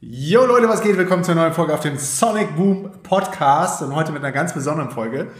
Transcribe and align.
Jo 0.00 0.46
Leute, 0.46 0.68
was 0.68 0.80
geht? 0.80 0.96
Willkommen 0.96 1.24
zur 1.24 1.34
neuen 1.34 1.52
Folge 1.52 1.74
auf 1.74 1.80
dem 1.80 1.98
Sonic 1.98 2.54
Boom 2.54 2.88
Podcast 3.02 3.82
und 3.82 3.96
heute 3.96 4.12
mit 4.12 4.22
einer 4.22 4.30
ganz 4.30 4.54
besonderen 4.54 4.92
Folge. 4.92 5.32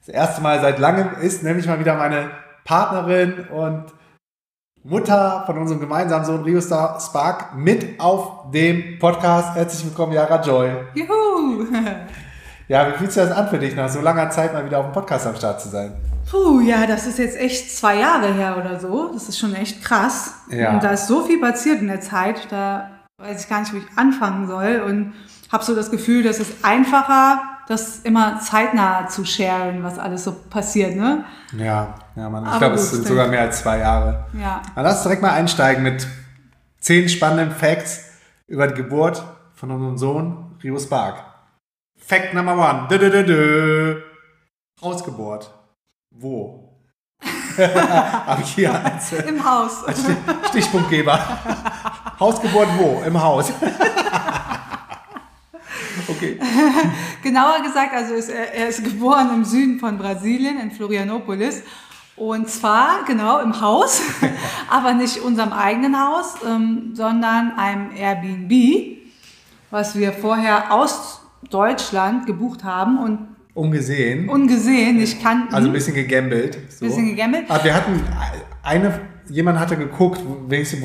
Das 0.00 0.08
erste 0.08 0.40
Mal 0.40 0.62
seit 0.62 0.78
langem 0.78 1.10
ist 1.20 1.42
nämlich 1.42 1.66
mal 1.66 1.78
wieder 1.78 1.94
meine 1.94 2.30
Partnerin 2.64 3.46
und 3.48 3.92
Mutter 4.82 5.42
von 5.44 5.58
unserem 5.58 5.80
gemeinsamen 5.80 6.24
Sohn 6.24 6.44
Rio 6.44 6.62
Star 6.62 6.98
Spark 6.98 7.56
mit 7.56 8.00
auf 8.00 8.50
dem 8.52 8.98
Podcast. 8.98 9.54
Herzlich 9.54 9.84
willkommen, 9.84 10.14
Yara 10.14 10.40
Joy. 10.40 10.70
Juhu! 10.94 11.66
Ja, 12.68 12.86
wie 12.86 12.98
fühlt 12.98 13.12
sich 13.12 13.22
das 13.22 13.32
an 13.32 13.48
für 13.48 13.58
dich, 13.58 13.74
nach 13.74 13.88
so 13.88 14.02
langer 14.02 14.28
Zeit 14.28 14.52
mal 14.52 14.62
wieder 14.62 14.78
auf 14.78 14.84
dem 14.84 14.92
Podcast 14.92 15.26
am 15.26 15.34
Start 15.34 15.58
zu 15.58 15.70
sein? 15.70 15.94
Puh, 16.30 16.60
ja, 16.60 16.86
das 16.86 17.06
ist 17.06 17.18
jetzt 17.18 17.38
echt 17.38 17.74
zwei 17.74 17.96
Jahre 17.96 18.32
her 18.34 18.58
oder 18.58 18.78
so. 18.78 19.10
Das 19.10 19.26
ist 19.26 19.38
schon 19.38 19.54
echt 19.54 19.82
krass. 19.82 20.34
Ja. 20.50 20.74
Und 20.74 20.84
da 20.84 20.90
ist 20.90 21.06
so 21.06 21.22
viel 21.24 21.40
passiert 21.40 21.80
in 21.80 21.88
der 21.88 22.02
Zeit, 22.02 22.46
da 22.50 22.97
weiß 23.18 23.42
ich 23.42 23.48
gar 23.48 23.60
nicht, 23.60 23.72
wo 23.72 23.78
ich 23.78 23.84
anfangen 23.96 24.46
soll. 24.46 24.82
Und 24.86 25.12
habe 25.50 25.64
so 25.64 25.74
das 25.74 25.90
Gefühl, 25.90 26.22
dass 26.22 26.38
es 26.38 26.64
einfacher, 26.64 27.42
das 27.68 28.00
immer 28.00 28.40
zeitnah 28.40 29.08
zu 29.08 29.24
sharen, 29.24 29.82
was 29.82 29.98
alles 29.98 30.24
so 30.24 30.32
passiert, 30.32 30.96
ne? 30.96 31.24
Ja, 31.56 31.94
ja, 32.16 32.30
Mann. 32.30 32.44
Ich 32.44 32.50
Aber 32.50 32.58
glaube, 32.58 32.74
es 32.76 32.90
sind 32.90 33.06
sogar 33.06 33.28
mehr 33.28 33.42
als 33.42 33.60
zwei 33.60 33.78
Jahre. 33.78 34.26
Ja. 34.32 34.62
Na, 34.74 34.82
lass 34.82 35.02
direkt 35.02 35.22
mal 35.22 35.32
einsteigen 35.32 35.82
mit 35.82 36.06
zehn 36.80 37.08
spannenden 37.08 37.54
Facts 37.54 38.04
über 38.46 38.66
die 38.68 38.74
Geburt 38.74 39.22
von 39.54 39.70
unserem 39.70 39.98
Sohn 39.98 40.56
Rio 40.62 40.78
Spark. 40.78 41.24
Fact 41.96 42.32
number 42.34 42.56
one. 42.56 42.86
Dö, 42.88 42.98
dö, 42.98 43.10
dö, 43.10 43.24
dö. 43.24 44.00
Hausgeburt. 44.80 45.52
Wo? 46.10 46.64
Ich 48.42 48.54
hier 48.54 48.80
Im 49.26 49.44
Haus. 49.44 49.84
Stichpunktgeber. 50.50 51.18
Hausgeburt 52.20 52.68
wo? 52.78 53.02
Im 53.06 53.22
Haus. 53.22 53.52
okay. 56.08 56.38
Genauer 57.22 57.62
gesagt, 57.62 57.94
also 57.94 58.14
ist 58.14 58.28
er, 58.28 58.54
er 58.54 58.68
ist 58.68 58.84
geboren 58.84 59.30
im 59.34 59.44
Süden 59.44 59.78
von 59.78 59.98
Brasilien, 59.98 60.60
in 60.60 60.70
Florianopolis. 60.70 61.62
Und 62.16 62.48
zwar, 62.48 63.04
genau, 63.06 63.38
im 63.40 63.60
Haus, 63.60 64.00
aber 64.70 64.94
nicht 64.94 65.18
unserem 65.18 65.52
eigenen 65.52 65.98
Haus, 65.98 66.34
ähm, 66.44 66.90
sondern 66.94 67.52
einem 67.56 67.90
Airbnb, 67.96 68.98
was 69.70 69.96
wir 69.96 70.12
vorher 70.12 70.72
aus 70.72 71.20
Deutschland 71.48 72.26
gebucht 72.26 72.64
haben 72.64 72.98
und 72.98 73.28
Ungesehen. 73.54 74.28
ungesehen, 74.28 74.96
nicht 74.96 75.22
kannten. 75.22 75.54
Also 75.54 75.68
ein 75.68 75.72
bisschen 75.72 75.94
gegambelt. 75.94 76.58
So. 76.70 76.86
Bisschen 76.86 77.06
gegambelt. 77.06 77.48
Aber 77.48 77.62
wir 77.62 77.74
hatten 77.74 78.02
eine, 78.62 79.00
jemand 79.30 79.58
hatte 79.58 79.76
geguckt, 79.76 80.20
wo, 80.26 80.34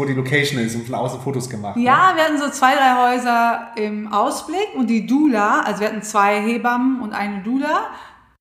die 0.05 0.13
Location 0.13 0.59
ist 0.59 0.75
und 0.75 0.85
von 0.85 0.95
außen 0.95 1.21
Fotos 1.21 1.49
gemacht. 1.49 1.75
ne? 1.77 1.83
Ja, 1.83 2.13
wir 2.15 2.23
hatten 2.23 2.37
so 2.37 2.49
zwei, 2.49 2.73
drei 2.75 3.11
Häuser 3.15 3.67
im 3.75 4.11
Ausblick 4.11 4.69
und 4.75 4.87
die 4.89 5.05
Dula, 5.05 5.61
also 5.61 5.81
wir 5.81 5.87
hatten 5.87 6.01
zwei 6.01 6.39
Hebammen 6.41 7.01
und 7.01 7.13
eine 7.13 7.41
Dula, 7.43 7.87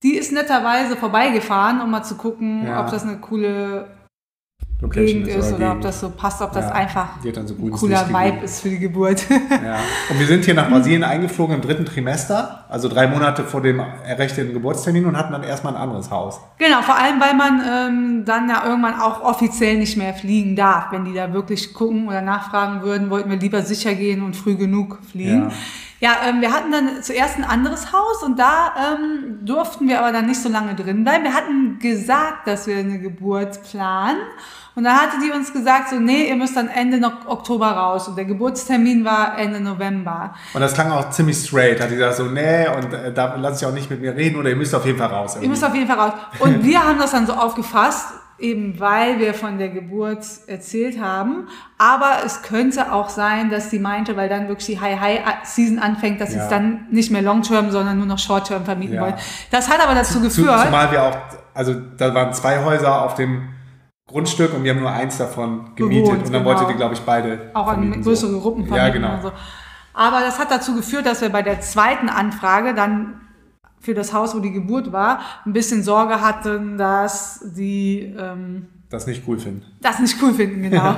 die 0.02 0.16
ist 0.16 0.32
netterweise 0.32 0.96
vorbeigefahren, 0.96 1.80
um 1.80 1.90
mal 1.90 2.02
zu 2.02 2.16
gucken, 2.16 2.66
Ja. 2.66 2.80
ob 2.80 2.90
das 2.90 3.04
eine 3.04 3.18
coole 3.18 3.88
Location 4.82 5.22
Gegend 5.24 5.28
ist 5.28 5.52
oder, 5.52 5.72
ob 5.72 5.80
das 5.80 6.00
so 6.00 6.10
passt, 6.10 6.42
ob 6.42 6.52
das 6.52 6.66
Ja, 6.66 6.72
einfach 6.72 7.08
so 7.22 7.54
ein 7.54 7.70
cooler. 7.70 8.08
Vibe 8.08 8.44
ist 8.44 8.60
für 8.60 8.68
die 8.68 8.78
Geburt. 8.78 9.24
Ja. 9.62 9.78
Und 10.10 10.18
wir 10.18 10.26
sind 10.26 10.44
hier 10.44 10.54
nach 10.54 10.68
Brasilien 10.68 11.04
eingeflogen 11.04 11.54
im 11.54 11.60
dritten 11.60 11.84
Trimester, 11.84 12.64
also 12.68 12.88
drei 12.88 13.06
Monate 13.06 13.44
vor 13.44 13.60
dem 13.60 13.80
errechneten 14.04 14.52
Geburtstermin 14.52 15.06
und 15.06 15.16
hatten 15.16 15.32
dann 15.32 15.44
erstmal 15.44 15.76
ein 15.76 15.80
anderes 15.80 16.10
Haus. 16.10 16.40
genau, 16.58 16.82
vor 16.82 16.96
allem, 16.96 17.20
weil 17.20 17.34
man 17.34 17.60
ähm, 17.60 18.24
dann 18.24 18.48
ja 18.48 18.64
irgendwann 18.66 18.98
auch 19.00 19.22
offiziell 19.22 19.78
nicht 19.78 19.96
mehr 19.96 20.14
fliegen 20.14 20.56
darf. 20.56 20.86
Wenn 20.90 21.04
die 21.04 21.14
da 21.14 21.32
wirklich 21.32 21.74
gucken 21.74 22.08
oder 22.08 22.22
nachfragen 22.22 22.82
würden, 22.82 23.10
wollten 23.10 23.30
wir 23.30 23.38
lieber 23.38 23.62
sicher 23.62 23.94
gehen 23.94 24.22
und 24.22 24.36
früh 24.36 24.56
genug 24.56 24.98
fliegen. 25.10 25.42
Ja, 25.42 25.52
ähm, 26.26 26.40
wir 26.40 26.52
hatten 26.52 26.72
dann 26.72 27.00
zuerst 27.00 27.36
ein 27.36 27.44
anderes 27.44 27.92
Haus 27.92 28.24
und 28.24 28.36
da 28.36 28.72
ähm, 28.76 29.38
durften 29.46 29.86
wir 29.86 30.00
aber 30.00 30.10
dann 30.10 30.26
nicht 30.26 30.42
so 30.42 30.48
lange 30.48 30.74
drin 30.74 31.04
bleiben. 31.04 31.22
Wir 31.22 31.32
hatten 31.32 31.78
gesagt, 31.78 32.48
dass 32.48 32.66
wir 32.66 32.76
eine 32.76 32.98
Geburt 32.98 33.62
planen. 33.62 34.18
Und 34.74 34.82
dann 34.82 34.96
hatte 34.96 35.18
die 35.24 35.30
uns 35.30 35.52
gesagt, 35.52 35.90
so, 35.90 36.00
nee, 36.00 36.28
ihr 36.28 36.34
müsst 36.34 36.56
dann 36.56 36.66
Ende 36.66 37.00
Oktober 37.26 37.68
raus. 37.68 38.08
Und 38.08 38.16
der 38.16 38.24
Geburtstermin 38.24 39.04
war 39.04 39.38
Ende 39.38 39.60
November. 39.60 40.34
Und 40.54 40.60
das 40.60 40.74
klang 40.74 40.90
auch 40.90 41.10
ziemlich 41.10 41.36
straight. 41.36 41.80
Hat 41.80 41.88
die 41.90 41.94
gesagt 41.94 42.16
so, 42.16 42.24
nee, 42.24 42.66
und 42.66 42.92
äh, 42.92 43.12
da 43.12 43.36
lass 43.36 43.62
ich 43.62 43.68
auch 43.68 43.72
nicht 43.72 43.88
mit 43.88 44.00
mir 44.00 44.16
reden 44.16 44.40
oder 44.40 44.50
ihr 44.50 44.56
müsst 44.56 44.74
auf 44.74 44.84
jeden 44.84 44.98
Fall 44.98 45.06
raus. 45.06 45.34
Ihr 45.34 45.42
irgendwie. 45.42 45.50
müsst 45.50 45.64
auf 45.64 45.74
jeden 45.74 45.86
Fall 45.86 45.98
raus. 45.98 46.12
Und 46.40 46.64
wir 46.64 46.82
haben 46.82 46.98
das 46.98 47.12
dann 47.12 47.28
so 47.28 47.34
aufgefasst, 47.34 48.08
eben 48.42 48.78
weil 48.80 49.18
wir 49.18 49.34
von 49.34 49.58
der 49.58 49.68
Geburt 49.68 50.24
erzählt 50.46 51.00
haben. 51.00 51.48
Aber 51.78 52.16
es 52.26 52.42
könnte 52.42 52.92
auch 52.92 53.08
sein, 53.08 53.50
dass 53.50 53.70
sie 53.70 53.78
meinte, 53.78 54.16
weil 54.16 54.28
dann 54.28 54.48
wirklich 54.48 54.66
die 54.66 54.80
High-High-Season 54.80 55.78
anfängt, 55.78 56.20
dass 56.20 56.30
sie 56.30 56.36
Ja. 56.36 56.44
es 56.44 56.48
dann 56.48 56.86
nicht 56.90 57.10
mehr 57.10 57.22
Long-Term, 57.22 57.70
sondern 57.70 57.96
nur 57.98 58.06
noch 58.06 58.18
Short-Term 58.18 58.64
vermieten 58.64 58.96
Ja. 58.96 59.02
wollen. 59.02 59.14
Das 59.50 59.70
hat 59.70 59.82
aber 59.82 59.94
dazu 59.94 60.14
Zu, 60.14 60.22
geführt. 60.22 60.60
zumal 60.64 60.90
wir 60.90 61.02
auch, 61.02 61.16
also 61.54 61.74
da 61.96 62.12
waren 62.14 62.32
zwei 62.34 62.62
Häuser 62.64 63.02
auf 63.04 63.14
dem 63.14 63.48
Grundstück 64.06 64.52
und 64.52 64.64
wir 64.64 64.72
haben 64.74 64.80
nur 64.80 64.90
eins 64.90 65.16
davon 65.18 65.74
gemietet. 65.76 66.04
Bewohnt, 66.04 66.18
und 66.26 66.34
dann 66.34 66.42
genau. 66.42 66.44
wollte 66.44 66.66
die, 66.70 66.76
glaube 66.76 66.94
ich, 66.94 67.00
beide. 67.00 67.50
auch 67.54 67.68
an 67.68 68.02
größere 68.02 68.32
so. 68.32 68.40
Gruppen 68.40 68.62
Ja, 68.66 68.74
vermieten 68.74 69.02
genau. 69.02 69.14
und 69.14 69.22
so. 69.22 69.32
Aber 69.94 70.20
das 70.20 70.38
hat 70.38 70.50
dazu 70.50 70.74
geführt, 70.74 71.06
dass 71.06 71.20
wir 71.20 71.28
bei 71.30 71.42
der 71.42 71.60
zweiten 71.60 72.08
Anfrage 72.08 72.74
dann 72.74 73.20
für 73.82 73.94
das 73.94 74.12
Haus, 74.12 74.34
wo 74.34 74.38
die 74.38 74.52
Geburt 74.52 74.92
war, 74.92 75.20
ein 75.44 75.52
bisschen 75.52 75.82
Sorge 75.82 76.20
hatten, 76.20 76.78
dass 76.78 77.40
die 77.54 78.14
ähm, 78.18 78.68
Das 78.88 79.06
nicht 79.06 79.24
cool 79.26 79.38
finden. 79.38 79.64
das 79.80 79.98
nicht 79.98 80.16
cool 80.22 80.32
finden, 80.32 80.62
genau. 80.62 80.96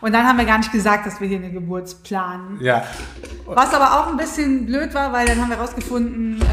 Und 0.00 0.12
dann 0.12 0.26
haben 0.26 0.38
wir 0.38 0.44
gar 0.44 0.58
nicht 0.58 0.70
gesagt, 0.70 1.06
dass 1.06 1.20
wir 1.20 1.26
hier 1.28 1.38
eine 1.38 1.50
Geburt 1.50 2.02
planen. 2.04 2.58
Ja. 2.60 2.84
Was 3.46 3.72
aber 3.72 4.00
auch 4.00 4.08
ein 4.08 4.16
bisschen 4.16 4.66
blöd 4.66 4.92
war, 4.94 5.12
weil 5.12 5.26
dann 5.26 5.40
haben 5.40 5.50
wir 5.50 5.56
rausgefunden, 5.56 6.40
ähm, 6.40 6.46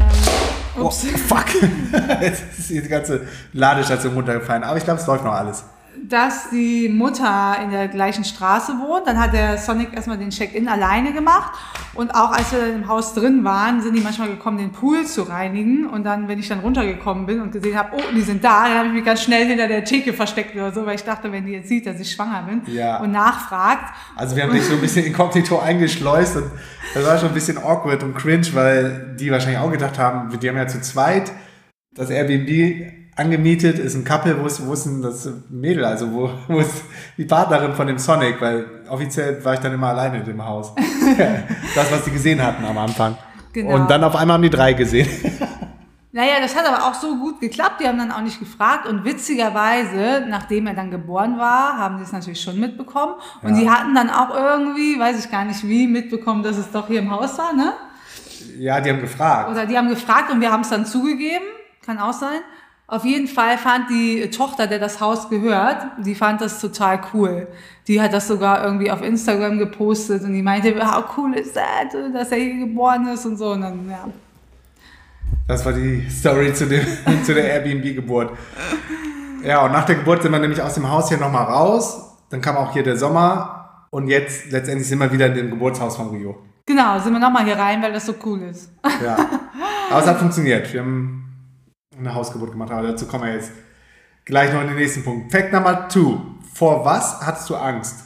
Oh, 0.76 0.86
ups, 0.86 1.06
fuck. 1.28 1.44
Jetzt 2.20 2.58
ist 2.58 2.70
die 2.70 2.80
ganze 2.88 3.28
Ladestation 3.52 4.12
runtergefallen. 4.14 4.64
Aber 4.64 4.76
ich 4.76 4.82
glaube, 4.82 4.98
es 5.00 5.06
läuft 5.06 5.22
noch 5.22 5.32
alles. 5.32 5.64
Dass 6.08 6.50
die 6.50 6.88
Mutter 6.88 7.56
in 7.62 7.70
der 7.70 7.88
gleichen 7.88 8.24
Straße 8.24 8.72
wohnt. 8.78 9.06
Dann 9.06 9.18
hat 9.18 9.32
der 9.32 9.58
Sonic 9.58 9.94
erstmal 9.94 10.18
den 10.18 10.30
Check-in 10.30 10.68
alleine 10.68 11.12
gemacht. 11.12 11.52
Und 11.94 12.14
auch 12.14 12.32
als 12.32 12.52
wir 12.52 12.60
dann 12.60 12.74
im 12.74 12.88
Haus 12.88 13.14
drin 13.14 13.44
waren, 13.44 13.80
sind 13.80 13.94
die 13.96 14.00
manchmal 14.00 14.28
gekommen, 14.28 14.58
den 14.58 14.72
Pool 14.72 15.04
zu 15.06 15.22
reinigen. 15.22 15.86
Und 15.86 16.04
dann, 16.04 16.26
wenn 16.28 16.38
ich 16.38 16.48
dann 16.48 16.58
runtergekommen 16.60 17.26
bin 17.26 17.40
und 17.40 17.52
gesehen 17.52 17.76
habe, 17.78 17.90
oh, 17.96 18.02
die 18.14 18.22
sind 18.22 18.42
da, 18.44 18.64
dann 18.68 18.78
habe 18.78 18.88
ich 18.88 18.94
mich 18.94 19.04
ganz 19.04 19.22
schnell 19.22 19.46
hinter 19.46 19.68
der 19.68 19.84
Theke 19.84 20.12
versteckt 20.12 20.54
oder 20.54 20.72
so, 20.72 20.84
weil 20.84 20.96
ich 20.96 21.04
dachte, 21.04 21.30
wenn 21.30 21.46
die 21.46 21.52
jetzt 21.52 21.68
sieht, 21.68 21.86
dass 21.86 22.00
ich 22.00 22.10
schwanger 22.10 22.42
bin 22.42 22.62
Ja. 22.66 22.98
und 22.98 23.12
nachfragt, 23.12 23.94
Also 24.16 24.34
wir 24.36 24.42
haben 24.42 24.52
dich 24.52 24.64
so 24.64 24.74
ein 24.74 24.80
bisschen 24.80 25.04
inkognito 25.06 25.58
eingeschleust 25.58 26.36
und 26.36 26.50
das 26.94 27.04
war 27.06 27.18
schon 27.18 27.28
ein 27.28 27.34
bisschen 27.34 27.58
awkward 27.58 28.02
und 28.02 28.14
cringe, 28.14 28.46
weil 28.52 29.14
die 29.18 29.30
wahrscheinlich 29.30 29.58
auch 29.60 29.70
gedacht 29.70 29.98
haben, 29.98 30.38
die 30.38 30.48
haben 30.48 30.56
ja 30.56 30.66
zu 30.66 30.80
zweit 30.80 31.30
das 31.94 32.10
Airbnb 32.10 33.03
angemietet, 33.16 33.78
ist 33.78 33.94
ein 33.94 34.04
Couple, 34.04 34.40
wo 34.40 34.46
ist, 34.46 34.66
wo 34.66 34.72
ist 34.72 34.86
denn 34.86 35.02
das 35.02 35.28
Mädel, 35.48 35.84
also 35.84 36.10
wo, 36.12 36.30
wo 36.48 36.58
ist 36.58 36.82
die 37.16 37.24
Partnerin 37.24 37.74
von 37.74 37.86
dem 37.86 37.98
Sonic, 37.98 38.40
weil 38.40 38.66
offiziell 38.88 39.44
war 39.44 39.54
ich 39.54 39.60
dann 39.60 39.72
immer 39.72 39.88
alleine 39.88 40.18
in 40.18 40.24
dem 40.24 40.44
Haus. 40.44 40.72
das, 41.74 41.92
was 41.92 42.04
die 42.04 42.10
gesehen 42.10 42.42
hatten 42.42 42.64
am 42.64 42.76
Anfang. 42.78 43.16
Genau. 43.52 43.74
Und 43.74 43.88
dann 43.90 44.02
auf 44.02 44.16
einmal 44.16 44.34
haben 44.34 44.42
die 44.42 44.50
drei 44.50 44.72
gesehen. 44.72 45.08
Naja, 46.10 46.34
das 46.40 46.54
hat 46.56 46.64
aber 46.64 46.86
auch 46.86 46.94
so 46.94 47.16
gut 47.18 47.40
geklappt. 47.40 47.80
Die 47.80 47.88
haben 47.88 47.98
dann 47.98 48.12
auch 48.12 48.20
nicht 48.20 48.38
gefragt. 48.38 48.86
Und 48.86 49.04
witzigerweise, 49.04 50.24
nachdem 50.28 50.68
er 50.68 50.74
dann 50.74 50.90
geboren 50.90 51.38
war, 51.38 51.76
haben 51.76 51.98
sie 51.98 52.04
es 52.04 52.12
natürlich 52.12 52.40
schon 52.40 52.58
mitbekommen. 52.60 53.14
Und 53.42 53.54
Ja. 53.56 53.60
die 53.60 53.70
hatten 53.70 53.94
dann 53.96 54.10
auch 54.10 54.32
irgendwie, 54.32 54.98
weiß 54.98 55.24
ich 55.24 55.30
gar 55.30 55.44
nicht 55.44 55.66
wie, 55.66 55.88
mitbekommen, 55.88 56.42
dass 56.44 56.56
es 56.56 56.70
doch 56.70 56.86
hier 56.86 57.00
im 57.00 57.10
Haus 57.10 57.36
war, 57.38 57.52
ne? 57.52 57.72
Ja, 58.58 58.80
die 58.80 58.90
haben 58.90 59.00
gefragt. 59.00 59.50
Oder 59.50 59.66
die 59.66 59.76
haben 59.76 59.88
gefragt 59.88 60.30
und 60.30 60.40
wir 60.40 60.52
haben 60.52 60.60
es 60.60 60.68
dann 60.70 60.86
zugegeben. 60.86 61.44
Kann 61.84 61.98
auch 61.98 62.12
sein. 62.12 62.40
Auf 62.86 63.04
jeden 63.04 63.28
Fall 63.28 63.56
fand 63.56 63.88
die 63.88 64.28
Tochter, 64.30 64.66
der 64.66 64.78
das 64.78 65.00
Haus 65.00 65.30
gehört, 65.30 65.86
die 65.98 66.14
fand 66.14 66.42
das 66.42 66.60
total 66.60 67.00
cool. 67.14 67.48
Die 67.88 68.00
hat 68.00 68.12
das 68.12 68.28
sogar 68.28 68.62
irgendwie 68.62 68.90
auf 68.90 69.02
Instagram 69.02 69.58
gepostet 69.58 70.22
und 70.22 70.34
die 70.34 70.42
meinte, 70.42 70.74
how 70.86 71.04
cool 71.16 71.34
ist 71.34 71.54
that, 71.54 71.94
dass 72.12 72.30
er 72.30 72.38
hier 72.38 72.66
geboren 72.66 73.08
ist 73.08 73.24
und 73.24 73.38
so. 73.38 73.52
Und 73.52 73.62
dann, 73.62 73.88
ja. 73.88 74.06
Das 75.48 75.64
war 75.64 75.72
die 75.72 76.08
Story 76.10 76.52
zu, 76.52 76.66
dem, 76.66 76.86
zu 77.24 77.32
der 77.32 77.44
Airbnb-Geburt. 77.44 78.36
Ja, 79.42 79.64
und 79.64 79.72
nach 79.72 79.84
der 79.84 79.96
Geburt 79.96 80.22
sind 80.22 80.32
wir 80.32 80.38
nämlich 80.38 80.60
aus 80.60 80.74
dem 80.74 80.90
Haus 80.90 81.08
hier 81.08 81.18
nochmal 81.18 81.44
raus. 81.44 82.16
Dann 82.28 82.42
kam 82.42 82.56
auch 82.56 82.72
hier 82.74 82.82
der 82.82 82.98
Sommer. 82.98 83.86
Und 83.90 84.08
jetzt 84.08 84.50
letztendlich 84.50 84.88
sind 84.88 84.98
wir 84.98 85.10
wieder 85.10 85.26
in 85.26 85.34
dem 85.34 85.50
Geburtshaus 85.50 85.96
von 85.96 86.10
Rio. 86.10 86.36
Genau, 86.66 86.98
sind 86.98 87.12
wir 87.12 87.20
nochmal 87.20 87.44
hier 87.44 87.56
rein, 87.58 87.82
weil 87.82 87.92
das 87.92 88.06
so 88.06 88.14
cool 88.24 88.42
ist. 88.42 88.72
Ja. 89.02 89.16
Aber 89.90 90.00
es 90.00 90.06
hat 90.06 90.18
funktioniert. 90.18 90.72
Wir 90.72 90.80
haben 90.80 91.23
eine 91.98 92.14
Hausgeburt 92.14 92.52
gemacht. 92.52 92.70
Aber 92.70 92.82
dazu 92.82 93.06
kommen 93.06 93.24
wir 93.24 93.34
jetzt 93.34 93.52
gleich 94.24 94.52
noch 94.52 94.60
in 94.62 94.68
den 94.68 94.76
nächsten 94.76 95.04
Punkt. 95.04 95.30
Fact 95.32 95.52
Number 95.52 95.88
two. 95.88 96.20
Vor 96.52 96.84
was 96.84 97.20
hattest 97.20 97.50
du 97.50 97.56
Angst? 97.56 98.04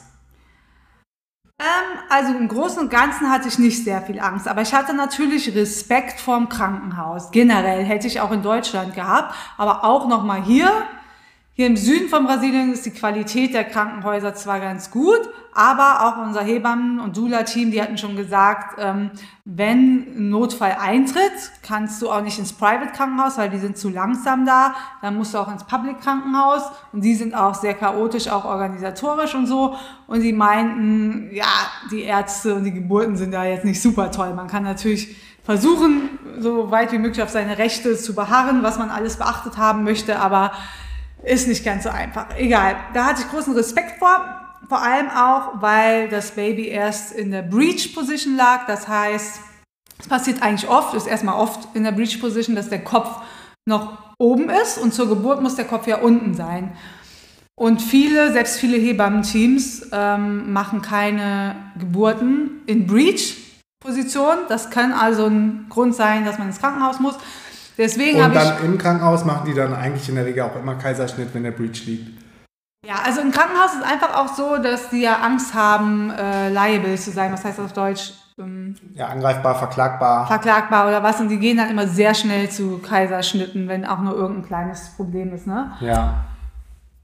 Ähm, 1.61 1.99
also 2.09 2.35
im 2.35 2.49
Großen 2.49 2.79
und 2.79 2.91
Ganzen 2.91 3.31
hatte 3.31 3.49
ich 3.49 3.59
nicht 3.59 3.85
sehr 3.85 4.01
viel 4.03 4.21
Angst, 4.21 4.47
aber 4.47 4.63
ich 4.63 4.73
hatte 4.73 4.95
natürlich 4.95 5.55
Respekt 5.55 6.21
vorm 6.21 6.49
Krankenhaus. 6.49 7.31
Generell 7.33 7.85
hätte 7.85 8.07
ich 8.07 8.21
auch 8.21 8.31
in 8.31 8.43
Deutschland 8.43 8.95
gehabt, 8.95 9.35
aber 9.57 9.85
auch 9.85 10.07
nochmal 10.07 10.43
hier. 10.43 10.71
Hier 11.59 11.67
im 11.67 11.77
Süden 11.77 12.09
von 12.09 12.25
Brasilien 12.25 12.73
ist 12.73 12.87
die 12.87 12.93
Qualität 12.93 13.53
der 13.53 13.65
Krankenhäuser 13.65 14.33
zwar 14.33 14.61
ganz 14.61 14.93
gut, 14.93 15.19
aber 15.53 16.07
auch 16.07 16.25
unser 16.25 16.41
Hebammen- 16.41 17.01
und 17.01 17.17
Dula-Team, 17.17 17.73
die 17.73 17.83
hatten 17.83 17.99
schon 17.99 18.15
gesagt, 18.15 18.79
ähm, 18.79 19.11
wenn 19.45 20.07
ein 20.07 20.29
Notfall 20.31 20.77
eintritt, 20.81 21.33
kannst 21.67 22.01
du 22.01 22.13
auch 22.13 22.21
nicht 22.21 22.39
ins 22.39 22.53
Private-Krankenhaus, 22.53 23.39
weil 23.39 23.51
die 23.51 23.59
sind 23.59 23.77
zu 23.77 23.89
langsam 23.89 24.47
da. 24.47 24.77
Dann 25.03 25.17
musst 25.17 25.35
du 25.35 25.39
auch 25.39 25.51
ins 25.51 25.65
Public-Krankenhaus 25.65 26.63
und 26.93 27.03
die 27.03 27.17
sind 27.17 27.35
auch 27.35 27.57
sehr 27.57 27.75
chaotisch, 27.75 28.29
auch 28.29 28.45
organisatorisch 28.45 29.35
und 29.35 29.49
so. 29.49 29.75
Und 30.07 30.21
die 30.21 30.33
meinten, 30.33 31.29
ja, 31.33 31.51
die 31.91 32.03
Ärzte 32.03 32.55
und 32.55 32.63
die 32.63 32.73
Geburten 32.73 33.17
sind 33.17 33.33
da 33.33 33.45
jetzt 33.45 33.65
nicht 33.65 33.83
super 33.83 34.13
toll. 34.13 34.33
Man 34.33 34.47
kann 34.47 34.63
natürlich 34.63 35.17
versuchen, 35.43 36.21
so 36.39 36.71
weit 36.71 36.93
wie 36.93 36.99
möglich 36.99 37.21
auf 37.21 37.31
seine 37.31 37.59
Rechte 37.59 37.97
zu 37.97 38.15
beharren, 38.15 38.63
was 38.63 38.79
man 38.79 38.91
alles 38.91 39.17
beachtet 39.17 39.57
haben 39.57 39.83
möchte, 39.83 40.21
aber 40.21 40.53
ist 41.23 41.49
nicht 41.49 41.65
ganz 41.65 41.85
so 41.85 41.91
einfach. 41.91 42.27
Egal. 42.37 42.77
Da 42.95 43.07
hatte 43.07 43.23
ich 43.23 43.31
großen 43.31 43.55
Respekt 43.55 43.99
vor. 43.99 44.25
Vor 44.69 44.83
allem 44.83 45.09
auch, 45.09 45.63
weil 45.63 46.09
das 46.09 46.33
Baby 46.33 46.69
erst 46.69 47.13
in 47.13 47.31
der 47.31 47.43
Breach 47.43 47.95
Position 47.95 48.37
lag. 48.37 48.67
Das 48.67 48.87
heißt, 48.87 49.41
es 49.99 50.09
passiert 50.09 50.43
eigentlich 50.43 50.69
oft, 50.69 50.95
ist 50.95 51.07
erstmal 51.07 51.35
oft 51.35 51.75
in 51.75 51.85
der 51.85 51.93
Breach 51.93 52.21
Position, 52.21 52.55
dass 52.55 52.69
der 52.69 52.85
Kopf 52.85 53.23
noch 53.67 53.99
oben 54.19 54.51
ist 54.51 54.79
und 54.79 54.95
zur 54.95 55.09
Geburt 55.09 55.43
muss 55.43 55.55
der 55.55 55.65
Kopf 55.65 55.87
ja 55.87 55.99
unten 55.99 56.35
sein. 56.35 56.77
Und 57.59 57.83
viele, 57.83 58.33
selbst 58.33 58.59
viele 58.59 58.77
Hebammen-Teams 58.77 59.89
ähm, 59.93 60.53
machen 60.53 60.81
keine 60.81 61.57
Geburten 61.79 62.63
in 62.67 62.87
Breach-Position. 62.87 64.37
Das 64.49 64.71
kann 64.71 64.93
also 64.93 65.27
ein 65.27 65.67
Grund 65.69 65.95
sein, 65.95 66.25
dass 66.25 66.39
man 66.39 66.49
ins 66.49 66.61
Krankenhaus 66.61 67.01
muss. 67.01 67.17
Deswegen 67.79 68.21
und 68.21 68.35
dann 68.35 68.65
im 68.65 68.77
Krankenhaus 68.77 69.25
machen 69.25 69.47
die 69.47 69.55
dann 69.55 69.73
eigentlich 69.73 70.09
in 70.09 70.17
der 70.17 70.27
Regel 70.27 70.43
auch 70.43 70.57
immer 70.57 70.75
Kaiserschnitt, 70.75 71.33
wenn 71.33 71.45
der 71.45 71.53
Breach 71.53 71.87
liegt. 71.87 72.21
Ja, 72.85 72.97
also 73.05 73.21
im 73.21 73.31
Krankenhaus 73.31 73.75
ist 73.75 73.85
einfach 73.85 74.17
auch 74.17 74.35
so, 74.35 74.57
dass 74.59 74.91
die 74.91 75.03
ja 75.03 75.21
Angst 75.21 75.55
haben, 75.55 76.11
äh, 76.11 76.49
liable 76.51 76.97
zu 76.97 77.13
sein. 77.13 77.33
Was 77.33 77.45
heißt 77.45 77.59
das 77.59 77.67
auf 77.67 77.73
Deutsch? 77.73 78.13
Ähm, 78.39 78.75
ja, 78.95 79.09
angreifbar, 79.09 79.57
verklagbar. 79.57 80.27
Verklagbar 80.27 80.89
oder 80.89 81.03
was. 81.03 81.21
Und 81.21 81.29
die 81.29 81.39
gehen 81.39 81.57
dann 81.57 81.71
immer 81.71 81.87
sehr 81.87 82.15
schnell 82.15 82.51
zu 82.51 82.79
Kaiserschnitten, 82.79 83.69
wenn 83.69 83.85
auch 83.85 84.01
nur 84.01 84.15
irgendein 84.15 84.47
kleines 84.47 84.91
Problem 84.97 85.33
ist. 85.33 85.47
Ne? 85.47 85.73
Ja. 85.81 86.25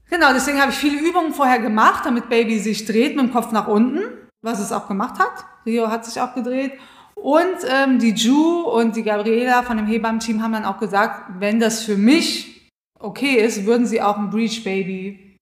Genau, 0.09 0.33
deswegen 0.33 0.61
habe 0.61 0.71
ich 0.71 0.77
viele 0.77 0.99
Übungen 0.99 1.33
vorher 1.33 1.59
gemacht, 1.59 2.05
damit 2.05 2.29
Baby 2.29 2.59
sich 2.59 2.85
dreht 2.85 3.15
mit 3.15 3.25
dem 3.25 3.33
Kopf 3.33 3.51
nach 3.51 3.67
unten, 3.67 4.01
was 4.41 4.59
es 4.59 4.71
auch 4.71 4.87
gemacht 4.87 5.19
hat. 5.19 5.45
Rio 5.65 5.89
hat 5.89 6.05
sich 6.05 6.21
auch 6.21 6.33
gedreht. 6.33 6.73
Und 7.15 7.57
ähm, 7.67 7.99
die 7.99 8.11
Ju 8.11 8.61
und 8.61 8.95
die 8.95 9.03
Gabriela 9.03 9.63
von 9.63 9.77
dem 9.77 9.87
Hebammen-Team 9.87 10.43
haben 10.43 10.53
dann 10.53 10.65
auch 10.65 10.77
gesagt, 10.77 11.39
wenn 11.39 11.59
das 11.59 11.83
für 11.83 11.97
mich 11.97 12.71
okay 12.99 13.35
ist, 13.35 13.65
würden 13.65 13.85
sie 13.85 14.01
auch 14.01 14.17
ein 14.17 14.29
Breach 14.29 14.63
Baby 14.63 15.37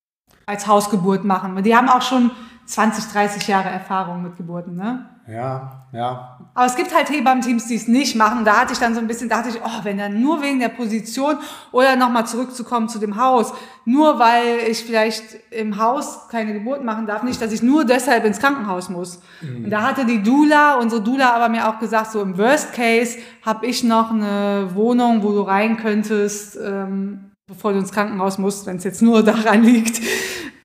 als 0.45 0.67
Hausgeburt 0.67 1.23
machen. 1.23 1.61
Die 1.63 1.75
haben 1.75 1.89
auch 1.89 2.01
schon 2.01 2.31
20, 2.65 3.11
30 3.11 3.47
Jahre 3.47 3.69
Erfahrung 3.69 4.23
mit 4.23 4.37
Geburten, 4.37 4.75
ne? 4.75 5.09
Ja, 5.27 5.85
ja. 5.93 6.37
Aber 6.53 6.65
es 6.65 6.75
gibt 6.75 6.93
halt 6.93 7.09
Hebammen-Teams, 7.09 7.67
die 7.67 7.75
es 7.75 7.87
nicht 7.87 8.15
machen. 8.15 8.43
Da 8.43 8.59
hatte 8.59 8.73
ich 8.73 8.79
dann 8.79 8.93
so 8.93 8.99
ein 8.99 9.07
bisschen, 9.07 9.29
da 9.29 9.37
dachte 9.37 9.49
ich, 9.49 9.61
oh, 9.63 9.83
wenn 9.83 9.97
dann 9.97 10.21
nur 10.21 10.41
wegen 10.41 10.59
der 10.59 10.69
Position 10.69 11.37
oder 11.71 11.95
nochmal 11.95 12.27
zurückzukommen 12.27 12.89
zu 12.89 12.99
dem 12.99 13.15
Haus, 13.15 13.53
nur 13.85 14.19
weil 14.19 14.59
ich 14.69 14.83
vielleicht 14.83 15.23
im 15.51 15.77
Haus 15.77 16.27
keine 16.29 16.53
Geburt 16.53 16.83
machen 16.83 17.07
darf, 17.07 17.23
nicht, 17.23 17.41
dass 17.41 17.53
ich 17.53 17.63
nur 17.63 17.85
deshalb 17.85 18.25
ins 18.25 18.39
Krankenhaus 18.39 18.89
muss. 18.89 19.21
Mhm. 19.41 19.65
Und 19.65 19.69
da 19.69 19.83
hatte 19.83 20.05
die 20.05 20.21
Dula, 20.21 20.75
unsere 20.75 21.01
Dula 21.01 21.33
aber 21.33 21.47
mir 21.47 21.69
auch 21.69 21.79
gesagt, 21.79 22.11
so 22.11 22.21
im 22.21 22.37
Worst 22.37 22.73
Case 22.73 23.17
habe 23.45 23.65
ich 23.65 23.83
noch 23.83 24.11
eine 24.11 24.69
Wohnung, 24.73 25.23
wo 25.23 25.31
du 25.31 25.41
rein 25.41 25.77
könntest, 25.77 26.57
ähm, 26.61 27.31
bevor 27.47 27.71
du 27.71 27.79
ins 27.79 27.91
Krankenhaus 27.91 28.37
musst, 28.37 28.65
wenn 28.65 28.75
es 28.75 28.83
jetzt 28.83 29.01
nur 29.01 29.23
daran 29.23 29.63
liegt, 29.63 29.99
äh, 29.99 30.03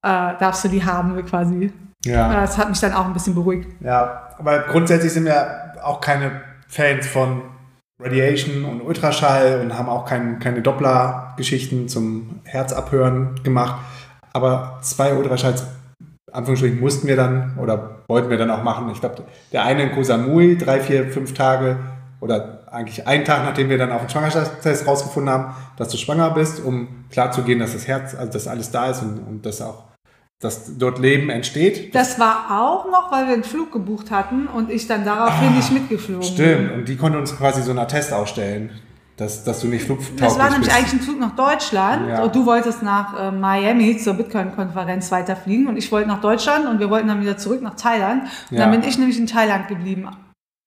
darfst 0.03 0.65
du 0.65 0.69
die 0.69 0.85
haben 0.85 1.25
quasi. 1.25 1.73
Ja. 2.09 2.41
Das 2.41 2.59
hat 2.59 2.69
mich 2.69 2.81
dann 2.81 2.93
auch 2.93 3.07
ein 3.07 3.13
bisschen 3.13 3.35
beruhigt. 3.35 3.69
Ja, 3.81 4.29
aber 4.39 4.61
grundsätzlich 4.61 5.13
sind 5.13 5.25
wir 5.25 5.75
auch 5.83 6.01
keine 6.01 6.43
Fans 6.69 7.07
von 7.07 7.43
Radiation 8.01 8.65
und 8.65 8.81
Ultraschall 8.81 9.61
und 9.61 9.77
haben 9.77 9.89
auch 9.89 10.05
kein, 10.05 10.39
keine 10.39 10.63
Doppler-Geschichten 10.63 11.89
zum 11.89 12.41
Herzabhören 12.45 13.41
gemacht. 13.43 13.81
Aber 14.33 14.79
zwei 14.83 15.15
Ultraschalls, 15.15 15.65
Anführungsstrichen, 16.31 16.79
mussten 16.79 17.09
wir 17.09 17.17
dann 17.17 17.59
oder 17.59 18.03
wollten 18.07 18.31
wir 18.31 18.39
dann 18.39 18.51
auch 18.51 18.63
machen. 18.63 18.89
Ich 18.93 19.01
glaube, 19.01 19.25
der 19.53 19.65
eine 19.65 19.85
in 19.85 19.93
Koh 19.93 20.05
Samui, 20.05 20.57
drei, 20.57 20.81
vier, 20.81 21.11
fünf 21.11 21.35
Tage 21.35 21.77
oder 22.21 22.61
eigentlich 22.71 23.07
einen 23.07 23.25
Tag, 23.25 23.45
nachdem 23.45 23.69
wir 23.69 23.79
dann 23.79 23.91
auf 23.91 24.03
dem 24.03 24.09
Schwangerschaftstest 24.11 24.87
rausgefunden 24.87 25.33
haben, 25.33 25.55
dass 25.77 25.89
du 25.89 25.97
schwanger 25.97 26.31
bist, 26.31 26.63
um 26.63 27.05
klarzugehen, 27.11 27.59
dass 27.59 27.73
das 27.73 27.89
Herz, 27.89 28.15
also 28.15 28.33
dass 28.33 28.47
alles 28.47 28.71
da 28.71 28.91
ist 28.91 29.03
und, 29.03 29.19
und 29.19 29.47
das 29.47 29.61
auch 29.63 29.88
dass 30.41 30.79
dort 30.79 31.01
Leben 31.01 31.31
entsteht. 31.31 31.95
Das 31.95 32.21
war 32.21 32.61
auch 32.61 32.87
noch, 32.87 33.11
weil 33.11 33.27
wir 33.27 33.35
einen 33.35 33.45
Flug 33.45 33.73
gebucht 33.73 34.11
hatten 34.11 34.47
und 34.47 34.71
ich 34.71 34.87
dann 34.87 35.05
daraufhin 35.05 35.49
ah, 35.49 35.57
nicht 35.57 35.73
mitgeflogen 35.73 36.23
Stimmt, 36.23 36.73
und 36.73 36.89
die 36.89 36.97
konnte 36.97 37.19
uns 37.19 37.37
quasi 37.37 37.63
so 37.63 37.71
einen 37.71 37.81
Attest 37.81 38.13
ausstellen, 38.13 38.71
dass, 39.17 39.43
dass 39.43 39.61
du 39.61 39.67
nicht 39.67 39.85
flugtauglich 39.85 40.21
bist. 40.21 40.25
Das 40.25 40.39
war 40.39 40.51
nämlich 40.51 40.73
eigentlich 40.73 40.93
ein 40.93 41.01
Flug 41.01 41.19
nach 41.19 41.35
Deutschland 41.35 42.09
ja. 42.09 42.23
und 42.23 42.37
du 42.37 42.47
wolltest 42.47 42.85
nach 42.85 43.19
äh, 43.19 43.33
Miami 43.33 43.97
zur 43.99 44.15
Bitcoin-Konferenz 44.15 45.11
weiterfliegen 45.11 45.67
und 45.67 45.77
ich 45.77 45.91
wollte 45.91 46.07
nach 46.07 46.21
Deutschland 46.21 46.69
und 46.69 46.79
wir 46.79 46.89
wollten 46.89 47.09
dann 47.09 47.21
wieder 47.21 47.37
zurück 47.37 47.61
nach 47.61 47.75
Thailand 47.75 48.23
und 48.51 48.57
ja. 48.57 48.63
dann 48.63 48.71
bin 48.71 48.89
ich 48.89 48.97
nämlich 48.97 49.19
in 49.19 49.27
Thailand 49.27 49.67
geblieben. 49.67 50.09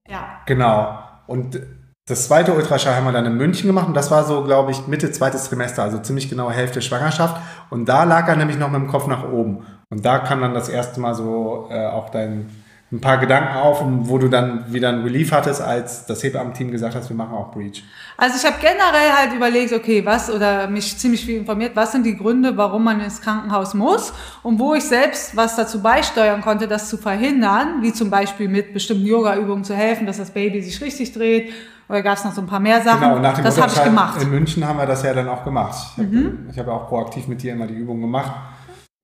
Ja. 0.09 0.41
Genau. 0.47 1.00
Und 1.27 1.62
das 2.07 2.27
zweite 2.27 2.53
Ultraschall 2.53 2.95
haben 2.95 3.06
wir 3.06 3.12
dann 3.12 3.25
in 3.25 3.38
München 3.38 3.68
gemacht 3.68 3.88
und 3.88 3.94
das 3.94 4.09
war 4.09 4.24
so, 4.24 4.44
glaube 4.44 4.71
ich, 4.71 4.88
Mitte 4.88 5.12
zweites 5.12 5.45
Trimester, 5.45 5.83
also 5.83 6.00
ziemlich 6.00 6.30
genau 6.30 6.50
Hälfte 6.50 6.81
Schwangerschaft. 6.81 7.39
Und 7.69 7.88
da 7.88 8.03
lag 8.03 8.27
er 8.27 8.36
nämlich 8.36 8.57
noch 8.57 8.71
mit 8.71 8.81
dem 8.81 8.88
Kopf 8.88 9.07
nach 9.07 9.31
oben. 9.31 9.65
Und 9.89 10.03
da 10.03 10.19
kam 10.19 10.42
dann 10.42 10.53
das 10.53 10.68
erste 10.68 11.00
Mal 11.00 11.13
so 11.13 11.68
äh, 11.69 11.86
auch 11.86 12.09
dein 12.09 12.50
ein 12.92 13.00
paar 13.00 13.18
Gedanken 13.20 13.56
auf, 13.56 13.82
wo 13.84 14.18
du 14.18 14.28
dann 14.28 14.72
wieder 14.74 14.90
ein 14.90 15.02
Relief 15.04 15.32
hattest, 15.32 15.62
als 15.62 16.06
das 16.06 16.22
Hebammen-Team 16.24 16.72
gesagt 16.72 16.94
hat, 16.94 17.08
wir 17.08 17.16
machen 17.16 17.34
auch 17.34 17.50
Breach? 17.52 17.84
Also 18.18 18.36
ich 18.36 18.46
habe 18.46 18.58
generell 18.60 19.12
halt 19.18 19.34
überlegt, 19.34 19.72
okay, 19.72 20.06
was 20.06 20.30
oder 20.30 20.68
mich 20.68 20.98
ziemlich 20.98 21.26
viel 21.26 21.38
informiert, 21.38 21.74
was 21.74 21.94
sind 21.94 22.06
die 22.06 22.18
Gründe, 22.18 22.58
warum 22.58 22.84
man 22.84 23.00
ins 23.00 23.22
Krankenhaus 23.22 23.74
muss 23.74 24.14
und 24.44 24.60
wo 24.60 24.74
ich 24.74 24.84
selbst 24.84 25.38
was 25.38 25.56
dazu 25.56 25.82
beisteuern 25.82 26.42
konnte, 26.42 26.68
das 26.68 26.90
zu 26.90 26.98
verhindern, 26.98 27.82
wie 27.82 27.94
zum 27.94 28.10
Beispiel 28.10 28.50
mit 28.50 28.74
bestimmten 28.74 29.06
Yoga-Übungen 29.06 29.64
zu 29.64 29.74
helfen, 29.74 30.06
dass 30.06 30.18
das 30.18 30.32
Baby 30.32 30.62
sich 30.62 30.82
richtig 30.82 31.14
dreht 31.14 31.54
oder 31.88 32.02
gab 32.02 32.18
es 32.18 32.26
noch 32.26 32.34
so 32.34 32.42
ein 32.42 32.48
paar 32.48 32.60
mehr 32.60 32.82
Sachen? 32.82 33.02
Genau, 33.02 33.16
und 33.16 33.22
nach 33.22 33.36
dem 33.36 33.44
das 33.46 33.60
habe 33.60 33.72
ich 33.74 33.84
gemacht. 33.84 34.22
In 34.22 34.30
München 34.30 34.68
haben 34.68 34.78
wir 34.78 34.86
das 34.86 35.04
ja 35.04 35.14
dann 35.14 35.30
auch 35.30 35.46
gemacht. 35.46 35.94
Ich 35.96 36.04
mhm. 36.04 36.50
habe 36.58 36.72
hab 36.72 36.82
auch 36.82 36.88
proaktiv 36.90 37.28
mit 37.28 37.42
dir 37.42 37.54
immer 37.54 37.68
die 37.68 37.74
Übung 37.74 38.02
gemacht. 38.02 38.32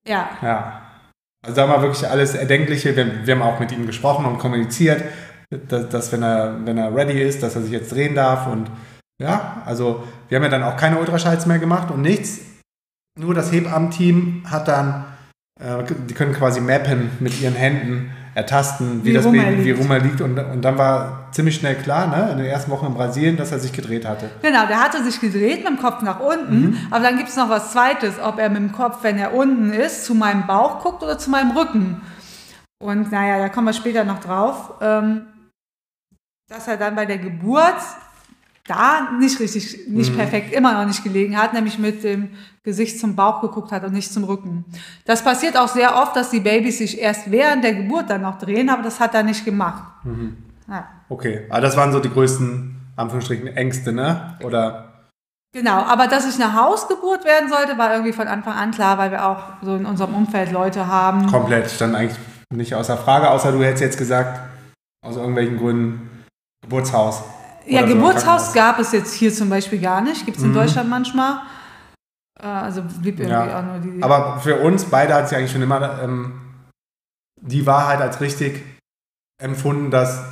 Ja. 0.06 0.28
Ja. 0.42 0.87
Also 1.44 1.56
da 1.56 1.66
wir 1.68 1.82
wirklich 1.82 2.08
alles 2.08 2.34
Erdenkliche. 2.34 2.96
Wir, 2.96 3.26
wir 3.26 3.34
haben 3.34 3.42
auch 3.42 3.60
mit 3.60 3.72
ihm 3.72 3.86
gesprochen 3.86 4.24
und 4.26 4.38
kommuniziert, 4.38 5.04
dass, 5.50 5.88
dass, 5.88 6.12
wenn, 6.12 6.22
er, 6.22 6.58
wenn 6.64 6.78
er 6.78 6.94
ready 6.94 7.20
ist, 7.20 7.42
dass 7.42 7.54
er 7.54 7.62
sich 7.62 7.72
jetzt 7.72 7.92
drehen 7.92 8.14
darf. 8.14 8.46
Und 8.46 8.70
ja, 9.20 9.62
also 9.64 10.04
wir 10.28 10.36
haben 10.36 10.44
ja 10.44 10.50
dann 10.50 10.62
auch 10.62 10.76
keine 10.76 10.98
Ultraschalls 10.98 11.46
mehr 11.46 11.58
gemacht 11.58 11.90
und 11.90 12.02
nichts. 12.02 12.40
Nur 13.18 13.34
das 13.34 13.52
Hebammen-Team 13.52 14.44
hat 14.48 14.68
dann, 14.68 15.04
äh, 15.60 15.84
die 16.08 16.14
können 16.14 16.32
quasi 16.32 16.60
mappen 16.60 17.10
mit 17.20 17.40
ihren 17.40 17.54
Händen, 17.54 18.12
ertasten, 18.38 19.04
wie, 19.04 19.10
wie 19.10 19.12
das 19.12 19.24
Baby, 19.24 19.64
wie 19.64 19.70
rum 19.72 19.90
er 19.90 19.98
liegt. 19.98 20.20
Und, 20.20 20.38
und 20.38 20.62
dann 20.62 20.78
war 20.78 21.28
ziemlich 21.32 21.56
schnell 21.56 21.74
klar, 21.74 22.06
ne, 22.06 22.30
in 22.32 22.38
den 22.38 22.46
ersten 22.46 22.70
Wochen 22.70 22.86
in 22.86 22.94
Brasilien, 22.94 23.36
dass 23.36 23.50
er 23.50 23.58
sich 23.58 23.72
gedreht 23.72 24.06
hatte. 24.06 24.30
Genau, 24.42 24.66
der 24.66 24.80
hatte 24.82 25.02
sich 25.02 25.20
gedreht 25.20 25.58
mit 25.58 25.68
dem 25.68 25.78
Kopf 25.78 26.02
nach 26.02 26.20
unten. 26.20 26.60
Mhm. 26.60 26.76
Aber 26.90 27.02
dann 27.02 27.16
gibt 27.16 27.28
es 27.28 27.36
noch 27.36 27.50
was 27.50 27.72
Zweites, 27.72 28.14
ob 28.22 28.38
er 28.38 28.48
mit 28.48 28.58
dem 28.58 28.72
Kopf, 28.72 28.98
wenn 29.02 29.18
er 29.18 29.34
unten 29.34 29.72
ist, 29.72 30.04
zu 30.04 30.14
meinem 30.14 30.46
Bauch 30.46 30.82
guckt 30.82 31.02
oder 31.02 31.18
zu 31.18 31.30
meinem 31.30 31.50
Rücken. 31.50 32.00
Und 32.80 33.10
naja, 33.10 33.38
da 33.38 33.48
kommen 33.48 33.66
wir 33.66 33.72
später 33.72 34.04
noch 34.04 34.20
drauf. 34.20 34.74
Ähm, 34.80 35.26
dass 36.48 36.68
er 36.68 36.76
dann 36.78 36.94
bei 36.94 37.04
der 37.04 37.18
Geburt 37.18 37.82
da 38.68 39.10
nicht 39.18 39.40
richtig, 39.40 39.88
nicht 39.88 40.12
mhm. 40.12 40.16
perfekt, 40.16 40.52
immer 40.52 40.72
noch 40.74 40.86
nicht 40.86 41.02
gelegen 41.02 41.36
hat, 41.36 41.52
nämlich 41.52 41.78
mit 41.78 42.04
dem 42.04 42.30
Gesicht 42.62 43.00
zum 43.00 43.16
Bauch 43.16 43.40
geguckt 43.40 43.72
hat 43.72 43.84
und 43.84 43.92
nicht 43.92 44.12
zum 44.12 44.24
Rücken. 44.24 44.64
Das 45.04 45.24
passiert 45.24 45.56
auch 45.56 45.68
sehr 45.68 45.96
oft, 45.96 46.14
dass 46.14 46.30
die 46.30 46.40
Babys 46.40 46.78
sich 46.78 47.00
erst 47.00 47.30
während 47.30 47.64
der 47.64 47.74
Geburt 47.74 48.10
dann 48.10 48.22
noch 48.22 48.38
drehen, 48.38 48.68
aber 48.68 48.82
das 48.82 49.00
hat 49.00 49.14
er 49.14 49.22
nicht 49.22 49.44
gemacht. 49.44 49.82
Mhm. 50.04 50.36
Ja. 50.68 50.86
Okay, 51.08 51.46
aber 51.48 51.62
das 51.62 51.76
waren 51.76 51.92
so 51.92 52.00
die 52.00 52.10
größten, 52.10 52.76
Anführungsstrichen, 52.96 53.48
Ängste, 53.48 53.92
ne? 53.92 54.38
Oder? 54.44 54.92
Genau, 55.54 55.82
aber 55.82 56.08
dass 56.08 56.28
ich 56.28 56.42
eine 56.42 56.54
Hausgeburt 56.54 57.24
werden 57.24 57.48
sollte, 57.48 57.78
war 57.78 57.92
irgendwie 57.92 58.12
von 58.12 58.28
Anfang 58.28 58.52
an 58.52 58.70
klar, 58.70 58.98
weil 58.98 59.10
wir 59.10 59.26
auch 59.26 59.44
so 59.62 59.76
in 59.76 59.86
unserem 59.86 60.14
Umfeld 60.14 60.52
Leute 60.52 60.86
haben. 60.86 61.26
Komplett, 61.26 61.70
stand 61.70 61.94
eigentlich 61.94 62.18
nicht 62.52 62.74
außer 62.74 62.98
Frage, 62.98 63.30
außer 63.30 63.52
du 63.52 63.62
hättest 63.62 63.82
jetzt 63.82 63.98
gesagt, 63.98 64.40
aus 65.02 65.16
irgendwelchen 65.16 65.58
Gründen 65.58 66.24
Geburtshaus. 66.62 67.22
Ja, 67.68 67.82
Geburtshaus 67.82 68.52
gab 68.52 68.78
es 68.78 68.92
jetzt 68.92 69.14
hier 69.14 69.32
zum 69.32 69.50
Beispiel 69.50 69.80
gar 69.80 70.00
nicht. 70.00 70.24
Gibt 70.24 70.38
es 70.38 70.42
in 70.42 70.50
mhm. 70.50 70.54
Deutschland 70.54 70.88
manchmal. 70.88 71.40
Äh, 72.40 72.46
also 72.46 72.82
blieb 72.82 73.20
irgendwie 73.20 73.30
ja. 73.30 73.58
auch 73.58 73.64
nur 73.64 73.78
die. 73.78 74.02
Aber 74.02 74.40
für 74.40 74.56
uns 74.56 74.84
beide 74.84 75.14
hat 75.14 75.28
sich 75.28 75.36
eigentlich 75.36 75.52
schon 75.52 75.62
immer 75.62 76.02
ähm, 76.02 76.40
die 77.40 77.66
Wahrheit 77.66 78.00
als 78.00 78.20
richtig 78.20 78.64
empfunden, 79.42 79.90
dass 79.90 80.24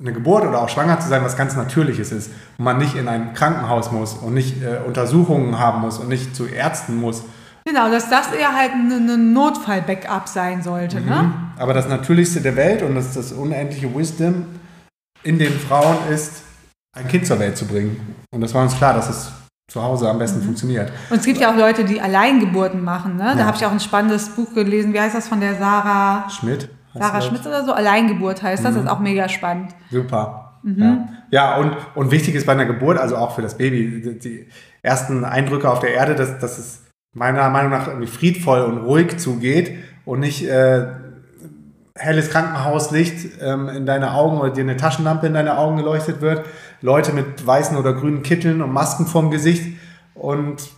eine 0.00 0.12
Geburt 0.12 0.44
oder 0.44 0.60
auch 0.60 0.68
schwanger 0.68 0.98
zu 0.98 1.08
sein 1.08 1.22
was 1.22 1.36
ganz 1.36 1.54
Natürliches 1.54 2.10
ist 2.10 2.30
und 2.58 2.64
man 2.64 2.78
nicht 2.78 2.96
in 2.96 3.08
ein 3.08 3.32
Krankenhaus 3.32 3.92
muss 3.92 4.14
und 4.14 4.34
nicht 4.34 4.60
äh, 4.62 4.80
Untersuchungen 4.84 5.58
haben 5.58 5.80
muss 5.80 5.98
und 5.98 6.08
nicht 6.08 6.34
zu 6.34 6.46
Ärzten 6.46 6.96
muss, 6.96 7.22
Genau, 7.66 7.90
dass 7.90 8.10
das 8.10 8.30
eher 8.30 8.54
halt 8.54 8.72
ein 8.72 9.32
Notfall-Backup 9.32 10.28
sein 10.28 10.62
sollte. 10.62 10.96
Ne? 10.96 11.02
Mhm. 11.02 11.08
Ne? 11.08 11.32
Aber 11.56 11.72
das 11.72 11.88
Natürlichste 11.88 12.42
der 12.42 12.56
Welt 12.56 12.82
und 12.82 12.94
das, 12.94 13.14
das 13.14 13.32
unendliche 13.32 13.94
Wisdom 13.96 14.46
in 15.22 15.38
den 15.38 15.52
Frauen 15.52 15.96
ist, 16.10 16.42
ein 16.94 17.08
Kind 17.08 17.26
zur 17.26 17.38
Welt 17.38 17.56
zu 17.56 17.66
bringen. 17.66 18.16
Und 18.30 18.40
das 18.40 18.54
war 18.54 18.62
uns 18.62 18.76
klar, 18.76 18.94
dass 18.94 19.08
es 19.08 19.32
zu 19.68 19.82
Hause 19.82 20.08
am 20.08 20.18
besten 20.18 20.40
mhm. 20.40 20.44
funktioniert. 20.44 20.92
Und 21.10 21.18
es 21.18 21.24
gibt 21.24 21.38
ja 21.38 21.52
auch 21.52 21.56
Leute, 21.56 21.84
die 21.84 22.00
Alleingeburten 22.00 22.82
machen. 22.82 23.16
Ne? 23.16 23.32
Da 23.34 23.40
ja. 23.40 23.46
habe 23.46 23.56
ich 23.56 23.64
auch 23.64 23.72
ein 23.72 23.80
spannendes 23.80 24.28
Buch 24.30 24.54
gelesen. 24.54 24.92
Wie 24.92 25.00
heißt 25.00 25.14
das 25.14 25.28
von 25.28 25.40
der 25.40 25.54
Sarah 25.56 26.28
Schmidt? 26.30 26.68
Sarah 26.94 27.20
Schmidt 27.20 27.46
oder 27.46 27.64
so? 27.64 27.72
Alleingeburt 27.72 28.42
heißt 28.42 28.64
das. 28.64 28.72
Mhm. 28.72 28.76
Das 28.76 28.84
ist 28.84 28.90
auch 28.90 29.00
mega 29.00 29.28
spannend. 29.28 29.74
Super. 29.90 30.60
Mhm. 30.62 30.82
Ja, 30.82 31.08
ja 31.30 31.56
und, 31.56 31.76
und 31.94 32.10
wichtig 32.10 32.34
ist 32.34 32.46
bei 32.46 32.52
einer 32.52 32.66
Geburt, 32.66 32.98
also 32.98 33.16
auch 33.16 33.34
für 33.34 33.42
das 33.42 33.56
Baby, 33.56 34.00
die, 34.00 34.18
die 34.18 34.48
ersten 34.82 35.24
Eindrücke 35.24 35.68
auf 35.70 35.80
der 35.80 35.94
Erde, 35.94 36.14
dass, 36.14 36.38
dass 36.38 36.58
es 36.58 36.84
meiner 37.14 37.48
Meinung 37.48 37.70
nach 37.70 37.88
irgendwie 37.88 38.06
friedvoll 38.06 38.60
und 38.60 38.78
ruhig 38.78 39.16
zugeht 39.18 39.78
und 40.04 40.20
nicht 40.20 40.46
äh, 40.46 40.86
helles 41.96 42.30
Krankenhauslicht 42.30 43.40
ähm, 43.40 43.68
in 43.68 43.86
deine 43.86 44.14
Augen 44.14 44.38
oder 44.38 44.50
dir 44.50 44.62
eine 44.62 44.76
Taschenlampe 44.76 45.26
in 45.26 45.34
deine 45.34 45.58
Augen 45.58 45.76
geleuchtet 45.76 46.20
wird, 46.20 46.44
Leute 46.80 47.12
mit 47.12 47.46
weißen 47.46 47.76
oder 47.76 47.92
grünen 47.92 48.22
Kitteln 48.22 48.62
und 48.62 48.72
Masken 48.72 49.06
vorm 49.06 49.30
Gesicht 49.30 49.76
und 50.14 50.70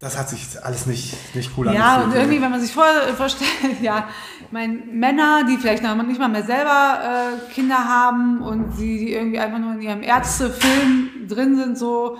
das 0.00 0.16
hat 0.16 0.28
sich 0.28 0.46
alles 0.62 0.86
nicht, 0.86 1.34
nicht 1.34 1.50
cool 1.56 1.68
angefühlt. 1.68 1.88
Ja, 1.88 2.02
und 2.02 2.14
irgendwie, 2.14 2.40
wenn 2.40 2.52
man 2.52 2.60
sich 2.60 2.72
vor, 2.72 2.86
vorstellt, 3.16 3.50
ja, 3.82 4.08
ich 4.40 4.52
meine, 4.52 4.74
Männer, 4.74 5.42
die 5.48 5.56
vielleicht 5.56 5.82
noch 5.82 6.00
nicht 6.02 6.20
mal 6.20 6.28
mehr 6.28 6.44
selber 6.44 7.00
äh, 7.02 7.52
Kinder 7.52 7.84
haben 7.84 8.40
und 8.40 8.76
die 8.78 9.12
irgendwie 9.12 9.40
einfach 9.40 9.58
nur 9.58 9.72
in 9.72 9.82
ihrem 9.82 10.02
Ärztefilm 10.02 11.26
drin 11.26 11.56
sind, 11.56 11.78
so, 11.78 12.18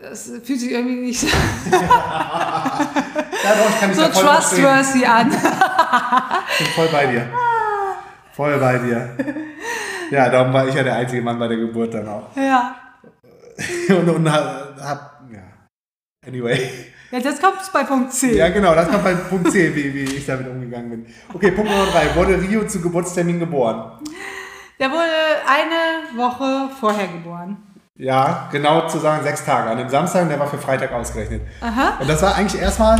das 0.00 0.30
fühlt 0.44 0.60
sich 0.60 0.70
irgendwie 0.70 1.06
nicht 1.06 1.24
ja, 1.72 2.86
doch, 3.54 3.80
kann 3.80 3.94
so 3.94 4.02
trustworthy 4.02 5.04
an. 5.04 5.30
ich 5.30 6.58
bin 6.58 6.66
voll 6.74 6.88
bei 6.92 7.06
dir. 7.06 7.28
Voll 8.32 8.58
bei 8.58 8.78
dir. 8.78 9.16
Ja, 10.10 10.28
darum 10.28 10.52
war 10.52 10.66
ich 10.66 10.74
ja 10.74 10.82
der 10.82 10.94
einzige 10.94 11.22
Mann 11.22 11.38
bei 11.38 11.48
der 11.48 11.58
Geburt 11.58 11.92
dann 11.94 12.08
auch. 12.08 12.36
Ja. 12.36 12.76
und, 13.88 14.08
und 14.08 14.32
hab, 14.32 14.80
hab 14.80 15.22
ja. 15.32 15.40
Anyway. 16.26 16.70
Ja, 17.10 17.20
das 17.20 17.40
kommt 17.40 17.56
bei 17.72 17.84
Punkt 17.84 18.12
C. 18.12 18.36
Ja, 18.36 18.48
genau, 18.50 18.74
das 18.74 18.88
kommt 18.88 19.02
bei 19.02 19.14
Punkt 19.14 19.50
C, 19.50 19.74
wie, 19.74 19.94
wie 19.94 20.04
ich 20.04 20.26
damit 20.26 20.46
umgegangen 20.46 20.90
bin. 20.90 21.06
Okay, 21.32 21.50
Punkt 21.52 21.70
Nummer 21.70 21.86
drei. 21.86 22.14
Wurde 22.14 22.40
Rio 22.40 22.66
zu 22.66 22.80
Geburtstermin 22.80 23.38
geboren? 23.40 23.98
Der 24.78 24.90
wurde 24.90 25.08
eine 25.46 26.18
Woche 26.22 26.70
vorher 26.78 27.08
geboren. 27.08 27.56
Ja, 27.96 28.48
genau 28.52 28.86
zu 28.86 28.98
sagen 28.98 29.24
sechs 29.24 29.44
Tage. 29.44 29.70
An 29.70 29.78
dem 29.78 29.88
Samstag, 29.88 30.28
der 30.28 30.38
war 30.38 30.46
für 30.46 30.58
Freitag 30.58 30.92
ausgerechnet. 30.92 31.42
Aha. 31.60 31.98
Und 31.98 32.08
das 32.08 32.22
war 32.22 32.36
eigentlich 32.36 32.60
erstmal, 32.60 32.96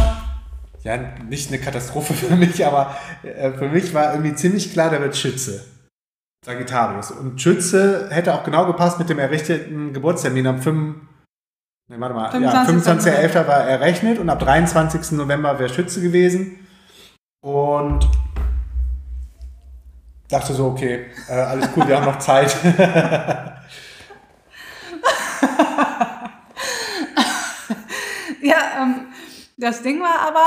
ja, 0.88 0.96
nicht 1.28 1.50
eine 1.50 1.60
Katastrophe 1.60 2.14
für 2.26 2.34
mich, 2.34 2.64
aber 2.66 2.96
äh, 3.22 3.52
für 3.52 3.68
mich 3.68 3.92
war 3.92 4.12
irgendwie 4.12 4.34
ziemlich 4.34 4.72
klar, 4.72 4.88
der 4.90 5.02
wird 5.02 5.16
Schütze. 5.16 5.64
Sagittarius. 6.44 7.10
Und 7.10 7.40
Schütze 7.42 8.08
hätte 8.10 8.32
auch 8.34 8.44
genau 8.44 8.64
gepasst 8.66 8.98
mit 8.98 9.10
dem 9.10 9.18
errichteten 9.18 9.92
Geburtstermin 9.92 10.46
am 10.46 10.62
5. 10.62 10.96
Nee, 11.90 11.96
warte 11.98 12.14
mal. 12.14 12.30
25. 12.30 13.12
Ja, 13.12 13.18
25.11. 13.18 13.46
war 13.46 13.64
errechnet 13.64 14.18
und 14.18 14.30
ab 14.30 14.38
23. 14.38 15.12
November 15.12 15.58
wäre 15.58 15.68
Schütze 15.68 16.00
gewesen. 16.00 16.66
Und 17.42 18.08
dachte 20.28 20.54
so, 20.54 20.68
okay, 20.68 21.06
äh, 21.28 21.34
alles 21.34 21.72
gut, 21.72 21.86
wir 21.86 21.96
haben 21.96 22.06
noch 22.06 22.18
Zeit. 22.18 22.56
ja, 28.42 28.56
ähm, 28.80 29.08
das 29.56 29.82
Ding 29.82 30.00
war 30.00 30.20
aber, 30.28 30.46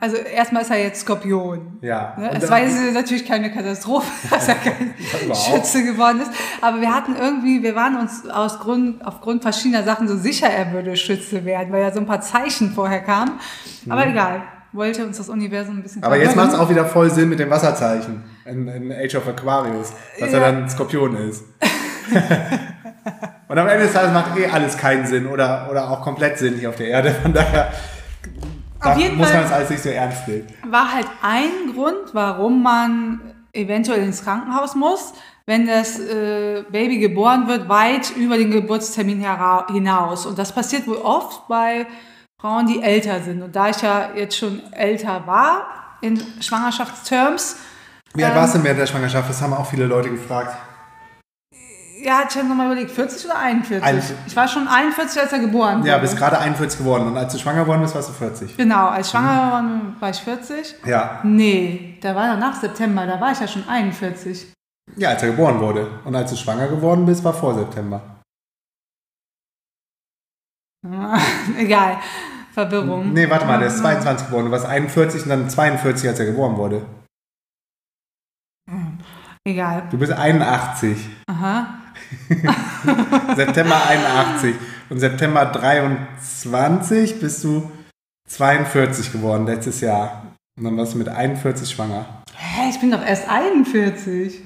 also 0.00 0.16
erstmal 0.16 0.62
ist 0.62 0.70
er 0.70 0.78
jetzt 0.78 1.02
Skorpion. 1.02 1.78
Ja. 1.82 2.14
Ne? 2.18 2.30
Es 2.34 2.50
war 2.50 2.60
jetzt 2.60 2.94
natürlich 2.94 3.26
keine 3.26 3.52
Katastrophe, 3.52 4.10
dass 4.30 4.48
er 4.48 4.54
kein 4.54 4.94
Schütze 5.34 5.84
geworden 5.84 6.22
ist. 6.22 6.30
Aber 6.60 6.80
wir 6.80 6.94
hatten 6.94 7.14
irgendwie, 7.16 7.62
wir 7.62 7.74
waren 7.74 7.96
uns 7.96 8.28
aus 8.28 8.58
Grund, 8.60 9.04
aufgrund 9.04 9.42
verschiedener 9.42 9.82
Sachen 9.82 10.08
so 10.08 10.16
sicher, 10.16 10.48
er 10.48 10.72
würde 10.72 10.96
Schütze 10.96 11.44
werden, 11.44 11.72
weil 11.72 11.82
ja 11.82 11.92
so 11.92 12.00
ein 12.00 12.06
paar 12.06 12.22
Zeichen 12.22 12.72
vorher 12.72 13.00
kamen. 13.00 13.32
Aber 13.88 14.04
mhm. 14.04 14.12
egal. 14.12 14.42
Wollte 14.74 15.04
uns 15.04 15.18
das 15.18 15.28
Universum 15.28 15.76
ein 15.76 15.82
bisschen 15.82 16.02
Aber 16.02 16.16
jetzt 16.16 16.34
macht 16.34 16.52
es 16.52 16.58
auch 16.58 16.70
wieder 16.70 16.86
voll 16.86 17.10
Sinn 17.10 17.28
mit 17.28 17.38
dem 17.38 17.50
Wasserzeichen 17.50 18.24
in, 18.46 18.66
in 18.68 18.90
Age 18.90 19.16
of 19.16 19.28
Aquarius, 19.28 19.92
dass 20.18 20.32
ja. 20.32 20.38
er 20.38 20.52
dann 20.52 20.66
Skorpion 20.66 21.14
ist. 21.14 21.44
Und 23.48 23.58
am 23.58 23.68
Ende 23.68 23.84
des 23.84 23.92
Tages 23.92 24.14
macht 24.14 24.34
eh 24.38 24.46
alles 24.46 24.78
keinen 24.78 25.06
Sinn 25.06 25.26
oder, 25.26 25.68
oder 25.70 25.90
auch 25.90 26.00
komplett 26.00 26.38
Sinn 26.38 26.54
hier 26.54 26.70
auf 26.70 26.76
der 26.76 26.88
Erde. 26.88 27.10
Von 27.22 27.34
daher 27.34 27.70
jeden 28.96 29.16
muss 29.16 29.32
man 29.32 29.44
es 29.44 29.52
alles 29.52 29.70
nicht 29.70 29.82
so 29.82 29.88
ernst 29.88 30.28
nehmen. 30.28 30.46
War 30.68 30.92
halt 30.92 31.06
ein 31.22 31.74
Grund, 31.74 32.12
warum 32.12 32.62
man 32.62 33.20
eventuell 33.52 34.02
ins 34.02 34.24
Krankenhaus 34.24 34.74
muss, 34.74 35.12
wenn 35.46 35.66
das 35.66 35.98
äh, 35.98 36.64
Baby 36.70 36.98
geboren 36.98 37.48
wird, 37.48 37.68
weit 37.68 38.10
über 38.16 38.36
den 38.36 38.50
Geburtstermin 38.50 39.24
hinaus. 39.72 40.26
Und 40.26 40.38
das 40.38 40.52
passiert 40.52 40.86
wohl 40.86 40.96
oft 40.96 41.46
bei 41.48 41.86
Frauen, 42.40 42.66
die 42.66 42.82
älter 42.82 43.20
sind. 43.20 43.42
Und 43.42 43.54
da 43.54 43.68
ich 43.70 43.80
ja 43.82 44.10
jetzt 44.14 44.36
schon 44.36 44.62
älter 44.72 45.26
war 45.26 45.66
in 46.00 46.20
Schwangerschaftsterms. 46.40 47.56
Wie 48.14 48.24
alt 48.24 48.34
ähm, 48.34 48.40
warst 48.40 48.54
du 48.54 48.58
denn 48.58 48.64
während 48.64 48.80
der 48.80 48.86
Schwangerschaft? 48.86 49.28
Das 49.28 49.42
haben 49.42 49.52
auch 49.52 49.66
viele 49.66 49.86
Leute 49.86 50.10
gefragt. 50.10 50.56
Ja, 52.02 52.24
ich 52.28 52.36
habe 52.36 52.48
nochmal 52.48 52.66
überlegt, 52.66 52.90
40 52.90 53.26
oder 53.26 53.38
41? 53.38 53.84
Ein, 53.84 54.02
ich 54.26 54.34
war 54.34 54.48
schon 54.48 54.66
41, 54.66 55.22
als 55.22 55.32
er 55.32 55.38
geboren 55.38 55.78
wurde. 55.78 55.88
Ja, 55.88 55.98
bist 55.98 56.16
gerade 56.16 56.36
41 56.36 56.80
geworden. 56.80 57.06
Und 57.06 57.16
als 57.16 57.32
du 57.32 57.38
schwanger 57.38 57.60
geworden 57.60 57.82
bist, 57.82 57.94
warst 57.94 58.08
du 58.08 58.12
40. 58.12 58.56
Genau, 58.56 58.88
als 58.88 59.10
schwanger 59.12 59.46
geworden 59.46 59.96
war 60.00 60.10
ich 60.10 60.16
40. 60.16 60.74
Ja. 60.84 61.20
Nee, 61.22 61.98
da 62.00 62.16
war 62.16 62.26
ja 62.26 62.36
nach 62.36 62.60
September, 62.60 63.06
da 63.06 63.20
war 63.20 63.30
ich 63.30 63.38
ja 63.38 63.46
schon 63.46 63.68
41. 63.68 64.52
Ja, 64.96 65.10
als 65.10 65.22
er 65.22 65.30
geboren 65.30 65.60
wurde. 65.60 66.00
Und 66.04 66.16
als 66.16 66.30
du 66.30 66.36
schwanger 66.36 66.66
geworden 66.66 67.06
bist, 67.06 67.22
war 67.22 67.34
vor 67.34 67.54
September. 67.54 68.02
Egal. 71.56 71.98
Verwirrung. 72.52 73.12
Nee, 73.12 73.30
warte 73.30 73.46
mal, 73.46 73.60
der 73.60 73.68
ist 73.68 73.78
22 73.78 74.26
geworden. 74.26 74.46
Du 74.46 74.50
warst 74.50 74.66
41 74.66 75.22
und 75.22 75.28
dann 75.28 75.48
42, 75.48 76.08
als 76.08 76.18
er 76.18 76.26
geboren 76.26 76.56
wurde. 76.56 76.84
Egal. 79.44 79.84
Du 79.90 79.98
bist 79.98 80.12
81. 80.12 81.08
Aha. 81.28 81.78
September 83.36 83.86
81. 83.86 84.54
Und 84.90 85.00
September 85.00 85.46
23 85.46 87.20
bist 87.20 87.44
du 87.44 87.70
42 88.28 89.12
geworden 89.12 89.46
letztes 89.46 89.80
Jahr. 89.80 90.34
Und 90.58 90.64
dann 90.64 90.76
warst 90.76 90.94
du 90.94 90.98
mit 90.98 91.08
41 91.08 91.70
schwanger. 91.70 92.22
Hä, 92.36 92.70
ich 92.70 92.80
bin 92.80 92.90
doch 92.90 93.04
erst 93.04 93.28
41. 93.28 94.40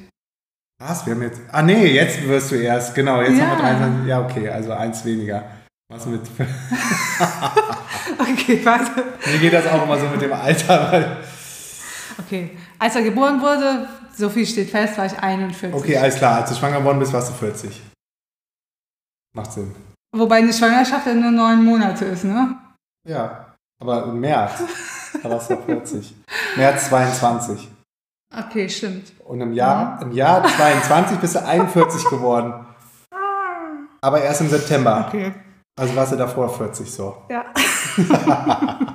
Was? 0.78 1.06
Wir 1.06 1.14
haben 1.14 1.22
jetzt. 1.22 1.40
Ah, 1.50 1.62
nee, 1.62 1.86
jetzt 1.86 2.26
wirst 2.28 2.50
du 2.50 2.56
erst. 2.56 2.94
Genau, 2.94 3.22
jetzt 3.22 3.38
ja. 3.38 3.46
haben 3.46 3.58
wir 3.58 3.64
23. 3.64 4.08
Ja, 4.08 4.20
okay, 4.20 4.48
also 4.50 4.72
eins 4.72 5.04
weniger. 5.04 5.44
Was 5.88 6.04
mit. 6.06 6.20
okay, 8.18 8.60
warte. 8.64 9.04
Mir 9.30 9.38
geht 9.38 9.52
das 9.52 9.66
auch 9.66 9.84
immer 9.84 9.98
so 9.98 10.06
mit 10.06 10.20
dem 10.20 10.32
Alter, 10.32 10.92
weil. 10.92 11.16
Okay, 12.18 12.50
als 12.78 12.96
er 12.96 13.02
geboren 13.02 13.40
wurde, 13.40 13.88
so 14.16 14.28
viel 14.28 14.46
steht 14.46 14.70
fest, 14.70 14.96
war 14.98 15.06
ich 15.06 15.18
41. 15.18 15.74
Okay, 15.74 15.96
alles 15.96 16.16
klar. 16.16 16.36
Als 16.40 16.50
du 16.50 16.56
schwanger 16.56 16.78
geworden 16.78 16.98
bist, 16.98 17.12
warst 17.12 17.30
du 17.30 17.34
40. 17.34 17.82
Macht 19.34 19.52
Sinn. 19.52 19.74
Wobei 20.16 20.36
eine 20.36 20.52
Schwangerschaft 20.52 21.06
ja 21.06 21.14
nur 21.14 21.30
neun 21.30 21.64
Monate 21.64 22.06
ist, 22.06 22.24
ne? 22.24 22.56
Ja, 23.06 23.54
aber 23.80 24.04
im 24.04 24.20
März. 24.20 24.62
da 25.22 25.30
warst 25.30 25.50
du 25.50 25.56
40. 25.56 26.14
März 26.56 26.88
22. 26.88 27.68
Okay, 28.34 28.68
stimmt. 28.68 29.12
Und 29.24 29.40
im 29.40 29.52
Jahr, 29.52 30.00
im 30.02 30.12
Jahr 30.12 30.44
22 30.44 31.18
bist 31.18 31.34
du 31.36 31.44
41 31.44 32.04
geworden. 32.08 32.66
Aber 34.00 34.22
erst 34.22 34.40
im 34.40 34.48
September. 34.48 35.06
Okay. 35.08 35.32
Also 35.78 35.94
warst 35.94 36.12
du 36.12 36.16
davor 36.16 36.48
40 36.48 36.90
so. 36.90 37.22
Ja. 37.28 37.44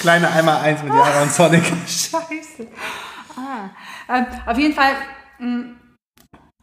Kleine 0.00 0.30
einmal 0.30 0.62
eins 0.62 0.82
mit 0.82 0.92
Jara 0.92 1.22
und 1.22 1.30
Sonic. 1.32 1.64
Scheiße. 1.86 2.66
Ah. 3.36 3.70
Ähm, 4.08 4.26
auf 4.46 4.58
jeden 4.58 4.74
Fall 4.74 4.92
mh, 5.38 5.46
hm, 5.46 5.76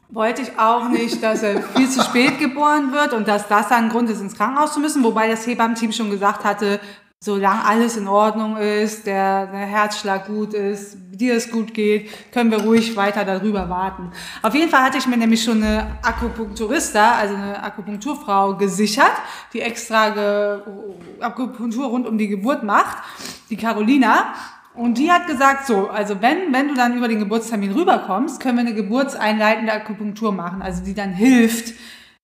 wollte 0.09 0.41
ich 0.41 0.57
auch 0.57 0.89
nicht, 0.89 1.21
dass 1.21 1.43
er 1.43 1.61
viel 1.61 1.89
zu 1.89 2.01
spät 2.01 2.39
geboren 2.39 2.91
wird 2.91 3.13
und 3.13 3.27
dass 3.27 3.47
das 3.47 3.71
ein 3.71 3.89
Grund 3.89 4.09
ist, 4.09 4.21
ins 4.21 4.35
Krankenhaus 4.35 4.73
zu 4.73 4.79
müssen, 4.79 5.03
wobei 5.03 5.27
das 5.27 5.45
Hebammenteam 5.45 5.91
schon 5.91 6.09
gesagt 6.09 6.43
hatte, 6.43 6.79
solange 7.21 7.65
alles 7.65 7.97
in 7.97 8.07
Ordnung 8.07 8.55
ist, 8.57 9.05
der, 9.05 9.47
der 9.47 9.65
Herzschlag 9.65 10.27
gut 10.27 10.53
ist, 10.53 10.97
dir 11.11 11.35
es 11.35 11.51
gut 11.51 11.73
geht, 11.73 12.09
können 12.31 12.49
wir 12.49 12.61
ruhig 12.61 12.95
weiter 12.95 13.25
darüber 13.25 13.69
warten. 13.69 14.11
Auf 14.41 14.55
jeden 14.55 14.69
Fall 14.69 14.83
hatte 14.83 14.97
ich 14.97 15.05
mir 15.05 15.17
nämlich 15.17 15.43
schon 15.43 15.61
eine 15.61 15.97
Akupunkturista, 16.01 17.15
also 17.15 17.35
eine 17.35 17.61
Akupunkturfrau 17.61 18.55
gesichert, 18.55 19.11
die 19.51 19.59
extra 19.59 20.09
Ge 20.09 20.61
Akupunktur 21.19 21.87
rund 21.87 22.07
um 22.07 22.17
die 22.17 22.29
Geburt 22.29 22.63
macht, 22.63 22.97
die 23.49 23.57
Carolina. 23.57 24.33
Und 24.75 24.97
die 24.97 25.11
hat 25.11 25.27
gesagt, 25.27 25.67
so, 25.67 25.89
also 25.89 26.21
wenn, 26.21 26.53
wenn 26.53 26.69
du 26.69 26.75
dann 26.75 26.95
über 26.95 27.07
den 27.07 27.19
Geburtstermin 27.19 27.71
rüberkommst, 27.71 28.39
können 28.39 28.57
wir 28.57 28.65
eine 28.65 28.75
geburtseinleitende 28.75 29.73
Akupunktur 29.73 30.31
machen, 30.31 30.61
also 30.61 30.83
die 30.83 30.93
dann 30.93 31.11
hilft, 31.11 31.73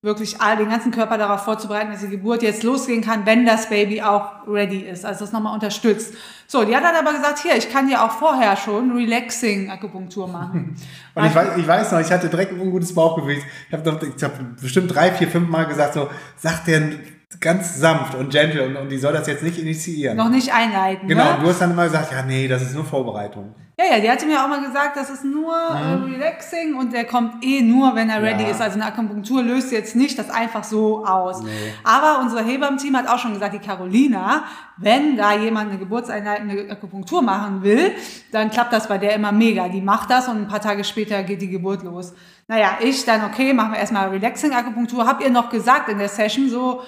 wirklich 0.06 0.40
all 0.40 0.56
den 0.56 0.70
ganzen 0.70 0.92
Körper 0.92 1.18
darauf 1.18 1.44
vorzubereiten, 1.44 1.92
dass 1.92 2.02
die 2.02 2.10
Geburt 2.10 2.44
jetzt 2.44 2.64
losgehen 2.64 3.02
kann, 3.02 3.26
wenn 3.26 3.46
das 3.46 3.70
Baby 3.70 4.04
auch 4.04 4.48
ready 4.48 4.82
ist. 4.82 5.04
Also 5.04 5.26
das 5.26 5.34
nochmal 5.34 5.54
unterstützt. 5.54 6.14
So, 6.48 6.64
die 6.64 6.76
hat 6.76 6.84
dann 6.84 6.96
aber 6.96 7.18
gesagt, 7.18 7.40
hier, 7.40 7.58
ich 7.58 7.72
kann 7.72 7.88
dir 7.88 8.04
auch 8.04 8.12
vorher 8.12 8.56
schon 8.56 8.92
relaxing 8.92 9.70
Akupunktur 9.72 10.28
machen. 10.28 10.76
Und 11.16 11.26
ich 11.26 11.36
weiß, 11.36 11.58
ich 11.58 11.68
weiß 11.68 11.92
noch, 11.92 12.00
ich 12.00 12.12
hatte 12.12 12.30
direkt 12.30 12.54
ein 12.54 12.60
ungutes 12.60 12.94
Bauchgefühl. 12.94 13.38
Ich 13.68 13.74
habe 13.74 13.92
hab 13.92 14.62
bestimmt 14.62 14.94
drei, 14.94 15.12
vier, 15.12 15.28
fünf 15.28 15.50
Mal 15.50 15.66
gesagt, 15.66 15.96
so, 15.96 16.08
sag 16.38 16.64
dir 16.66 17.00
ganz 17.40 17.80
sanft 17.80 18.16
und 18.16 18.30
gentle 18.32 18.66
und, 18.66 18.76
und 18.76 18.90
die 18.90 18.98
soll 18.98 19.14
das 19.14 19.28
jetzt 19.28 19.44
nicht 19.44 19.58
initiieren. 19.58 20.18
Noch 20.18 20.30
nicht 20.30 20.54
einleiten. 20.54 21.08
Genau, 21.08 21.34
ne? 21.34 21.38
du 21.42 21.48
hast 21.48 21.62
dann 21.62 21.72
immer 21.72 21.84
gesagt, 21.86 22.12
ja, 22.12 22.24
nee, 22.24 22.48
das 22.48 22.62
ist 22.62 22.76
nur 22.76 22.86
Vorbereitung. 22.86 23.54
Ja, 23.78 23.96
ja, 23.96 24.00
die 24.00 24.10
hatte 24.10 24.26
mir 24.26 24.42
auch 24.42 24.48
mal 24.48 24.62
gesagt, 24.66 24.96
das 24.96 25.10
ist 25.10 25.26
nur 25.26 25.54
äh, 25.54 25.96
relaxing 26.14 26.76
und 26.76 26.94
der 26.94 27.04
kommt 27.04 27.44
eh 27.44 27.62
nur, 27.62 27.94
wenn 27.94 28.10
er 28.10 28.22
ready 28.24 28.44
Ja. 28.44 28.50
ist. 28.52 28.62
Also 28.62 28.76
eine 28.80 28.86
Akupunktur 28.86 29.44
löst 29.44 29.70
jetzt 29.74 29.98
nicht 29.98 30.18
das 30.18 30.30
einfach 30.30 30.64
so 30.64 31.06
aus. 31.06 31.44
Nee. 31.44 31.50
Aber 31.84 32.22
unser 32.22 32.42
Hebammen-Team 32.42 32.96
hat 32.96 33.10
auch 33.10 33.20
schon 33.20 33.34
gesagt, 33.34 33.54
die 33.54 33.60
Carolina, 33.60 34.46
wenn 34.78 35.18
da 35.18 35.36
jemand 35.36 35.72
eine 35.72 35.78
geburtseinleitende 35.80 36.72
Akupunktur 36.72 37.22
machen 37.22 37.64
will, 37.64 37.92
dann 38.32 38.50
klappt 38.50 38.72
das 38.72 38.88
bei 38.88 38.98
der 38.98 39.14
immer 39.14 39.34
mega. 39.34 39.68
Die 39.68 39.82
macht 39.82 40.10
das 40.10 40.30
und 40.30 40.38
ein 40.38 40.48
paar 40.48 40.62
Tage 40.62 40.86
später 40.86 41.22
geht 41.24 41.42
die 41.42 41.50
Geburt 41.50 41.84
los. 41.84 42.14
Naja, 42.48 42.78
ich 42.80 43.06
dann, 43.06 43.24
okay, 43.26 43.54
machen 43.54 43.72
wir 43.72 43.80
erstmal 43.80 44.10
Relaxing-Akupunktur. 44.10 45.08
Hab 45.08 45.22
ihr 45.22 45.32
noch 45.32 45.50
gesagt 45.50 45.90
in 45.90 45.98
der 45.98 46.10
Session 46.10 46.50
so, 46.50 46.84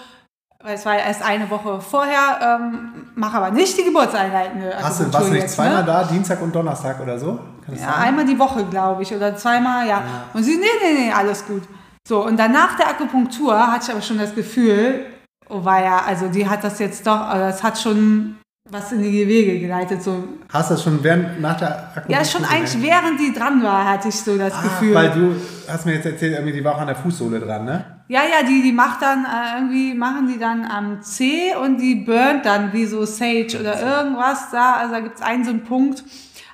weil 0.61 0.75
es 0.75 0.85
war 0.85 0.93
ja 0.95 1.05
erst 1.05 1.23
eine 1.23 1.49
Woche 1.49 1.81
vorher, 1.81 2.59
ähm, 2.59 3.11
mach 3.15 3.33
aber 3.33 3.51
nicht 3.51 3.77
die 3.77 3.83
geburtseinleitende 3.83 4.67
Akupunktur 4.67 4.89
Hast 4.89 4.99
du, 4.99 5.13
warst 5.13 5.27
du 5.27 5.31
nicht 5.31 5.41
jetzt, 5.43 5.55
zweimal 5.55 5.81
ne? 5.81 5.85
da, 5.85 6.03
Dienstag 6.03 6.41
und 6.41 6.53
Donnerstag 6.53 6.99
oder 6.99 7.17
so? 7.17 7.39
Ja, 7.69 7.75
sein? 7.75 7.93
einmal 7.93 8.25
die 8.25 8.37
Woche, 8.37 8.65
glaube 8.65 9.01
ich, 9.01 9.13
oder 9.13 9.35
zweimal, 9.35 9.87
ja. 9.87 10.03
Und 10.33 10.43
sie, 10.43 10.57
nee, 10.57 10.65
nee, 10.81 11.05
nee, 11.05 11.11
alles 11.11 11.45
gut. 11.45 11.63
So, 12.07 12.23
und 12.23 12.37
dann 12.37 12.51
nach 12.51 12.77
der 12.77 12.87
Akupunktur 12.89 13.71
hatte 13.71 13.85
ich 13.85 13.91
aber 13.91 14.01
schon 14.01 14.17
das 14.17 14.33
Gefühl, 14.33 15.05
oh 15.49 15.65
war 15.65 15.83
ja, 15.83 16.03
also 16.05 16.27
die 16.27 16.47
hat 16.47 16.63
das 16.63 16.79
jetzt 16.79 17.05
doch, 17.05 17.19
also 17.19 17.45
das 17.45 17.63
hat 17.63 17.77
schon 17.77 18.37
was 18.69 18.91
in 18.91 19.01
die 19.01 19.27
Wege 19.27 19.59
geleitet. 19.59 20.01
So. 20.03 20.23
Hast 20.51 20.69
du 20.69 20.73
das 20.75 20.83
schon 20.83 21.03
während, 21.03 21.39
nach 21.41 21.57
der 21.57 21.69
Akupunktur? 21.95 22.15
Ja, 22.15 22.25
schon 22.25 22.43
eigentlich 22.45 22.73
gemerkt? 22.73 23.03
während 23.03 23.19
die 23.19 23.33
dran 23.33 23.63
war, 23.63 23.85
hatte 23.89 24.09
ich 24.09 24.15
so 24.15 24.37
das 24.37 24.53
Ah, 24.53 24.61
Gefühl. 24.63 24.93
Weil 24.95 25.09
du 25.11 25.35
hast 25.69 25.85
mir 25.85 25.93
jetzt 25.95 26.05
erzählt, 26.05 26.33
irgendwie 26.33 26.53
die 26.53 26.63
war 26.63 26.75
auch 26.75 26.81
an 26.81 26.87
der 26.87 26.95
Fußsohle 26.95 27.39
dran, 27.39 27.65
ne? 27.65 27.85
Ja, 28.09 28.21
ja, 28.21 28.45
die, 28.47 28.61
die 28.61 28.71
macht 28.71 29.01
dann 29.01 29.25
äh, 29.25 29.55
irgendwie, 29.57 29.93
machen 29.93 30.27
die 30.33 30.39
dann 30.39 30.63
am 30.65 31.01
C 31.01 31.53
und 31.61 31.77
die 31.79 31.95
burnt 31.95 32.45
dann 32.45 32.71
wie 32.73 32.85
so 32.85 33.03
Sage 33.05 33.57
oder 33.59 33.81
irgendwas 33.81 34.49
da. 34.51 34.75
Also 34.77 34.93
da 34.93 34.99
gibt's 35.01 35.21
einen 35.21 35.43
so 35.43 35.49
einen 35.51 35.63
Punkt. 35.63 36.03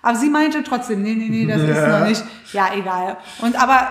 Aber 0.01 0.15
sie 0.17 0.29
meinte 0.29 0.63
trotzdem, 0.63 1.01
nee, 1.03 1.13
nee, 1.15 1.29
nee, 1.29 1.45
das 1.45 1.61
ist 1.61 1.77
Ja. 1.77 1.99
noch 1.99 2.07
nicht. 2.07 2.23
Ja, 2.53 2.69
egal. 2.75 3.17
Und 3.41 3.61
aber 3.61 3.87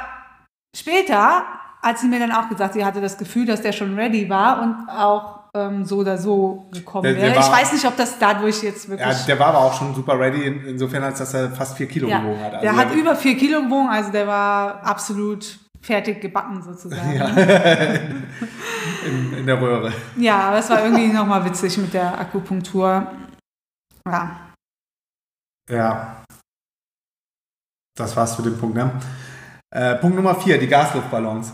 später 0.76 1.44
hat 1.82 1.98
sie 1.98 2.06
mir 2.08 2.18
dann 2.20 2.32
auch 2.32 2.48
gesagt, 2.48 2.74
sie 2.74 2.84
hatte 2.84 3.00
das 3.00 3.18
Gefühl, 3.18 3.46
dass 3.46 3.62
der 3.62 3.72
schon 3.72 3.94
ready 3.98 4.28
war 4.28 4.62
und 4.62 4.88
auch 4.88 5.41
ähm, 5.54 5.84
so 5.84 5.98
oder 5.98 6.16
so 6.18 6.66
gekommen 6.72 7.04
Der- 7.04 7.12
der 7.14 7.22
wäre. 7.24 7.36
war- 7.36 7.42
Ich 7.46 7.52
weiß 7.62 7.72
nicht, 7.74 7.84
ob 7.86 7.96
das 7.96 8.18
dadurch 8.18 8.62
jetzt 8.62 8.88
wirklich. 8.88 9.06
Ja, 9.06 9.26
der 9.26 9.38
war 9.38 9.48
aber 9.48 9.58
auch 9.58 9.74
schon 9.78 9.94
super 9.94 10.18
ready, 10.18 10.44
in- 10.46 10.64
insofern 10.66 11.02
als 11.04 11.18
dass 11.18 11.34
er 11.34 11.50
fast 11.50 11.76
vier 11.76 11.86
Kilo 11.88 12.08
Ja, 12.08 12.20
gewogen 12.20 12.40
hat. 12.42 12.54
Also 12.54 12.62
der 12.62 12.76
hat 12.76 12.92
über 12.94 13.14
vier 13.16 13.36
Kilo 13.36 13.62
gewogen, 13.62 13.88
also 13.90 14.10
der 14.10 14.26
war 14.26 14.82
absolut 14.84 15.58
fertig 15.80 16.20
gebacken 16.20 16.62
sozusagen. 16.62 17.14
Ja. 17.14 17.26
in, 19.06 19.32
in 19.38 19.46
der 19.46 19.60
Röhre. 19.60 19.92
Ja, 20.16 20.48
aber 20.48 20.58
es 20.58 20.70
war 20.70 20.82
irgendwie 20.84 21.08
nochmal 21.08 21.44
witzig 21.44 21.76
mit 21.78 21.92
der 21.92 22.18
Akupunktur. 22.20 23.06
Ja. 24.08 24.48
Ja. 25.70 26.24
Das 27.98 28.16
war's 28.16 28.36
für 28.36 28.42
den 28.42 28.56
Punkt, 28.58 28.74
ne? 28.76 28.90
Äh, 29.74 29.96
Punkt 29.96 30.16
Nummer 30.16 30.34
vier, 30.34 30.58
die 30.58 30.66
Gasluftballons. 30.66 31.52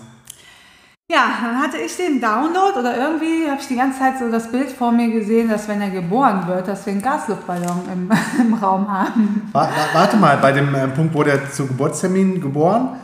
Ja, 1.10 1.38
dann 1.42 1.58
hatte 1.62 1.78
ich 1.78 1.96
den 1.96 2.20
Download 2.20 2.78
oder 2.78 2.94
irgendwie 2.96 3.48
habe 3.50 3.58
ich 3.60 3.66
die 3.66 3.76
ganze 3.76 3.98
Zeit 3.98 4.18
so 4.18 4.30
das 4.30 4.52
Bild 4.52 4.70
vor 4.70 4.92
mir 4.92 5.10
gesehen, 5.10 5.48
dass 5.48 5.66
wenn 5.66 5.80
er 5.80 5.88
geboren 5.88 6.46
wird, 6.46 6.68
dass 6.68 6.84
wir 6.84 6.92
einen 6.92 7.00
Gasluftballon 7.00 7.88
im, 7.90 8.10
im 8.40 8.52
Raum 8.54 8.90
haben. 8.92 9.48
Wa- 9.52 9.62
wa- 9.68 9.88
Warte 9.94 10.18
mal, 10.18 10.36
bei 10.36 10.52
dem 10.52 10.74
äh, 10.74 10.86
Punkt 10.88 11.14
wurde 11.14 11.30
er 11.30 11.50
zu 11.50 11.66
Geburtstermin 11.66 12.42
geboren, 12.42 13.00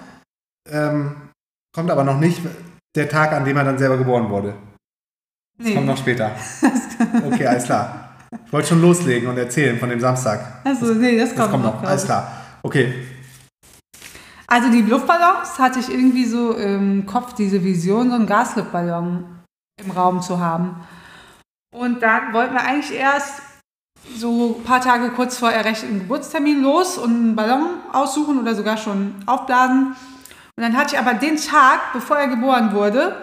ähm, 0.71 1.17
kommt 1.75 1.91
aber 1.91 2.05
noch 2.05 2.19
nicht 2.21 2.43
der 2.95 3.09
Tag, 3.09 3.33
an 3.33 3.45
dem 3.47 3.57
er 3.57 3.65
dann 3.65 3.79
selber 3.79 3.97
geboren 3.97 4.29
wurde. 4.29 4.55
Das 5.59 5.73
kommt 5.73 5.87
noch 5.87 5.97
später. 5.99 6.31
Okay, 7.27 7.47
alles 7.47 7.65
klar. 7.65 8.11
Ich 8.47 8.53
wollte 8.53 8.69
schon 8.69 8.81
loslegen 8.83 9.29
und 9.29 9.37
erzählen 9.39 9.79
von 9.79 9.89
dem 9.89 10.01
Samstag. 10.01 10.61
Also, 10.65 10.93
nee, 10.95 11.17
das 11.19 11.31
kommt, 11.31 11.39
Das 11.41 11.51
kommt 11.51 11.65
noch. 11.65 11.83
noch. 11.83 11.89
Alles 11.89 12.05
klar. 12.05 12.31
Okay. 12.63 12.95
Also 14.55 14.71
die 14.71 14.83
Luftballons 14.83 15.59
hatte 15.59 15.81
ich 15.81 15.93
irgendwie 15.93 16.27
so 16.27 16.53
im 16.53 17.07
Kopf, 17.07 17.33
diese 17.33 17.65
Vision, 17.65 18.11
so 18.11 18.15
einen 18.15 18.29
Gasluftballon 18.29 19.25
im 19.85 19.91
Raum 19.91 20.23
zu 20.23 20.39
haben. 20.39 20.77
Und 21.77 22.05
dann 22.05 22.33
wollten 22.33 22.55
wir 22.55 22.61
eigentlich 22.61 22.97
erst 22.97 23.43
so 24.17 24.55
ein 24.57 24.63
paar 24.63 24.81
Tage 24.81 25.11
kurz 25.11 25.39
vor 25.39 25.51
errechneten 25.51 25.99
Geburtstermin 25.99 26.63
los 26.63 26.99
und 26.99 27.11
einen 27.11 27.35
Ballon 27.35 27.67
aussuchen 27.93 28.39
oder 28.39 28.55
sogar 28.55 28.77
schon 28.77 29.17
aufblasen. 29.27 29.97
Und 30.57 30.63
dann 30.63 30.77
hatte 30.77 30.95
ich 30.95 31.01
aber 31.01 31.15
den 31.15 31.37
Tag, 31.37 31.93
bevor 31.93 32.19
er 32.19 32.29
geboren 32.29 32.73
wurde, 32.75 33.17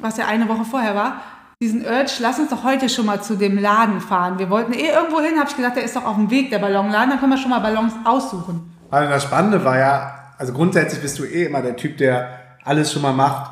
was 0.00 0.16
ja 0.16 0.26
eine 0.26 0.48
Woche 0.48 0.64
vorher 0.64 0.96
war, 0.96 1.20
diesen 1.62 1.82
Urge, 1.82 2.10
lass 2.18 2.40
uns 2.40 2.50
doch 2.50 2.64
heute 2.64 2.88
schon 2.88 3.06
mal 3.06 3.22
zu 3.22 3.36
dem 3.36 3.56
Laden 3.56 4.00
fahren. 4.00 4.40
Wir 4.40 4.50
wollten 4.50 4.72
eh 4.72 4.88
irgendwo 4.88 5.20
hin, 5.20 5.38
habe 5.38 5.48
ich 5.48 5.54
gesagt, 5.54 5.76
der 5.76 5.84
ist 5.84 5.94
doch 5.94 6.04
auf 6.04 6.16
dem 6.16 6.28
Weg, 6.28 6.50
der 6.50 6.58
Ballonladen, 6.58 7.10
dann 7.10 7.20
können 7.20 7.30
wir 7.30 7.38
schon 7.38 7.50
mal 7.50 7.60
Ballons 7.60 7.92
aussuchen. 8.02 8.76
Also 8.90 9.08
das 9.08 9.22
Spannende 9.22 9.64
war 9.64 9.78
ja, 9.78 10.21
also 10.42 10.52
grundsätzlich 10.54 11.00
bist 11.00 11.16
du 11.20 11.24
eh 11.24 11.44
immer 11.44 11.62
der 11.62 11.76
Typ, 11.76 11.96
der 11.98 12.28
alles 12.64 12.92
schon 12.92 13.00
mal 13.02 13.12
macht, 13.12 13.48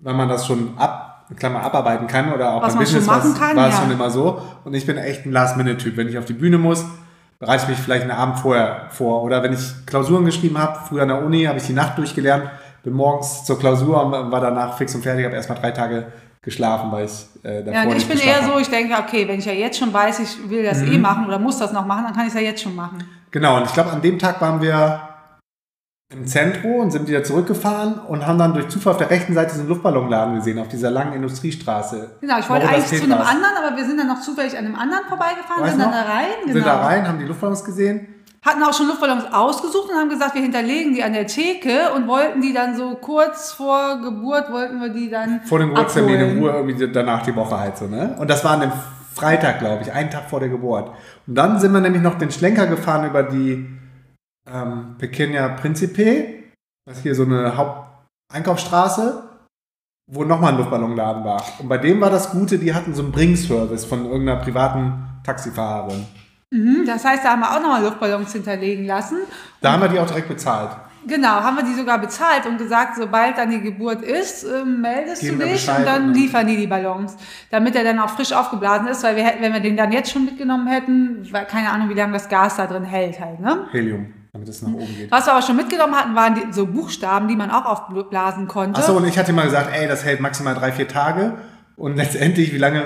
wenn 0.00 0.16
man 0.16 0.26
das 0.26 0.46
schon 0.46 0.72
ab, 0.78 1.26
Klammer, 1.36 1.62
abarbeiten 1.62 2.06
kann 2.06 2.32
oder 2.32 2.54
auch 2.54 2.62
Was 2.62 2.72
beim 2.72 2.78
Business 2.80 3.04
machen 3.06 3.28
war's- 3.30 3.38
kann, 3.38 3.56
war 3.58 3.68
es 3.68 3.74
ja. 3.74 3.80
schon 3.82 3.90
immer 3.90 4.08
so. 4.08 4.40
Und 4.64 4.72
ich 4.72 4.86
bin 4.86 4.96
echt 4.96 5.26
ein 5.26 5.32
Last-Minute-Typ. 5.32 5.98
Wenn 5.98 6.08
ich 6.08 6.16
auf 6.16 6.24
die 6.24 6.32
Bühne 6.32 6.56
muss, 6.56 6.82
bereite 7.38 7.64
ich 7.64 7.68
mich 7.68 7.78
vielleicht 7.78 8.02
einen 8.04 8.10
Abend 8.12 8.38
vorher 8.38 8.86
vor. 8.88 9.22
Oder 9.22 9.42
wenn 9.42 9.52
ich 9.52 9.60
Klausuren 9.86 10.24
geschrieben 10.24 10.56
habe, 10.58 10.78
früher 10.88 11.02
an 11.02 11.08
der 11.08 11.22
Uni, 11.22 11.44
habe 11.44 11.58
ich 11.58 11.66
die 11.66 11.74
Nacht 11.74 11.98
durchgelernt, 11.98 12.44
bin 12.84 12.94
morgens 12.94 13.44
zur 13.44 13.58
Klausur 13.58 14.02
und 14.02 14.32
war 14.32 14.40
danach 14.40 14.78
fix 14.78 14.94
und 14.94 15.02
fertig, 15.02 15.26
habe 15.26 15.34
erstmal 15.34 15.58
drei 15.58 15.72
Tage 15.72 16.06
geschlafen, 16.40 16.90
weil 16.90 17.04
ich 17.04 17.26
äh, 17.42 17.62
davor 17.62 17.72
Ja, 17.82 17.88
und 17.90 17.96
ich 17.96 18.08
bin 18.08 18.18
eher 18.18 18.42
so, 18.44 18.58
ich 18.58 18.68
denke, 18.70 18.94
okay, 18.98 19.28
wenn 19.28 19.38
ich 19.38 19.44
ja 19.46 19.52
jetzt 19.52 19.78
schon 19.78 19.92
weiß, 19.92 20.20
ich 20.20 20.48
will 20.50 20.62
das 20.64 20.80
Mhm. 20.80 20.92
eh 20.92 20.98
machen 20.98 21.26
oder 21.26 21.38
muss 21.38 21.58
das 21.58 21.72
noch 21.72 21.84
machen, 21.86 22.04
dann 22.04 22.14
kann 22.14 22.22
ich 22.26 22.34
es 22.34 22.40
ja 22.40 22.40
jetzt 22.46 22.62
schon 22.62 22.74
machen. 22.74 22.98
Genau, 23.30 23.56
und 23.58 23.64
ich 23.66 23.72
glaube, 23.74 23.90
an 23.90 24.00
dem 24.00 24.18
Tag 24.18 24.40
waren 24.40 24.60
wir 24.62 25.00
im 26.12 26.26
Zentrum 26.26 26.76
und 26.76 26.90
sind 26.90 27.08
wieder 27.08 27.24
zurückgefahren 27.24 27.98
und 28.08 28.26
haben 28.26 28.38
dann 28.38 28.52
durch 28.54 28.68
Zufall 28.68 28.92
auf 28.92 28.98
der 28.98 29.10
rechten 29.10 29.34
Seite 29.34 29.52
diesen 29.52 29.68
Luftballonladen 29.68 30.36
gesehen, 30.36 30.58
auf 30.58 30.68
dieser 30.68 30.90
langen 30.90 31.14
Industriestraße. 31.14 32.18
Genau, 32.20 32.38
ich 32.38 32.48
wollte 32.48 32.68
eigentlich 32.68 32.86
zu 32.86 32.96
einem 32.96 33.10
Petras? 33.10 33.28
anderen, 33.28 33.52
aber 33.64 33.76
wir 33.76 33.84
sind 33.84 33.98
dann 33.98 34.08
noch 34.08 34.20
zufällig 34.20 34.56
an 34.56 34.66
einem 34.66 34.76
anderen 34.76 35.04
vorbeigefahren, 35.08 35.62
Weißt 35.62 35.72
sind 35.72 35.82
dann 35.82 35.90
noch? 35.90 36.06
da 36.06 36.12
rein, 36.12 36.26
genau. 36.42 36.52
Sind 36.52 36.66
da 36.66 36.84
rein, 36.84 37.08
haben 37.08 37.18
die 37.18 37.24
Luftballons 37.24 37.64
gesehen. 37.64 38.08
Hatten 38.42 38.62
auch 38.62 38.74
schon 38.74 38.88
Luftballons 38.88 39.24
ausgesucht 39.32 39.90
und 39.90 39.96
haben 39.96 40.10
gesagt, 40.10 40.34
wir 40.34 40.42
hinterlegen 40.42 40.92
die 40.92 41.02
an 41.02 41.14
der 41.14 41.26
Theke 41.26 41.92
und 41.96 42.06
wollten 42.06 42.42
die 42.42 42.52
dann 42.52 42.76
so 42.76 42.94
kurz 42.96 43.52
vor 43.52 44.02
Geburt, 44.02 44.52
wollten 44.52 44.80
wir 44.82 44.90
die 44.90 45.08
dann 45.08 45.40
Vor 45.44 45.58
dem 45.58 45.70
Geburtstermin 45.70 46.20
in. 46.20 46.38
Ruhe, 46.38 46.50
irgendwie 46.52 46.92
danach 46.92 47.22
die 47.22 47.34
Woche 47.34 47.58
halt 47.58 47.78
so, 47.78 47.86
ne? 47.86 48.14
Und 48.18 48.28
das 48.28 48.44
war 48.44 48.52
an 48.52 48.60
dem 48.60 48.72
Freitag, 49.14 49.60
glaube 49.60 49.82
ich, 49.82 49.92
einen 49.92 50.10
Tag 50.10 50.28
vor 50.28 50.40
der 50.40 50.50
Geburt. 50.50 50.90
Und 51.26 51.34
dann 51.34 51.58
sind 51.58 51.72
wir 51.72 51.80
nämlich 51.80 52.02
noch 52.02 52.18
den 52.18 52.30
Schlenker 52.30 52.66
gefahren 52.66 53.08
über 53.08 53.22
die 53.22 53.66
ähm, 54.50 54.96
Pequeña 54.98 55.48
Principe. 55.56 56.44
Das 56.86 56.98
ist 56.98 57.02
hier 57.02 57.14
so 57.14 57.24
eine 57.24 57.56
Haupteinkaufsstraße, 57.56 59.22
wo 60.10 60.24
nochmal 60.24 60.52
ein 60.52 60.58
Luftballonladen 60.58 61.24
war. 61.24 61.42
Und 61.58 61.68
bei 61.68 61.78
dem 61.78 62.00
war 62.00 62.10
das 62.10 62.30
Gute, 62.30 62.58
die 62.58 62.74
hatten 62.74 62.94
so 62.94 63.02
einen 63.02 63.12
Bringservice 63.12 63.84
von 63.84 64.04
irgendeiner 64.04 64.40
privaten 64.40 64.92
Taxifahrerin. 65.24 66.06
Mhm, 66.52 66.84
das 66.86 67.04
heißt, 67.04 67.24
da 67.24 67.30
haben 67.30 67.40
wir 67.40 67.50
auch 67.50 67.60
nochmal 67.60 67.82
Luftballons 67.82 68.32
hinterlegen 68.32 68.86
lassen. 68.86 69.16
Da 69.60 69.72
haben 69.72 69.82
wir 69.82 69.88
die 69.88 69.98
auch 69.98 70.06
direkt 70.06 70.28
bezahlt. 70.28 70.70
Genau, 71.06 71.28
haben 71.28 71.56
wir 71.56 71.64
die 71.64 71.74
sogar 71.74 71.98
bezahlt 71.98 72.46
und 72.46 72.56
gesagt, 72.56 72.96
sobald 72.96 73.36
dann 73.36 73.50
die 73.50 73.60
Geburt 73.60 74.00
ist, 74.02 74.44
ähm, 74.44 74.80
meldest 74.80 75.20
Geben 75.20 75.38
du 75.38 75.44
dich 75.44 75.52
Bescheid 75.54 75.80
und 75.80 75.86
dann 75.86 76.02
und 76.02 76.08
dann- 76.08 76.14
liefern 76.14 76.46
die 76.46 76.56
die 76.56 76.66
Ballons, 76.66 77.16
damit 77.50 77.76
er 77.76 77.84
dann 77.84 77.98
auch 77.98 78.08
frisch 78.10 78.32
aufgeblasen 78.32 78.86
ist, 78.88 79.02
weil 79.02 79.16
wir 79.16 79.24
hätten, 79.24 79.42
wenn 79.42 79.52
wir 79.52 79.60
den 79.60 79.76
dann 79.76 79.92
jetzt 79.92 80.10
schon 80.12 80.24
mitgenommen 80.24 80.66
hätten, 80.66 81.26
weil 81.30 81.44
keine 81.44 81.70
Ahnung, 81.70 81.90
wie 81.90 81.94
lange 81.94 82.14
das 82.14 82.28
Gas 82.30 82.56
da 82.56 82.66
drin 82.66 82.84
hält 82.84 83.20
halt, 83.20 83.38
ne? 83.38 83.66
Helium, 83.72 84.14
damit 84.34 84.48
es 84.48 84.60
nach 84.62 84.72
oben 84.72 84.94
geht. 84.96 85.10
Was 85.10 85.26
wir 85.26 85.32
aber 85.32 85.42
schon 85.42 85.56
mitgenommen 85.56 85.94
hatten, 85.94 86.14
waren 86.14 86.34
die, 86.34 86.52
so 86.52 86.66
Buchstaben, 86.66 87.28
die 87.28 87.36
man 87.36 87.50
auch 87.50 87.64
aufblasen 87.64 88.48
konnte. 88.48 88.80
Achso, 88.80 88.96
und 88.96 89.06
ich 89.06 89.16
hatte 89.16 89.32
mal 89.32 89.44
gesagt, 89.44 89.70
ey, 89.72 89.86
das 89.86 90.04
hält 90.04 90.20
maximal 90.20 90.54
drei, 90.54 90.72
vier 90.72 90.88
Tage. 90.88 91.34
Und 91.76 91.96
letztendlich, 91.96 92.52
wie 92.52 92.58
lange 92.58 92.82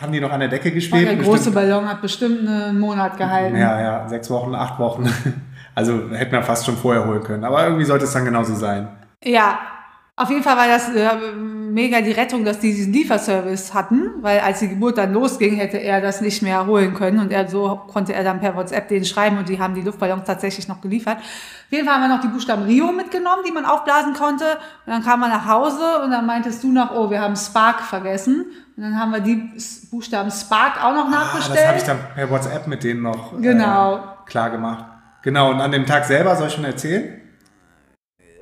haben 0.00 0.12
die 0.12 0.20
noch 0.20 0.30
an 0.30 0.40
der 0.40 0.48
Decke 0.48 0.70
geschwebt? 0.70 1.06
der 1.06 1.16
große 1.16 1.50
Bestimmt- 1.50 1.54
Ballon 1.56 1.88
hat 1.88 2.00
bestimmt 2.00 2.48
einen 2.48 2.78
Monat 2.78 3.18
gehalten. 3.18 3.56
Ja, 3.56 3.80
ja, 3.80 4.08
sechs 4.08 4.30
Wochen, 4.30 4.54
acht 4.54 4.78
Wochen. 4.78 5.12
Also 5.72 6.10
hätten 6.10 6.32
wir 6.32 6.42
fast 6.42 6.66
schon 6.66 6.76
vorher 6.76 7.06
holen 7.06 7.22
können. 7.22 7.44
Aber 7.44 7.62
irgendwie 7.64 7.84
sollte 7.84 8.04
es 8.04 8.12
dann 8.12 8.24
genauso 8.24 8.54
sein. 8.56 8.88
Ja, 9.22 9.60
auf 10.16 10.28
jeden 10.28 10.42
Fall 10.42 10.56
war 10.56 10.66
das 10.66 10.88
äh, 10.94 11.08
mega 11.72 12.00
die 12.00 12.12
Rettung, 12.12 12.44
dass 12.44 12.58
die 12.58 12.72
diesen 12.72 12.92
Lieferservice 12.92 13.74
hatten, 13.74 14.10
weil 14.20 14.40
als 14.40 14.58
die 14.58 14.68
Geburt 14.68 14.98
dann 14.98 15.12
losging, 15.12 15.56
hätte 15.56 15.78
er 15.78 16.00
das 16.00 16.20
nicht 16.20 16.42
mehr 16.42 16.66
holen 16.66 16.94
können 16.94 17.18
und 17.18 17.32
er 17.32 17.48
so 17.48 17.80
konnte 17.92 18.12
er 18.12 18.24
dann 18.24 18.40
per 18.40 18.56
WhatsApp 18.56 18.88
denen 18.88 19.04
schreiben 19.04 19.38
und 19.38 19.48
die 19.48 19.58
haben 19.58 19.74
die 19.74 19.82
Luftballons 19.82 20.24
tatsächlich 20.24 20.68
noch 20.68 20.80
geliefert. 20.80 21.18
Auf 21.18 21.72
jeden 21.72 21.86
Fall 21.86 21.96
haben 21.96 22.02
wir 22.02 22.16
noch 22.16 22.20
die 22.20 22.28
Buchstaben 22.28 22.64
Rio 22.64 22.92
mitgenommen, 22.92 23.42
die 23.46 23.52
man 23.52 23.64
aufblasen 23.64 24.14
konnte 24.14 24.44
und 24.86 24.92
dann 24.92 25.02
kam 25.02 25.20
man 25.20 25.30
nach 25.30 25.46
Hause 25.46 26.02
und 26.04 26.10
dann 26.10 26.26
meintest 26.26 26.62
du 26.62 26.72
noch, 26.72 26.90
oh, 26.94 27.10
wir 27.10 27.20
haben 27.20 27.36
Spark 27.36 27.80
vergessen 27.82 28.46
und 28.76 28.82
dann 28.82 28.98
haben 28.98 29.12
wir 29.12 29.20
die 29.20 29.50
Buchstaben 29.90 30.30
Spark 30.30 30.82
auch 30.82 30.94
noch 30.94 31.10
nachbestellt. 31.10 31.58
Ah, 31.58 31.62
das 31.62 31.68
habe 31.68 31.78
ich 31.78 31.84
dann 31.84 32.14
per 32.14 32.30
WhatsApp 32.30 32.66
mit 32.66 32.82
denen 32.82 33.02
noch 33.02 33.40
genau. 33.40 33.96
äh, 33.96 34.00
klar 34.26 34.50
gemacht. 34.50 34.84
Genau, 35.22 35.50
und 35.50 35.60
an 35.60 35.70
dem 35.70 35.84
Tag 35.84 36.04
selber 36.06 36.34
soll 36.34 36.48
ich 36.48 36.54
schon 36.54 36.64
erzählen? 36.64 37.20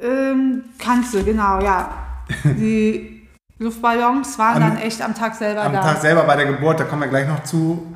Ähm, 0.00 0.64
kannst 0.78 1.12
du, 1.12 1.24
genau, 1.24 1.60
ja. 1.60 1.90
Die 2.44 3.17
Luftballons 3.58 4.38
waren 4.38 4.62
am, 4.62 4.68
dann 4.70 4.78
echt 4.78 5.02
am 5.02 5.14
Tag 5.14 5.34
selber 5.34 5.62
am 5.62 5.72
da. 5.72 5.80
Am 5.80 5.86
Tag 5.86 5.98
selber 5.98 6.22
bei 6.24 6.36
der 6.36 6.46
Geburt, 6.46 6.78
da 6.80 6.84
kommen 6.84 7.02
wir 7.02 7.08
gleich 7.08 7.26
noch 7.26 7.42
zu. 7.44 7.94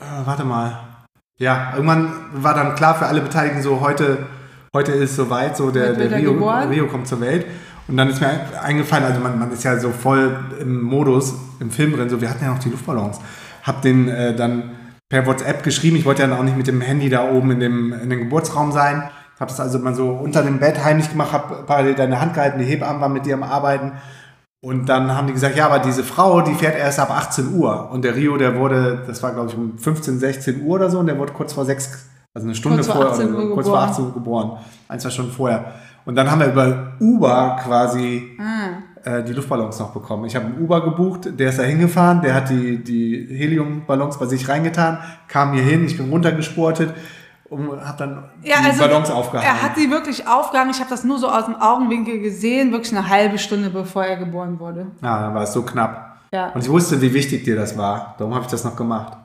Äh, 0.00 0.26
warte 0.26 0.44
mal. 0.44 0.80
Ja, 1.38 1.72
irgendwann 1.74 2.12
war 2.32 2.54
dann 2.54 2.74
klar 2.74 2.94
für 2.94 3.06
alle 3.06 3.20
Beteiligten 3.20 3.60
so, 3.62 3.80
heute, 3.80 4.26
heute 4.72 4.92
ist 4.92 5.16
soweit, 5.16 5.56
so 5.56 5.70
der, 5.70 5.92
der 5.92 6.16
Rio, 6.16 6.32
Rio 6.70 6.86
kommt 6.86 7.08
zur 7.08 7.20
Welt. 7.20 7.46
Und 7.86 7.96
dann 7.96 8.08
ist 8.08 8.20
mir 8.20 8.30
eingefallen, 8.62 9.04
also 9.04 9.20
man, 9.20 9.38
man 9.38 9.52
ist 9.52 9.62
ja 9.64 9.78
so 9.78 9.90
voll 9.90 10.38
im 10.60 10.80
Modus, 10.80 11.34
im 11.60 11.70
Film 11.70 11.92
drin, 11.92 12.08
so 12.08 12.20
wir 12.20 12.30
hatten 12.30 12.44
ja 12.44 12.50
noch 12.50 12.58
die 12.58 12.70
Luftballons. 12.70 13.20
Hab 13.62 13.82
den 13.82 14.08
äh, 14.08 14.34
dann 14.34 14.70
per 15.10 15.26
WhatsApp 15.26 15.62
geschrieben, 15.62 15.96
ich 15.96 16.06
wollte 16.06 16.22
ja 16.22 16.34
auch 16.34 16.42
nicht 16.42 16.56
mit 16.56 16.66
dem 16.66 16.80
Handy 16.80 17.10
da 17.10 17.28
oben 17.30 17.50
in 17.50 17.60
dem, 17.60 17.92
in 17.92 18.08
dem 18.08 18.20
Geburtsraum 18.20 18.72
sein. 18.72 19.10
Habe 19.40 19.50
das 19.50 19.60
also 19.60 19.78
mal 19.78 19.94
so 19.94 20.10
unter 20.10 20.42
dem 20.42 20.60
Bett 20.60 20.84
heimlich 20.84 21.10
gemacht, 21.10 21.32
habe 21.32 21.64
parallel 21.66 21.94
deine 21.94 22.20
Hand 22.20 22.34
gehalten, 22.34 22.58
die 22.58 22.64
Hebammen 22.64 23.00
waren 23.00 23.12
mit 23.12 23.26
dir 23.26 23.34
am 23.34 23.42
Arbeiten. 23.42 23.92
Und 24.60 24.88
dann 24.88 25.14
haben 25.14 25.26
die 25.26 25.32
gesagt, 25.32 25.56
ja, 25.56 25.66
aber 25.66 25.80
diese 25.80 26.04
Frau, 26.04 26.40
die 26.40 26.54
fährt 26.54 26.78
erst 26.78 26.98
ab 26.98 27.10
18 27.10 27.52
Uhr. 27.54 27.90
Und 27.90 28.02
der 28.02 28.14
Rio, 28.14 28.36
der 28.36 28.56
wurde, 28.56 29.02
das 29.06 29.22
war 29.22 29.32
glaube 29.32 29.50
ich 29.50 29.56
um 29.56 29.76
15, 29.76 30.18
16 30.18 30.62
Uhr 30.62 30.76
oder 30.76 30.88
so, 30.88 31.00
und 31.00 31.06
der 31.06 31.18
wurde 31.18 31.32
kurz 31.32 31.52
vor 31.52 31.64
sechs, 31.64 32.08
also 32.32 32.46
eine 32.46 32.54
Stunde 32.54 32.78
kurz 32.78 32.88
vorher, 32.88 33.14
vor 33.14 33.24
oder 33.24 33.54
kurz 33.54 33.68
vor 33.68 33.78
18 33.78 34.04
Uhr 34.04 34.14
geboren. 34.14 34.52
Ein, 34.88 35.00
zwei 35.00 35.10
Stunden 35.10 35.32
vorher. 35.32 35.72
Und 36.06 36.14
dann 36.14 36.30
haben 36.30 36.40
wir 36.40 36.48
über 36.48 36.92
Uber 37.00 37.58
quasi 37.62 38.38
ah. 38.38 39.08
äh, 39.08 39.24
die 39.24 39.32
Luftballons 39.32 39.78
noch 39.80 39.92
bekommen. 39.92 40.26
Ich 40.26 40.36
habe 40.36 40.46
einen 40.46 40.62
Uber 40.62 40.84
gebucht, 40.84 41.38
der 41.38 41.48
ist 41.48 41.58
da 41.58 41.64
hingefahren, 41.64 42.22
der 42.22 42.34
hat 42.34 42.50
die, 42.50 42.82
die 42.82 43.26
Heliumballons 43.30 44.18
bei 44.18 44.26
sich 44.26 44.48
reingetan, 44.48 44.98
kam 45.28 45.52
hier 45.52 45.62
hin, 45.62 45.84
ich 45.84 45.96
bin 45.96 46.08
runtergesportet 46.08 46.94
und 47.54 47.84
habe 47.84 47.98
dann 47.98 48.24
ja, 48.42 48.60
die 48.60 48.66
also 48.66 48.80
Ballons 48.80 49.10
aufgehangen. 49.10 49.48
Er 49.48 49.62
hat 49.62 49.76
sie 49.76 49.90
wirklich 49.90 50.26
aufgehangen. 50.26 50.70
Ich 50.70 50.80
habe 50.80 50.90
das 50.90 51.04
nur 51.04 51.18
so 51.18 51.28
aus 51.28 51.46
dem 51.46 51.56
Augenwinkel 51.56 52.20
gesehen, 52.20 52.72
wirklich 52.72 52.96
eine 52.96 53.08
halbe 53.08 53.38
Stunde 53.38 53.70
bevor 53.70 54.04
er 54.04 54.16
geboren 54.16 54.58
wurde. 54.58 54.86
Ja, 55.02 55.22
dann 55.22 55.34
war 55.34 55.42
es 55.42 55.52
so 55.52 55.62
knapp. 55.62 56.18
Ja. 56.32 56.48
Und 56.48 56.62
ich 56.62 56.68
wusste, 56.68 57.00
wie 57.00 57.14
wichtig 57.14 57.44
dir 57.44 57.56
das 57.56 57.78
war. 57.78 58.14
Darum 58.18 58.34
habe 58.34 58.44
ich 58.44 58.50
das 58.50 58.64
noch 58.64 58.76
gemacht. 58.76 59.16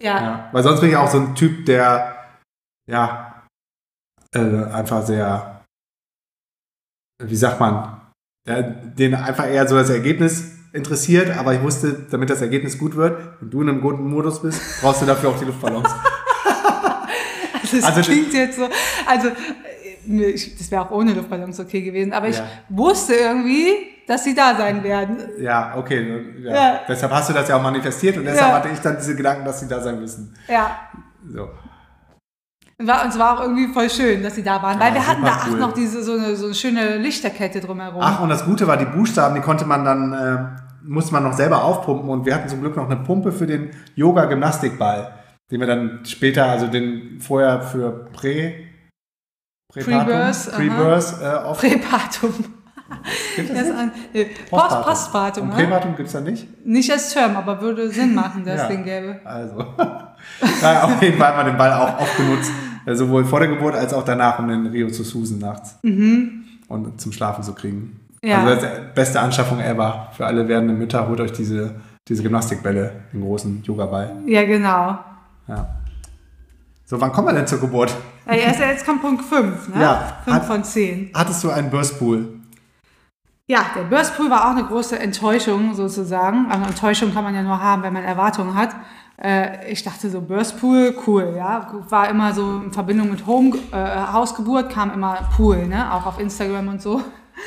Ja. 0.00 0.22
ja. 0.22 0.48
Weil 0.52 0.62
sonst 0.62 0.80
bin 0.80 0.90
ich 0.90 0.96
auch 0.96 1.08
so 1.08 1.18
ein 1.18 1.34
Typ, 1.34 1.64
der 1.66 2.16
ja 2.90 3.44
äh, 4.34 4.64
einfach 4.64 5.04
sehr, 5.04 5.62
wie 7.22 7.36
sagt 7.36 7.60
man, 7.60 8.00
der, 8.46 8.62
den 8.62 9.14
einfach 9.14 9.46
eher 9.46 9.68
so 9.68 9.76
das 9.76 9.90
Ergebnis 9.90 10.58
interessiert, 10.72 11.36
aber 11.36 11.54
ich 11.54 11.62
wusste, 11.62 12.06
damit 12.10 12.30
das 12.30 12.40
Ergebnis 12.40 12.78
gut 12.78 12.96
wird, 12.96 13.40
wenn 13.40 13.50
du 13.50 13.62
in 13.62 13.68
einem 13.68 13.80
guten 13.80 14.08
Modus 14.08 14.42
bist, 14.42 14.60
brauchst 14.80 15.02
du 15.02 15.06
dafür 15.06 15.30
auch 15.30 15.38
die 15.38 15.44
Luftballons. 15.44 15.88
Das 17.72 17.84
also, 17.84 18.00
klingt 18.00 18.32
jetzt 18.32 18.58
so. 18.58 18.68
Also, 19.06 19.28
äh, 19.28 20.32
das 20.32 20.70
wäre 20.70 20.82
auch 20.82 20.90
ohne 20.90 21.12
Luftballons 21.12 21.60
okay 21.60 21.82
gewesen, 21.82 22.12
aber 22.12 22.28
ich 22.28 22.40
wusste 22.68 23.14
irgendwie, 23.14 23.72
dass 24.06 24.24
sie 24.24 24.34
da 24.34 24.56
sein 24.56 24.82
werden. 24.82 25.18
Ja, 25.38 25.74
okay. 25.76 26.24
Ja. 26.42 26.54
Ja. 26.54 26.80
Deshalb 26.88 27.12
hast 27.12 27.28
du 27.28 27.34
das 27.34 27.48
ja 27.48 27.56
auch 27.56 27.62
manifestiert 27.62 28.16
und 28.16 28.24
deshalb 28.24 28.52
hatte 28.52 28.68
ich 28.72 28.80
dann 28.80 28.96
diese 28.96 29.14
Gedanken, 29.14 29.44
dass 29.44 29.60
sie 29.60 29.68
da 29.68 29.80
sein 29.80 30.00
müssen. 30.00 30.34
Ja. 30.48 30.78
So. 31.30 31.48
Und 32.80 32.88
es 32.88 33.18
war 33.18 33.36
auch 33.36 33.42
irgendwie 33.42 33.66
voll 33.72 33.90
schön, 33.90 34.22
dass 34.22 34.36
sie 34.36 34.42
da 34.44 34.62
waren, 34.62 34.78
weil 34.78 34.94
wir 34.94 35.04
hatten 35.04 35.24
da 35.24 35.40
cool. 35.46 35.54
auch 35.54 35.58
noch 35.58 35.72
diese, 35.72 36.02
so, 36.02 36.12
eine, 36.12 36.36
so 36.36 36.46
eine 36.46 36.54
schöne 36.54 36.96
Lichterkette 36.96 37.60
drumherum. 37.60 38.00
Ach, 38.00 38.20
und 38.20 38.28
das 38.28 38.44
Gute 38.44 38.68
war, 38.68 38.76
die 38.76 38.84
Buchstaben, 38.84 39.34
die 39.34 39.40
konnte 39.40 39.64
man 39.66 39.84
dann, 39.84 40.12
äh, 40.12 40.88
musste 40.88 41.12
man 41.12 41.24
noch 41.24 41.32
selber 41.32 41.64
aufpumpen 41.64 42.08
und 42.08 42.24
wir 42.24 42.34
hatten 42.34 42.48
zum 42.48 42.60
Glück 42.60 42.76
noch 42.76 42.88
eine 42.88 43.00
Pumpe 43.00 43.32
für 43.32 43.48
den 43.48 43.70
Yoga-Gymnastikball 43.96 45.17
den 45.50 45.60
wir 45.60 45.66
dann 45.66 46.04
später, 46.04 46.46
also 46.46 46.66
den 46.66 47.20
vorher 47.20 47.62
für 47.62 48.08
Prä, 48.12 48.68
Pre-Birth, 49.72 50.52
Pre-Birth 50.52 51.22
äh, 51.22 51.46
oft. 51.46 51.60
Präpartum. 51.60 52.32
Gibt 53.36 53.50
es 53.50 53.70
ein, 53.70 53.92
äh, 54.14 54.24
Postpartum. 54.48 54.84
Postpartum. 54.84 55.50
Und 55.50 55.56
Präpartum 55.56 55.96
gibt 55.96 56.06
es 56.06 56.14
da 56.14 56.20
nicht? 56.20 56.66
Nicht 56.66 56.90
als 56.90 57.12
Term, 57.12 57.36
aber 57.36 57.60
würde 57.60 57.90
Sinn 57.90 58.14
machen, 58.14 58.44
dass 58.44 58.56
ja, 58.62 58.68
den 58.68 58.84
gäbe. 58.84 59.20
Also, 59.24 59.56
naja, 60.62 60.84
auf 60.84 61.02
jeden 61.02 61.18
Fall 61.18 61.28
haben 61.28 61.46
wir 61.46 61.52
den 61.52 61.58
Ball 61.58 61.72
auch 61.72 62.00
oft 62.00 62.16
genutzt, 62.16 62.50
äh, 62.86 62.94
sowohl 62.94 63.24
vor 63.26 63.40
der 63.40 63.48
Geburt 63.48 63.74
als 63.74 63.92
auch 63.92 64.04
danach, 64.04 64.38
um 64.38 64.48
den 64.48 64.66
Rio 64.68 64.88
zu 64.88 65.04
susen 65.04 65.38
nachts. 65.38 65.78
Mhm. 65.82 66.44
Und 66.68 67.00
zum 67.00 67.12
Schlafen 67.12 67.42
zu 67.42 67.54
kriegen. 67.54 68.00
Ja. 68.22 68.42
Also 68.42 68.54
das 68.54 68.64
ist 68.64 68.70
die 68.70 68.94
beste 68.94 69.20
Anschaffung 69.20 69.60
ever. 69.60 70.08
Für 70.16 70.26
alle 70.26 70.48
werdenden 70.48 70.78
Mütter, 70.78 71.08
holt 71.08 71.20
euch 71.20 71.32
diese, 71.32 71.80
diese 72.08 72.22
Gymnastikbälle, 72.22 72.92
den 73.12 73.20
großen 73.20 73.62
Yoga-Ball. 73.64 74.22
Ja, 74.26 74.44
genau. 74.44 74.98
Ja. 75.48 75.66
So, 76.84 77.00
wann 77.00 77.12
kommen 77.12 77.28
wir 77.28 77.34
denn 77.34 77.46
zur 77.46 77.60
Geburt? 77.60 77.94
Ja, 78.26 78.34
erst, 78.34 78.60
jetzt 78.60 78.86
kommt 78.86 79.02
Punkt 79.02 79.24
5, 79.24 79.68
ne? 79.74 79.82
Ja. 79.82 80.18
5 80.24 80.46
von 80.46 80.64
10. 80.64 81.10
Hattest 81.14 81.44
du 81.44 81.50
einen 81.50 81.70
Burstpool? 81.70 82.40
Ja, 83.46 83.60
der 83.74 83.84
Burstpool 83.84 84.30
war 84.30 84.46
auch 84.46 84.56
eine 84.56 84.64
große 84.64 84.98
Enttäuschung 84.98 85.74
sozusagen. 85.74 86.46
Also 86.50 86.66
Enttäuschung 86.66 87.12
kann 87.14 87.24
man 87.24 87.34
ja 87.34 87.42
nur 87.42 87.62
haben, 87.62 87.82
wenn 87.82 87.94
man 87.94 88.04
Erwartungen 88.04 88.54
hat. 88.54 88.70
Äh, 89.22 89.70
ich 89.72 89.82
dachte 89.82 90.10
so, 90.10 90.20
Burstpool, 90.20 90.96
cool, 91.06 91.34
ja. 91.36 91.66
War 91.88 92.08
immer 92.08 92.32
so 92.32 92.60
in 92.64 92.72
Verbindung 92.72 93.10
mit 93.10 93.26
Home, 93.26 93.56
äh, 93.72 94.12
Hausgeburt, 94.12 94.70
kam 94.70 94.92
immer 94.92 95.28
Pool, 95.34 95.66
ne? 95.66 95.92
Auch 95.92 96.06
auf 96.06 96.20
Instagram 96.20 96.68
und 96.68 96.82
so. 96.82 97.02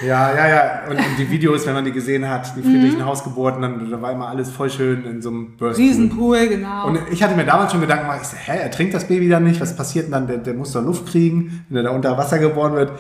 Ja, 0.06 0.34
ja, 0.36 0.48
ja. 0.48 0.82
Und, 0.90 0.98
und, 0.98 1.18
die 1.18 1.30
Videos, 1.30 1.66
wenn 1.68 1.74
man 1.74 1.86
die 1.86 1.92
gesehen 1.92 2.28
hat, 2.28 2.56
die 2.56 2.62
Friedrichshausgeburten, 2.62 3.62
dann 3.62 3.92
da 3.92 4.02
war 4.02 4.12
immer 4.12 4.30
alles 4.30 4.50
voll 4.50 4.70
schön 4.70 5.06
in 5.06 5.22
so 5.22 5.30
einem 5.30 5.58
Burstpool. 5.58 5.86
Riesenpool, 5.86 6.48
genau. 6.48 6.88
Und 6.88 7.00
ich 7.12 7.22
hatte 7.22 7.36
mir 7.36 7.46
damals 7.46 7.72
schon 7.72 7.82
Gedanken 7.82 8.06
gemacht, 8.06 8.20
ich 8.22 8.28
so, 8.28 8.38
hä, 8.38 8.60
er 8.62 8.72
trinkt 8.72 8.94
das 8.94 9.08
Baby 9.08 9.30
dann 9.30 9.44
nicht? 9.44 9.60
Was 9.62 9.76
passiert 9.76 10.06
denn 10.06 10.14
dann? 10.14 10.28
Der, 10.28 10.38
der 10.38 10.54
muss 10.54 10.72
doch 10.72 10.84
Luft 10.84 11.08
kriegen, 11.08 11.66
wenn 11.70 11.78
er 11.78 11.84
da 11.84 11.90
unter 11.92 12.18
Wasser 12.18 12.40
geboren 12.40 12.74
wird. 12.74 12.92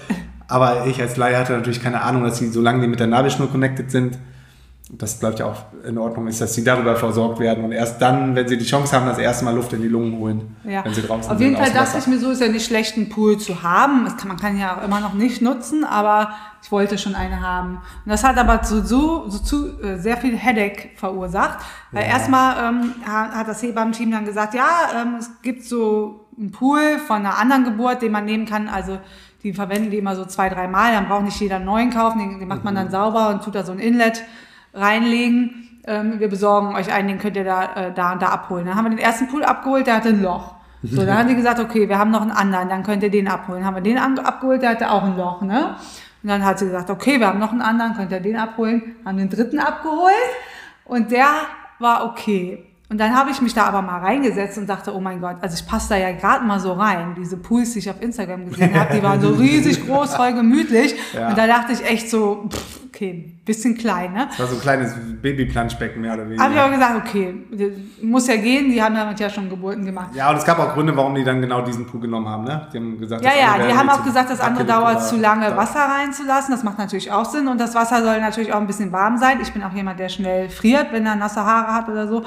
Aber 0.48 0.86
ich 0.86 1.02
als 1.02 1.18
Laie 1.18 1.38
hatte 1.38 1.54
natürlich 1.54 1.82
keine 1.82 2.02
Ahnung, 2.02 2.24
dass 2.24 2.38
sie, 2.38 2.50
solange 2.50 2.82
die 2.82 2.88
mit 2.88 3.00
der 3.00 3.08
Nabelschnur 3.08 3.50
connected 3.50 3.90
sind, 3.90 4.18
das 4.94 5.20
bleibt 5.20 5.40
ja 5.40 5.46
auch 5.46 5.64
in 5.88 5.98
Ordnung 5.98 6.28
ist, 6.28 6.42
dass 6.42 6.54
sie 6.54 6.64
darüber 6.64 6.96
versorgt 6.96 7.40
werden 7.40 7.64
und 7.64 7.72
erst 7.72 8.02
dann, 8.02 8.36
wenn 8.36 8.48
sie 8.48 8.58
die 8.58 8.66
Chance 8.66 8.96
haben, 8.96 9.06
das 9.06 9.18
erste 9.18 9.46
Mal 9.46 9.56
Luft 9.56 9.72
in 9.74 9.82
die 9.82 9.88
Lungen 9.88 10.18
holen, 10.18 10.56
ja. 10.66 10.84
wenn 10.84 10.94
sie 10.94 11.02
draußen 11.02 11.32
Auf 11.32 11.40
jeden 11.40 11.56
Fall 11.56 11.72
dachte 11.72 11.98
ich 11.98 12.08
mir 12.08 12.20
so, 12.20 12.32
ist 12.32 12.42
ja 12.42 12.50
nicht 12.50 12.66
schlecht, 12.66 12.98
einen 12.98 13.10
Pool 13.10 13.38
zu 13.38 13.64
haben. 13.64 14.06
Kann, 14.18 14.28
man 14.28 14.38
kann 14.38 14.60
ja 14.60 14.78
auch 14.78 14.84
immer 14.84 15.00
noch 15.00 15.14
nicht 15.14 15.42
nutzen, 15.42 15.86
aber 15.86 16.34
ich 16.62 16.72
wollte 16.72 16.98
schon 16.98 17.16
eine 17.16 17.42
haben. 17.42 17.76
Und 18.06 18.12
das 18.12 18.24
hat 18.24 18.38
aber 18.38 18.64
so, 18.64 18.84
so, 18.84 19.30
so 19.30 19.40
zu, 19.40 19.82
äh, 19.82 19.98
sehr 19.98 20.18
viel 20.18 20.38
Headache 20.38 20.90
verursacht. 20.96 21.60
Weil 21.92 22.04
ja. 22.04 22.10
erstmal 22.10 22.70
ähm, 22.70 22.94
hat 23.06 23.48
das 23.48 23.64
Hebammenteam 23.64 24.12
dann 24.12 24.26
gesagt, 24.26 24.54
ja, 24.54 24.68
ähm, 25.02 25.16
es 25.20 25.32
gibt 25.42 25.64
so 25.64 26.26
einen 26.38 26.52
Pool 26.52 27.00
von 27.08 27.18
einer 27.18 27.38
anderen 27.38 27.64
Geburt, 27.64 28.02
den 28.02 28.12
man 28.12 28.26
nehmen 28.26 28.46
kann. 28.46 28.68
Also 28.68 29.00
die 29.42 29.54
verwenden 29.54 29.90
die 29.90 29.98
immer 29.98 30.16
so 30.16 30.26
zwei, 30.26 30.50
drei 30.50 30.68
Mal. 30.68 30.92
Dann 30.92 31.08
braucht 31.08 31.24
nicht 31.24 31.40
jeder 31.40 31.56
einen 31.56 31.66
neuen 31.66 31.90
kaufen. 31.92 32.20
Den, 32.20 32.40
den 32.40 32.48
macht 32.48 32.64
man 32.64 32.76
dann 32.76 32.88
mhm. 32.88 32.92
sauber 32.92 33.30
und 33.30 33.44
tut 33.44 33.56
da 33.56 33.64
so 33.64 33.72
ein 33.72 33.80
Inlet 33.80 34.22
reinlegen. 34.74 35.80
Ähm, 35.86 36.20
wir 36.20 36.30
besorgen 36.30 36.76
euch 36.76 36.92
einen, 36.94 37.08
den 37.08 37.20
könnt 37.20 37.36
ihr 37.36 37.44
da, 37.44 37.74
äh, 37.76 37.94
da 37.94 38.14
und 38.14 38.22
da 38.22 38.28
abholen. 38.28 38.66
Dann 38.66 38.76
haben 38.76 38.86
wir 38.86 38.92
den 38.92 39.00
ersten 39.00 39.28
Pool 39.28 39.44
abgeholt, 39.44 39.88
der 39.88 39.96
hatte 39.96 40.10
ein 40.10 40.22
Loch. 40.22 40.56
So, 40.84 41.06
dann 41.06 41.18
haben 41.18 41.28
die 41.28 41.36
gesagt, 41.36 41.60
okay, 41.60 41.88
wir 41.88 42.00
haben 42.00 42.10
noch 42.10 42.22
einen 42.22 42.32
anderen, 42.32 42.68
dann 42.68 42.82
könnt 42.82 43.04
ihr 43.04 43.12
den 43.12 43.28
abholen. 43.28 43.64
Haben 43.64 43.76
wir 43.76 43.84
den 43.84 43.98
abgeholt, 43.98 44.64
der 44.64 44.72
hatte 44.72 44.90
auch 44.92 45.04
ein 45.04 45.16
Loch, 45.16 45.42
ne? 45.42 45.76
Und 46.24 46.30
dann 46.30 46.44
hat 46.44 46.60
sie 46.60 46.66
gesagt, 46.66 46.90
okay, 46.90 47.20
wir 47.20 47.28
haben 47.28 47.40
noch 47.40 47.52
einen 47.52 47.62
anderen, 47.62 47.96
könnt 47.96 48.12
ihr 48.12 48.20
den 48.20 48.38
abholen. 48.38 48.96
Haben 49.06 49.18
den 49.18 49.30
dritten 49.30 49.60
abgeholt 49.60 50.14
und 50.86 51.12
der 51.12 51.28
war 51.80 52.06
okay. 52.06 52.71
Und 52.92 52.98
dann 52.98 53.16
habe 53.16 53.32
ich 53.32 53.42
mich 53.42 53.54
da 53.54 53.64
aber 53.64 53.82
mal 53.82 54.00
reingesetzt 54.00 54.58
und 54.58 54.68
dachte, 54.68 54.94
oh 54.94 55.00
mein 55.00 55.22
Gott, 55.22 55.38
also 55.40 55.56
ich 55.56 55.66
passe 55.66 55.88
da 55.88 55.96
ja 55.96 56.12
gerade 56.12 56.44
mal 56.44 56.60
so 56.60 56.74
rein. 56.74 57.16
Diese 57.18 57.38
Pools, 57.38 57.72
die 57.72 57.80
ich 57.80 57.90
auf 57.90 58.02
Instagram 58.02 58.50
gesehen 58.50 58.78
habe, 58.78 58.94
die 58.94 59.02
waren 59.02 59.22
so 59.22 59.30
riesig 59.40 59.88
groß, 59.88 60.14
voll 60.16 60.34
gemütlich. 60.34 60.94
Ja. 61.14 61.30
Und 61.30 61.38
da 61.38 61.48
dachte 61.48 61.72
ich 61.72 61.86
echt 61.86 62.10
so, 62.10 62.50
pff, 62.50 62.82
okay, 62.88 63.32
bisschen 63.46 63.78
klein, 63.78 64.12
ne? 64.12 64.28
Das 64.28 64.40
war 64.40 64.48
so 64.48 64.56
ein 64.56 64.62
kleines 64.62 64.94
Babyplanschbecken 65.22 66.02
mehr 66.02 66.16
oder 66.16 66.26
weniger. 66.26 66.44
Habe 66.44 66.54
ich 66.54 66.60
aber 66.60 66.74
gesagt, 66.74 67.08
okay, 67.08 67.34
muss 68.02 68.28
ja 68.28 68.36
gehen, 68.36 68.70
die 68.70 68.84
haben 68.84 68.94
damit 68.94 69.22
ja 69.22 69.30
schon 69.30 69.50
Geburten 69.50 69.86
gemacht. 69.86 70.10
Ja, 70.14 70.30
und 70.30 70.36
es 70.36 70.44
gab 70.44 70.60
auch 70.60 70.74
Gründe, 70.74 70.94
warum 70.98 71.16
die 71.16 71.24
dann 71.24 71.40
genau 71.40 71.62
diesen 71.62 71.88
Pool 71.88 72.02
genommen 72.02 72.28
haben, 72.28 72.44
ne? 72.44 72.68
Die 72.74 72.78
haben 72.78 73.00
gesagt, 73.00 73.24
ja, 73.24 73.32
ja, 73.40 73.68
die 73.68 73.74
haben 73.74 73.88
auch 73.88 74.04
gesagt, 74.04 74.30
das 74.30 74.42
andere 74.42 74.66
dauert 74.66 75.08
zu 75.08 75.16
lange, 75.16 75.56
Wasser 75.56 75.80
reinzulassen. 75.80 76.54
Das 76.54 76.64
macht 76.66 76.78
natürlich 76.78 77.10
auch 77.10 77.24
Sinn. 77.24 77.48
Und 77.48 77.58
das 77.58 77.74
Wasser 77.74 78.04
soll 78.04 78.20
natürlich 78.20 78.52
auch 78.52 78.60
ein 78.60 78.68
bisschen 78.68 78.92
warm 78.92 79.18
sein. 79.18 79.40
Ich 79.42 79.54
bin 79.54 79.64
auch 79.64 79.74
jemand, 79.74 79.98
der 79.98 80.10
schnell 80.10 80.50
friert, 80.50 80.88
wenn 80.92 81.06
er 81.06 81.16
nasse 81.16 81.46
Haare 81.46 81.74
hat 81.74 81.88
oder 81.88 82.10
so. 82.10 82.26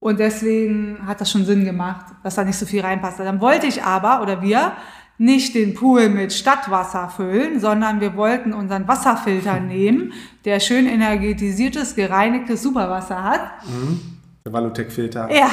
Und 0.00 0.20
deswegen 0.20 0.98
hat 1.06 1.20
das 1.20 1.30
schon 1.30 1.44
Sinn 1.44 1.64
gemacht, 1.64 2.06
dass 2.22 2.36
da 2.36 2.44
nicht 2.44 2.56
so 2.56 2.66
viel 2.66 2.82
reinpasst. 2.82 3.18
Dann 3.18 3.40
wollte 3.40 3.66
ich 3.66 3.82
aber, 3.82 4.22
oder 4.22 4.42
wir, 4.42 4.72
nicht 5.18 5.56
den 5.56 5.74
Pool 5.74 6.08
mit 6.08 6.32
Stadtwasser 6.32 7.08
füllen, 7.08 7.58
sondern 7.58 8.00
wir 8.00 8.14
wollten 8.14 8.52
unseren 8.52 8.86
Wasserfilter 8.86 9.58
nehmen, 9.60 10.12
der 10.44 10.60
schön 10.60 10.86
energetisiertes, 10.86 11.96
gereinigtes 11.96 12.62
Superwasser 12.62 13.22
hat. 13.24 13.40
Mhm. 13.66 14.00
Der 14.44 14.52
Valutec-Filter. 14.52 15.28
Ja, 15.34 15.50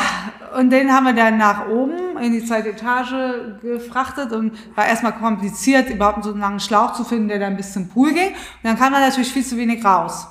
und 0.58 0.70
den 0.70 0.94
haben 0.94 1.06
wir 1.06 1.14
dann 1.14 1.38
nach 1.40 1.68
oben 1.68 2.18
in 2.22 2.32
die 2.32 2.46
zweite 2.46 2.70
Etage 2.70 3.60
gefrachtet 3.62 4.32
und 4.32 4.54
war 4.76 4.86
erstmal 4.86 5.14
kompliziert, 5.14 5.90
überhaupt 5.90 6.24
so 6.24 6.32
einen 6.32 6.40
langen 6.40 6.60
Schlauch 6.60 6.94
zu 6.94 7.04
finden, 7.04 7.28
der 7.28 7.40
dann 7.40 7.58
bis 7.58 7.74
zum 7.74 7.90
Pool 7.90 8.14
ging. 8.14 8.30
Und 8.30 8.64
dann 8.64 8.78
kam 8.78 8.94
da 8.94 9.00
natürlich 9.00 9.34
viel 9.34 9.44
zu 9.44 9.58
wenig 9.58 9.84
raus. 9.84 10.28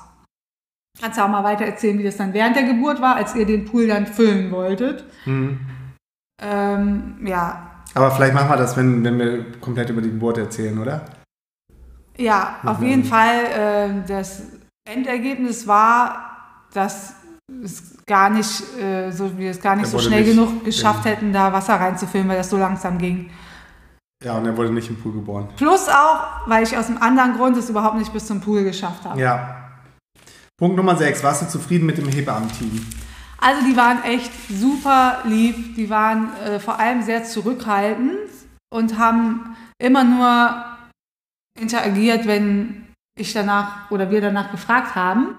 Kannst 1.05 1.19
du 1.19 1.23
auch 1.23 1.29
mal 1.29 1.43
weiter 1.43 1.65
erzählen, 1.65 1.99
wie 1.99 2.03
das 2.03 2.17
dann 2.17 2.33
während 2.33 2.55
der 2.55 2.63
Geburt 2.63 2.99
war, 2.99 3.15
als 3.15 3.35
ihr 3.35 3.45
den 3.45 3.65
Pool 3.65 3.85
dann 3.87 4.07
füllen 4.07 4.49
wolltet. 4.49 5.05
Mhm. 5.25 5.59
Ähm, 6.41 7.17
ja, 7.23 7.75
aber 7.95 8.11
vielleicht 8.11 8.33
machen 8.33 8.49
wir 8.49 8.57
das, 8.57 8.75
wenn, 8.75 9.03
wenn 9.03 9.17
wir 9.17 9.51
komplett 9.61 9.89
über 9.89 10.01
die 10.01 10.09
Geburt 10.09 10.37
erzählen, 10.37 10.77
oder? 10.77 11.05
Ja, 12.17 12.57
auf 12.63 12.81
jeden 12.81 13.05
Fall. 13.05 13.45
Äh, 13.57 14.07
das 14.07 14.43
Endergebnis 14.87 15.65
war, 15.65 16.59
dass 16.73 17.15
es 17.63 18.03
gar 18.05 18.29
nicht, 18.29 18.63
äh, 18.77 19.11
so 19.11 19.37
wir 19.37 19.51
es 19.51 19.61
gar 19.61 19.77
nicht 19.77 19.87
so 19.87 19.99
schnell 19.99 20.23
nicht 20.23 20.35
genug 20.35 20.65
geschafft 20.65 21.05
hätten, 21.05 21.31
da 21.31 21.53
Wasser 21.53 21.75
reinzufüllen, 21.75 22.27
weil 22.27 22.37
das 22.37 22.49
so 22.49 22.57
langsam 22.57 22.97
ging. 22.97 23.29
Ja, 24.23 24.37
und 24.37 24.45
er 24.45 24.57
wurde 24.57 24.73
nicht 24.73 24.89
im 24.89 24.97
Pool 24.97 25.13
geboren. 25.13 25.49
Plus 25.55 25.87
auch, 25.87 26.47
weil 26.47 26.63
ich 26.63 26.77
aus 26.77 26.87
einem 26.87 26.97
anderen 26.97 27.33
Grund 27.33 27.55
es 27.57 27.69
überhaupt 27.69 27.97
nicht 27.97 28.11
bis 28.11 28.27
zum 28.27 28.41
Pool 28.41 28.63
geschafft 28.63 29.05
habe. 29.05 29.19
Ja. 29.19 29.64
Punkt 30.57 30.77
Nummer 30.77 30.95
6. 30.95 31.21
Warst 31.23 31.41
du 31.41 31.47
zufrieden 31.47 31.85
mit 31.85 31.97
dem 31.97 32.07
Hebammenteam? 32.07 32.85
Also 33.37 33.65
die 33.65 33.75
waren 33.75 34.03
echt 34.03 34.31
super 34.49 35.21
lieb, 35.25 35.75
die 35.75 35.89
waren 35.89 36.33
äh, 36.37 36.59
vor 36.59 36.79
allem 36.79 37.01
sehr 37.01 37.25
zurückhaltend 37.25 38.29
und 38.69 38.97
haben 38.97 39.57
immer 39.77 40.03
nur 40.05 40.65
interagiert, 41.59 42.25
wenn 42.25 42.87
ich 43.17 43.33
danach 43.33 43.91
oder 43.91 44.09
wir 44.09 44.21
danach 44.21 44.51
gefragt 44.51 44.95
haben. 44.95 45.37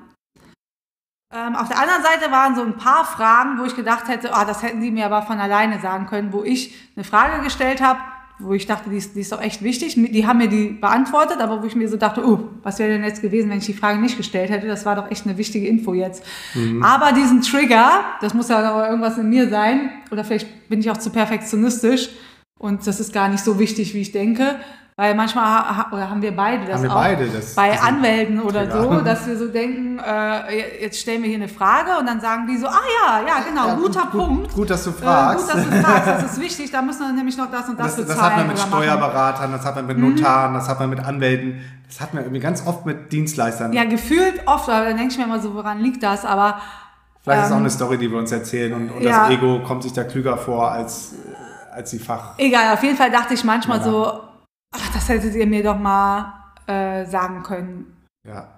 Ähm, 1.35 1.57
auf 1.57 1.69
der 1.69 1.79
anderen 1.79 2.03
Seite 2.03 2.31
waren 2.31 2.55
so 2.55 2.63
ein 2.63 2.77
paar 2.77 3.05
Fragen, 3.05 3.59
wo 3.59 3.65
ich 3.65 3.75
gedacht 3.75 4.09
hätte, 4.09 4.31
oh, 4.35 4.45
das 4.47 4.63
hätten 4.63 4.83
die 4.83 4.91
mir 4.91 5.07
aber 5.07 5.23
von 5.23 5.41
alleine 5.41 5.81
sagen 5.81 6.07
können, 6.07 6.33
wo 6.33 6.45
ich 6.45 6.75
eine 6.95 7.05
Frage 7.05 7.43
gestellt 7.43 7.81
habe 7.81 8.01
wo 8.39 8.53
ich 8.53 8.67
dachte, 8.67 8.91
die 8.91 8.97
ist, 8.97 9.17
die 9.17 9.21
ist 9.21 9.33
doch 9.33 9.41
echt 9.41 9.63
wichtig. 9.63 9.95
Die 9.95 10.27
haben 10.27 10.39
mir 10.39 10.49
die 10.49 10.69
beantwortet, 10.69 11.41
aber 11.41 11.63
wo 11.63 11.67
ich 11.67 11.75
mir 11.75 11.89
so 11.89 11.97
dachte, 11.97 12.27
oh, 12.27 12.51
was 12.63 12.79
wäre 12.79 12.91
denn 12.91 13.05
jetzt 13.05 13.23
gewesen, 13.23 13.49
wenn 13.49 13.59
ich 13.59 13.67
die 13.67 13.73
Frage 13.73 13.99
nicht 13.99 14.17
gestellt 14.17 14.51
hätte? 14.51 14.67
Das 14.67 14.85
war 14.85 14.95
doch 14.95 15.11
echt 15.11 15.27
eine 15.27 15.39
wichtige 15.39 15.67
Info 15.67 15.95
jetzt. 15.95 16.23
Mhm. 16.55 16.83
Aber 16.83 17.13
diesen 17.13 17.41
Trigger, 17.41 18.05
das 18.21 18.35
muss 18.35 18.49
ja 18.49 18.59
aber 18.59 18.89
irgendwas 18.89 19.17
in 19.17 19.31
mir 19.31 19.49
sein, 19.49 19.91
oder 20.11 20.23
vielleicht 20.25 20.69
bin 20.69 20.81
ich 20.81 20.91
auch 20.91 20.99
zu 20.99 21.11
perfektionistisch 21.11 22.11
und 22.59 22.87
das 22.87 23.01
ist 23.01 23.13
gar 23.13 23.29
nicht 23.29 23.43
so 23.43 23.59
wichtig, 23.59 23.95
wie 23.95 24.01
ich 24.01 24.13
denke. 24.13 24.57
Weil 24.99 25.15
manchmal 25.15 25.85
oder 25.93 26.09
haben 26.09 26.23
wir 26.23 26.35
beide 26.35 26.65
das 26.65 26.77
haben 26.77 26.85
wir 26.85 26.91
auch 26.91 26.95
beide 26.95 27.27
das, 27.27 27.55
bei 27.55 27.69
das 27.69 27.83
Anwälten 27.83 28.41
oder 28.41 28.71
so, 28.71 29.03
dass 29.03 29.27
wir 29.27 29.37
so 29.37 29.49
denken, 29.49 29.99
äh, 29.99 30.81
jetzt 30.85 30.99
stellen 30.99 31.21
wir 31.21 31.29
hier 31.29 31.37
eine 31.37 31.49
Frage 31.49 31.99
und 32.01 32.07
dann 32.07 32.19
sagen 32.19 32.47
die 32.47 32.57
so, 32.57 32.67
ah 32.67 32.81
ja, 33.05 33.21
ja 33.27 33.45
genau, 33.47 33.69
ja, 33.69 33.75
guter 33.75 34.09
gut, 34.11 34.11
Punkt. 34.13 34.55
Gut, 34.55 34.71
dass 34.71 34.85
du 34.85 34.93
fragst. 34.93 35.51
Äh, 35.51 35.53
gut, 35.53 35.55
dass 35.55 35.65
du 35.69 35.83
fragst, 35.83 36.07
das 36.09 36.23
ist 36.33 36.41
wichtig, 36.41 36.71
da 36.71 36.81
müssen 36.81 37.01
wir 37.01 37.13
nämlich 37.13 37.37
noch 37.37 37.51
das 37.51 37.69
und 37.69 37.79
das, 37.79 37.95
das 37.95 38.07
bezahlen. 38.07 38.19
Das 38.19 38.27
hat 38.27 38.37
man 38.39 38.47
mit 38.47 38.59
Steuerberatern, 38.59 39.53
das 39.53 39.67
hat 39.67 39.77
man 39.77 39.87
mit 39.87 39.99
Notaren, 39.99 40.53
mhm. 40.53 40.57
das 40.57 40.69
hat 40.71 40.81
man 40.81 40.89
mit 40.89 41.01
Anwälten, 41.05 41.61
das 41.87 42.01
hat 42.01 42.15
man 42.15 42.23
irgendwie 42.23 42.41
ganz 42.41 42.67
oft 42.67 42.87
mit 42.87 43.13
Dienstleistern. 43.13 43.75
Ja, 43.75 43.85
gefühlt 43.85 44.47
oft, 44.47 44.71
aber 44.71 44.87
dann 44.87 44.97
denke 44.97 45.13
ich 45.13 45.19
mir 45.19 45.25
immer 45.25 45.41
so, 45.41 45.53
woran 45.53 45.79
liegt 45.81 46.03
das, 46.03 46.25
aber... 46.25 46.59
Vielleicht 47.21 47.41
ähm, 47.41 47.45
ist 47.45 47.53
auch 47.53 47.57
ähm, 47.57 47.63
eine 47.63 47.71
Story, 47.71 47.99
die 47.99 48.11
wir 48.11 48.19
uns 48.19 48.33
erzählen 48.33 48.73
und, 48.73 48.89
und 48.89 49.03
ja. 49.03 49.29
das 49.29 49.31
Ego 49.37 49.61
kommt 49.61 49.83
sich 49.83 49.93
da 49.93 50.05
klüger 50.05 50.39
vor 50.39 50.73
als, 50.73 51.13
als 51.71 51.91
die 51.91 51.99
Fach... 51.99 52.31
Egal, 52.39 52.73
auf 52.73 52.83
jeden 52.83 52.97
Fall 52.97 53.11
dachte 53.11 53.35
ich 53.35 53.45
manchmal 53.45 53.81
ja. 53.81 53.85
so 53.85 54.26
ach, 54.77 54.93
das 54.93 55.09
hättet 55.09 55.35
ihr 55.35 55.47
mir 55.47 55.63
doch 55.63 55.79
mal 55.79 56.33
äh, 56.67 57.05
sagen 57.07 57.43
können. 57.43 57.97
Ja. 58.27 58.57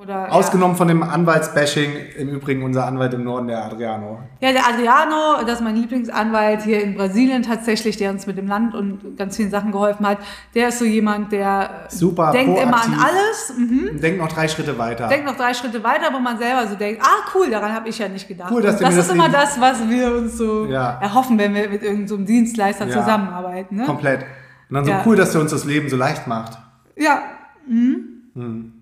Oder, 0.00 0.32
Ausgenommen 0.32 0.74
ja. 0.74 0.78
von 0.78 0.88
dem 0.88 1.02
Anwaltsbashing, 1.02 1.92
im 2.16 2.30
Übrigen 2.30 2.62
unser 2.62 2.86
Anwalt 2.86 3.12
im 3.12 3.22
Norden, 3.22 3.48
der 3.48 3.66
Adriano. 3.66 4.20
Ja, 4.40 4.50
der 4.52 4.66
Adriano, 4.66 5.44
das 5.44 5.56
ist 5.56 5.60
mein 5.60 5.76
Lieblingsanwalt 5.76 6.62
hier 6.62 6.82
in 6.82 6.94
Brasilien 6.94 7.42
tatsächlich, 7.42 7.98
der 7.98 8.10
uns 8.10 8.26
mit 8.26 8.38
dem 8.38 8.46
Land 8.46 8.74
und 8.74 9.18
ganz 9.18 9.36
vielen 9.36 9.50
Sachen 9.50 9.72
geholfen 9.72 10.06
hat. 10.06 10.16
Der 10.54 10.68
ist 10.68 10.78
so 10.78 10.86
jemand, 10.86 11.32
der 11.32 11.86
Super 11.88 12.30
denkt 12.32 12.58
immer 12.58 12.82
an 12.82 12.94
alles. 12.94 13.52
Mhm. 13.58 14.00
Denkt 14.00 14.20
noch 14.20 14.32
drei 14.32 14.48
Schritte 14.48 14.78
weiter. 14.78 15.06
Denkt 15.08 15.26
noch 15.26 15.36
drei 15.36 15.52
Schritte 15.52 15.84
weiter, 15.84 16.14
wo 16.14 16.18
man 16.18 16.38
selber 16.38 16.66
so 16.66 16.76
denkt, 16.76 17.02
ah 17.04 17.28
cool, 17.34 17.50
daran 17.50 17.74
habe 17.74 17.90
ich 17.90 17.98
ja 17.98 18.08
nicht 18.08 18.26
gedacht. 18.26 18.50
Cool, 18.50 18.62
dass 18.62 18.78
das 18.78 18.90
ist 18.90 19.08
das 19.08 19.10
immer 19.10 19.28
das, 19.28 19.60
was 19.60 19.86
wir 19.86 20.14
uns 20.14 20.38
so 20.38 20.64
ja. 20.64 20.98
erhoffen, 21.02 21.36
wenn 21.36 21.52
wir 21.52 21.68
mit 21.68 21.82
irgendeinem 21.82 22.08
so 22.08 22.16
Dienstleister 22.16 22.86
ja. 22.86 23.00
zusammenarbeiten. 23.00 23.76
Ne? 23.76 23.84
Komplett. 23.84 24.24
Und 24.70 24.74
dann 24.74 24.84
so 24.84 24.90
ja. 24.92 25.02
cool, 25.04 25.16
dass 25.16 25.32
der 25.32 25.40
uns 25.40 25.50
das 25.50 25.64
Leben 25.64 25.88
so 25.88 25.96
leicht 25.96 26.28
macht. 26.28 26.56
Ja. 26.96 27.22
Mhm. 27.66 28.30
Mhm. 28.34 28.72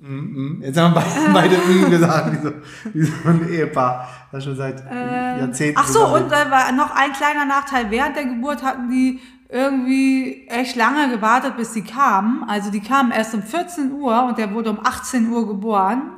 Mhm. 0.00 0.62
Jetzt 0.62 0.78
haben 0.78 0.94
wir 0.94 1.02
beide, 1.32 1.32
beide 1.32 1.56
mhm 1.68 1.90
gesagt, 1.90 2.32
wie 2.32 2.46
so, 2.46 2.52
wie 2.94 3.04
so 3.04 3.28
ein 3.28 3.48
Ehepaar, 3.48 4.08
das 4.32 4.44
schon 4.44 4.56
seit 4.56 4.80
äh, 4.90 5.38
Jahrzehnten. 5.38 5.78
Ach 5.80 5.86
so, 5.86 6.06
und 6.06 6.32
da 6.32 6.50
war 6.50 6.72
noch 6.72 6.90
ein 6.94 7.12
kleiner 7.12 7.44
Nachteil. 7.44 7.90
Während 7.90 8.16
der 8.16 8.24
Geburt 8.24 8.62
hatten 8.64 8.90
die 8.90 9.20
irgendwie 9.48 10.46
echt 10.48 10.74
lange 10.76 11.10
gewartet, 11.10 11.56
bis 11.56 11.72
sie 11.72 11.82
kamen. 11.82 12.44
Also 12.48 12.70
die 12.70 12.80
kamen 12.80 13.12
erst 13.12 13.34
um 13.34 13.42
14 13.42 13.92
Uhr 13.92 14.24
und 14.24 14.38
der 14.38 14.52
wurde 14.52 14.70
um 14.70 14.80
18 14.84 15.28
Uhr 15.30 15.46
geboren. 15.46 16.12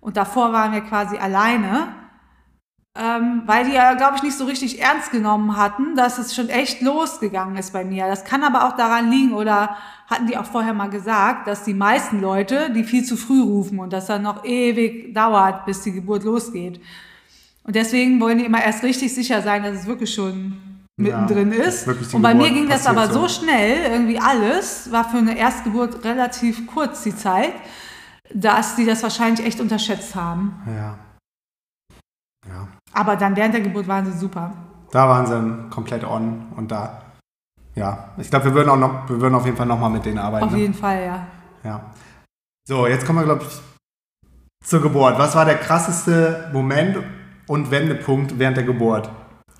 Und 0.00 0.16
davor 0.16 0.52
waren 0.52 0.72
wir 0.72 0.82
quasi 0.82 1.16
alleine 1.16 1.88
ähm, 2.98 3.42
weil 3.46 3.66
die 3.66 3.72
ja, 3.72 3.94
glaube 3.94 4.16
ich, 4.16 4.22
nicht 4.22 4.36
so 4.36 4.44
richtig 4.44 4.80
ernst 4.80 5.10
genommen 5.10 5.56
hatten, 5.56 5.94
dass 5.96 6.18
es 6.18 6.34
schon 6.34 6.48
echt 6.48 6.80
losgegangen 6.80 7.56
ist 7.56 7.72
bei 7.72 7.84
mir. 7.84 8.06
Das 8.06 8.24
kann 8.24 8.42
aber 8.42 8.66
auch 8.66 8.76
daran 8.76 9.10
liegen, 9.10 9.34
oder 9.34 9.76
hatten 10.08 10.26
die 10.26 10.36
auch 10.36 10.46
vorher 10.46 10.72
mal 10.72 10.88
gesagt, 10.88 11.46
dass 11.46 11.64
die 11.64 11.74
meisten 11.74 12.20
Leute, 12.20 12.70
die 12.70 12.84
viel 12.84 13.04
zu 13.04 13.16
früh 13.16 13.42
rufen 13.42 13.78
und 13.78 13.92
das 13.92 14.06
dann 14.06 14.22
noch 14.22 14.44
ewig 14.44 15.14
dauert, 15.14 15.66
bis 15.66 15.82
die 15.82 15.92
Geburt 15.92 16.24
losgeht. 16.24 16.80
Und 17.64 17.74
deswegen 17.74 18.20
wollen 18.20 18.38
die 18.38 18.44
immer 18.44 18.62
erst 18.62 18.82
richtig 18.84 19.12
sicher 19.12 19.42
sein, 19.42 19.62
dass 19.62 19.74
es 19.74 19.86
wirklich 19.86 20.14
schon 20.14 20.56
mittendrin 20.96 21.52
ja, 21.52 21.64
ist. 21.64 21.86
Und 22.14 22.22
bei 22.22 22.34
mir 22.34 22.50
ging 22.50 22.68
das 22.68 22.86
aber 22.86 23.12
so 23.12 23.28
schnell, 23.28 23.90
irgendwie 23.90 24.18
alles, 24.18 24.90
war 24.90 25.08
für 25.08 25.18
eine 25.18 25.36
Erstgeburt 25.36 26.04
relativ 26.04 26.66
kurz 26.66 27.02
die 27.02 27.14
Zeit, 27.14 27.52
dass 28.32 28.76
die 28.76 28.86
das 28.86 29.02
wahrscheinlich 29.02 29.44
echt 29.44 29.60
unterschätzt 29.60 30.14
haben. 30.14 30.54
Ja. 30.66 30.98
Aber 32.96 33.16
dann 33.16 33.36
während 33.36 33.52
der 33.52 33.60
Geburt 33.60 33.86
waren 33.86 34.06
sie 34.06 34.18
super. 34.18 34.52
Da 34.90 35.06
waren 35.06 35.26
sie 35.26 35.68
komplett 35.70 36.02
on 36.02 36.46
und 36.56 36.70
da, 36.70 37.02
ja, 37.74 38.08
ich 38.16 38.30
glaube, 38.30 38.46
wir 38.46 38.54
würden 38.54 38.70
auch 38.70 38.78
noch, 38.78 39.08
wir 39.08 39.20
würden 39.20 39.34
auf 39.34 39.44
jeden 39.44 39.56
Fall 39.56 39.66
nochmal 39.66 39.90
mit 39.90 40.06
denen 40.06 40.18
arbeiten. 40.18 40.46
Auf 40.46 40.52
ne? 40.52 40.58
jeden 40.58 40.74
Fall, 40.74 41.04
ja. 41.04 41.26
Ja. 41.62 41.80
So, 42.66 42.86
jetzt 42.86 43.04
kommen 43.04 43.18
wir, 43.18 43.24
glaube 43.24 43.44
ich, 43.44 43.60
zur 44.64 44.80
Geburt. 44.80 45.18
Was 45.18 45.36
war 45.36 45.44
der 45.44 45.58
krasseste 45.58 46.48
Moment 46.54 46.98
und 47.46 47.70
Wendepunkt 47.70 48.38
während 48.38 48.56
der 48.56 48.64
Geburt? 48.64 49.10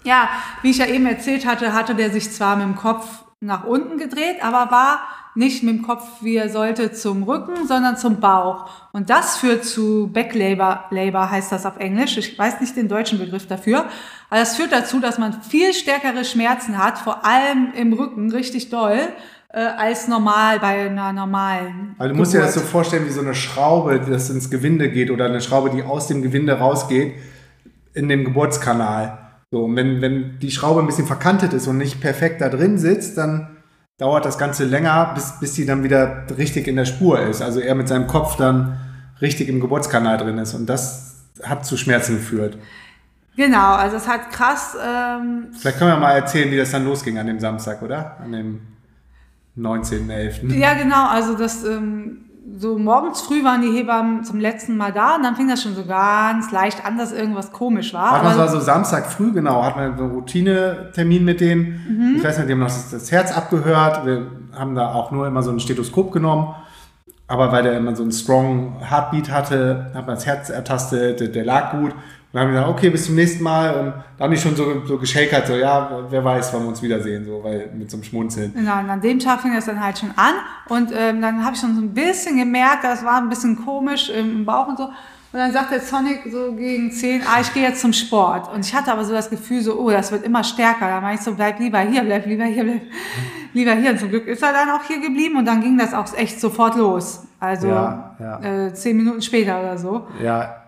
Ja, 0.02 0.30
wie 0.62 0.70
ich 0.70 0.78
ja 0.78 0.86
eben 0.86 1.04
erzählt 1.04 1.46
hatte, 1.46 1.74
hatte 1.74 1.94
der 1.94 2.10
sich 2.10 2.32
zwar 2.32 2.56
mit 2.56 2.64
dem 2.64 2.76
Kopf 2.76 3.24
nach 3.40 3.64
unten 3.64 3.98
gedreht, 3.98 4.42
aber 4.42 4.70
war 4.70 5.00
nicht 5.36 5.62
mit 5.62 5.76
dem 5.76 5.82
Kopf, 5.82 6.04
wie 6.20 6.36
er 6.36 6.48
sollte, 6.48 6.92
zum 6.92 7.22
Rücken, 7.22 7.66
sondern 7.66 7.96
zum 7.96 8.20
Bauch. 8.20 8.68
Und 8.92 9.10
das 9.10 9.36
führt 9.36 9.64
zu 9.64 10.10
Backlabor, 10.12 10.84
Labor 10.90 11.30
heißt 11.30 11.52
das 11.52 11.66
auf 11.66 11.76
Englisch. 11.78 12.16
Ich 12.16 12.38
weiß 12.38 12.60
nicht 12.60 12.76
den 12.76 12.88
deutschen 12.88 13.18
Begriff 13.18 13.46
dafür. 13.46 13.86
Aber 14.30 14.40
das 14.40 14.56
führt 14.56 14.72
dazu, 14.72 15.00
dass 15.00 15.18
man 15.18 15.42
viel 15.42 15.72
stärkere 15.72 16.24
Schmerzen 16.24 16.78
hat, 16.78 16.98
vor 16.98 17.24
allem 17.24 17.72
im 17.76 17.92
Rücken, 17.92 18.30
richtig 18.32 18.70
doll, 18.70 18.98
äh, 19.50 19.60
als 19.60 20.08
normal 20.08 20.58
bei 20.60 20.86
einer 20.86 21.12
normalen. 21.12 21.94
Also 21.98 22.12
du 22.12 22.18
musst 22.18 22.34
dir 22.34 22.40
das 22.40 22.54
so 22.54 22.60
vorstellen 22.60 23.06
wie 23.06 23.12
so 23.12 23.20
eine 23.20 23.34
Schraube, 23.34 24.00
die 24.00 24.10
das 24.10 24.30
ins 24.30 24.50
Gewinde 24.50 24.90
geht 24.90 25.10
oder 25.10 25.26
eine 25.26 25.40
Schraube, 25.40 25.70
die 25.70 25.82
aus 25.82 26.08
dem 26.08 26.22
Gewinde 26.22 26.54
rausgeht 26.54 27.14
in 27.94 28.08
dem 28.08 28.24
Geburtskanal. 28.24 29.18
So, 29.50 29.64
und 29.64 29.76
wenn, 29.76 30.00
wenn 30.02 30.38
die 30.40 30.50
Schraube 30.50 30.80
ein 30.80 30.86
bisschen 30.86 31.06
verkantet 31.06 31.52
ist 31.52 31.66
und 31.66 31.78
nicht 31.78 32.00
perfekt 32.00 32.40
da 32.40 32.48
drin 32.48 32.78
sitzt, 32.78 33.16
dann 33.16 33.55
dauert 33.98 34.24
das 34.24 34.38
Ganze 34.38 34.64
länger, 34.64 35.12
bis, 35.14 35.40
bis 35.40 35.54
sie 35.54 35.66
dann 35.66 35.82
wieder 35.82 36.26
richtig 36.36 36.68
in 36.68 36.76
der 36.76 36.84
Spur 36.84 37.20
ist. 37.20 37.42
Also 37.42 37.60
er 37.60 37.74
mit 37.74 37.88
seinem 37.88 38.06
Kopf 38.06 38.36
dann 38.36 38.78
richtig 39.20 39.48
im 39.48 39.60
Geburtskanal 39.60 40.18
drin 40.18 40.38
ist. 40.38 40.54
Und 40.54 40.66
das 40.66 41.24
hat 41.42 41.64
zu 41.64 41.76
Schmerzen 41.76 42.16
geführt. 42.16 42.58
Genau, 43.36 43.74
also 43.74 43.96
es 43.96 44.08
hat 44.08 44.30
krass. 44.30 44.76
Ähm 44.82 45.48
Vielleicht 45.58 45.78
können 45.78 45.90
wir 45.90 45.98
mal 45.98 46.12
erzählen, 46.12 46.50
wie 46.50 46.56
das 46.56 46.70
dann 46.70 46.84
losging 46.84 47.18
an 47.18 47.26
dem 47.26 47.38
Samstag, 47.38 47.82
oder? 47.82 48.18
An 48.20 48.32
dem 48.32 48.60
19.11. 49.58 50.54
Ja, 50.54 50.74
genau. 50.74 51.08
Also 51.08 51.34
das 51.34 51.64
ähm, 51.64 52.25
so 52.54 52.78
morgens 52.78 53.22
früh 53.22 53.42
waren 53.42 53.62
die 53.62 53.76
Hebammen 53.76 54.24
zum 54.24 54.38
letzten 54.38 54.76
Mal 54.76 54.92
da 54.92 55.16
und 55.16 55.24
dann 55.24 55.36
fing 55.36 55.48
das 55.48 55.62
schon 55.62 55.74
so 55.74 55.84
ganz 55.84 56.52
leicht 56.52 56.84
an, 56.84 56.96
dass 56.96 57.12
irgendwas 57.12 57.52
komisch 57.52 57.92
war. 57.92 58.12
Aber 58.12 58.28
das 58.28 58.38
war 58.38 58.48
so 58.48 58.60
Samstag 58.60 59.06
früh, 59.06 59.32
genau, 59.32 59.64
hatten 59.64 59.80
wir 59.80 59.86
einen 59.86 60.10
Routinetermin 60.12 61.24
mit 61.24 61.40
denen. 61.40 61.80
Mhm. 61.88 62.16
Ich 62.16 62.24
weiß 62.24 62.38
nicht, 62.38 62.48
die 62.48 62.52
haben 62.52 62.60
noch 62.60 62.66
das, 62.66 63.10
Herz 63.10 63.36
abgehört. 63.36 64.06
Wir 64.06 64.30
haben 64.52 64.74
da 64.74 64.92
auch 64.92 65.10
nur 65.10 65.26
immer 65.26 65.42
so 65.42 65.50
ein 65.50 65.60
Stethoskop 65.60 66.12
genommen. 66.12 66.54
Aber 67.28 67.50
weil 67.50 67.64
der 67.64 67.76
immer 67.76 67.96
so 67.96 68.04
einen 68.04 68.12
strong 68.12 68.76
Heartbeat 68.78 69.30
hatte, 69.32 69.90
hat 69.92 70.06
man 70.06 70.14
das 70.14 70.26
Herz 70.26 70.48
ertastet, 70.48 71.18
der, 71.18 71.28
der 71.28 71.44
lag 71.44 71.72
gut. 71.72 71.92
Dann 72.36 72.48
haben 72.48 72.52
wir 72.52 72.60
gesagt, 72.60 72.78
okay, 72.78 72.90
bis 72.90 73.06
zum 73.06 73.14
nächsten 73.14 73.42
Mal. 73.42 73.80
Und 73.80 73.94
da 74.18 74.24
haben 74.24 74.30
die 74.30 74.36
schon 74.36 74.54
so, 74.54 74.84
so 74.84 74.98
geschakert, 74.98 75.46
so, 75.46 75.54
ja, 75.54 76.04
wer 76.10 76.22
weiß, 76.22 76.52
wann 76.52 76.64
wir 76.64 76.68
uns 76.68 76.82
wiedersehen, 76.82 77.24
so, 77.24 77.42
weil 77.42 77.70
mit 77.74 77.90
so 77.90 77.96
einem 77.96 78.04
Schmunzeln. 78.04 78.52
Genau, 78.52 78.78
und 78.78 78.90
an 78.90 79.00
dem 79.00 79.18
Tag 79.18 79.40
fing 79.40 79.54
das 79.54 79.64
dann 79.64 79.82
halt 79.82 79.98
schon 79.98 80.10
an. 80.16 80.34
Und 80.68 80.90
ähm, 80.94 81.22
dann 81.22 81.42
habe 81.42 81.54
ich 81.54 81.60
schon 81.62 81.74
so 81.74 81.80
ein 81.80 81.94
bisschen 81.94 82.36
gemerkt, 82.36 82.84
das 82.84 83.02
war 83.02 83.22
ein 83.22 83.30
bisschen 83.30 83.64
komisch 83.64 84.10
im 84.10 84.44
Bauch 84.44 84.68
und 84.68 84.76
so. 84.76 84.84
Und 84.84 84.92
dann 85.32 85.50
sagt 85.50 85.72
der 85.72 85.80
Sonic 85.80 86.24
so 86.30 86.52
gegen 86.52 86.92
10, 86.92 87.22
ah, 87.22 87.40
ich 87.40 87.54
gehe 87.54 87.62
jetzt 87.62 87.80
zum 87.80 87.94
Sport. 87.94 88.52
Und 88.52 88.66
ich 88.66 88.74
hatte 88.74 88.92
aber 88.92 89.06
so 89.06 89.14
das 89.14 89.30
Gefühl, 89.30 89.62
so, 89.62 89.80
oh, 89.80 89.90
das 89.90 90.12
wird 90.12 90.22
immer 90.22 90.44
stärker. 90.44 90.88
Da 90.88 91.00
meine 91.00 91.14
ich 91.14 91.22
so, 91.22 91.34
bleib 91.34 91.58
lieber 91.58 91.78
hier, 91.80 92.02
bleib 92.02 92.26
lieber 92.26 92.44
hier, 92.44 92.64
bleib 92.64 92.82
lieber 93.54 93.72
hier. 93.72 93.92
Und 93.92 93.98
zum 93.98 94.10
Glück 94.10 94.26
ist 94.26 94.42
er 94.42 94.52
dann 94.52 94.68
auch 94.68 94.84
hier 94.84 95.00
geblieben 95.00 95.38
und 95.38 95.46
dann 95.46 95.62
ging 95.62 95.78
das 95.78 95.94
auch 95.94 96.14
echt 96.14 96.38
sofort 96.38 96.76
los. 96.76 97.24
Also 97.40 97.68
Ja, 97.68 98.14
ja. 98.20 98.66
Äh, 98.66 98.74
zehn 98.74 98.94
Minuten 98.94 99.22
später 99.22 99.58
oder 99.58 99.78
so. 99.78 100.06
Ja, 100.22 100.64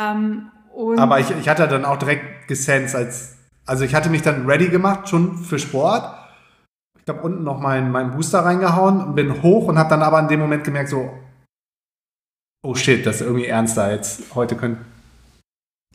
Ähm, 0.00 0.52
und 0.78 1.00
aber 1.00 1.18
ich, 1.18 1.28
ich 1.32 1.48
hatte 1.48 1.66
dann 1.66 1.84
auch 1.84 1.96
direkt 1.96 2.46
gesensed, 2.46 2.94
als, 2.94 3.36
also 3.66 3.84
ich 3.84 3.96
hatte 3.96 4.10
mich 4.10 4.22
dann 4.22 4.46
ready 4.46 4.68
gemacht, 4.68 5.08
schon 5.08 5.36
für 5.36 5.58
Sport. 5.58 6.04
Ich 7.02 7.08
habe 7.08 7.20
unten 7.22 7.42
noch 7.42 7.58
meinen, 7.58 7.90
meinen 7.90 8.12
Booster 8.12 8.44
reingehauen 8.44 9.02
und 9.02 9.16
bin 9.16 9.42
hoch 9.42 9.66
und 9.66 9.76
habe 9.76 9.90
dann 9.90 10.02
aber 10.02 10.20
in 10.20 10.28
dem 10.28 10.38
Moment 10.38 10.62
gemerkt, 10.62 10.90
so, 10.90 11.12
oh 12.62 12.76
shit, 12.76 13.04
das 13.04 13.16
ist 13.16 13.22
irgendwie 13.22 13.46
ernster 13.46 13.90
jetzt. 13.90 14.36
Heute 14.36 14.54
können, 14.54 14.84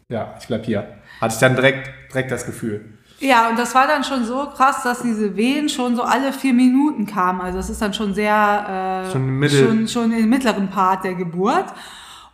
ja, 0.09 0.35
ich 0.37 0.47
bleib 0.47 0.65
hier. 0.65 0.97
Hatte 1.21 1.33
ich 1.33 1.39
dann 1.39 1.55
direkt, 1.55 1.89
direkt 2.09 2.31
das 2.31 2.45
Gefühl. 2.45 2.83
Ja, 3.19 3.47
und 3.49 3.57
das 3.57 3.73
war 3.73 3.87
dann 3.87 4.03
schon 4.03 4.25
so 4.25 4.47
krass, 4.47 4.83
dass 4.83 5.01
diese 5.01 5.37
Wehen 5.37 5.69
schon 5.69 5.95
so 5.95 6.03
alle 6.03 6.33
vier 6.33 6.53
Minuten 6.53 7.05
kamen. 7.05 7.39
Also 7.39 7.57
das 7.57 7.69
ist 7.69 7.81
dann 7.81 7.93
schon 7.93 8.13
sehr, 8.13 9.05
äh, 9.07 9.11
Schon 9.13 9.49
schon, 9.49 9.87
schon 9.87 10.11
im 10.11 10.27
mittleren 10.27 10.69
Part 10.69 11.05
der 11.05 11.13
Geburt. 11.13 11.67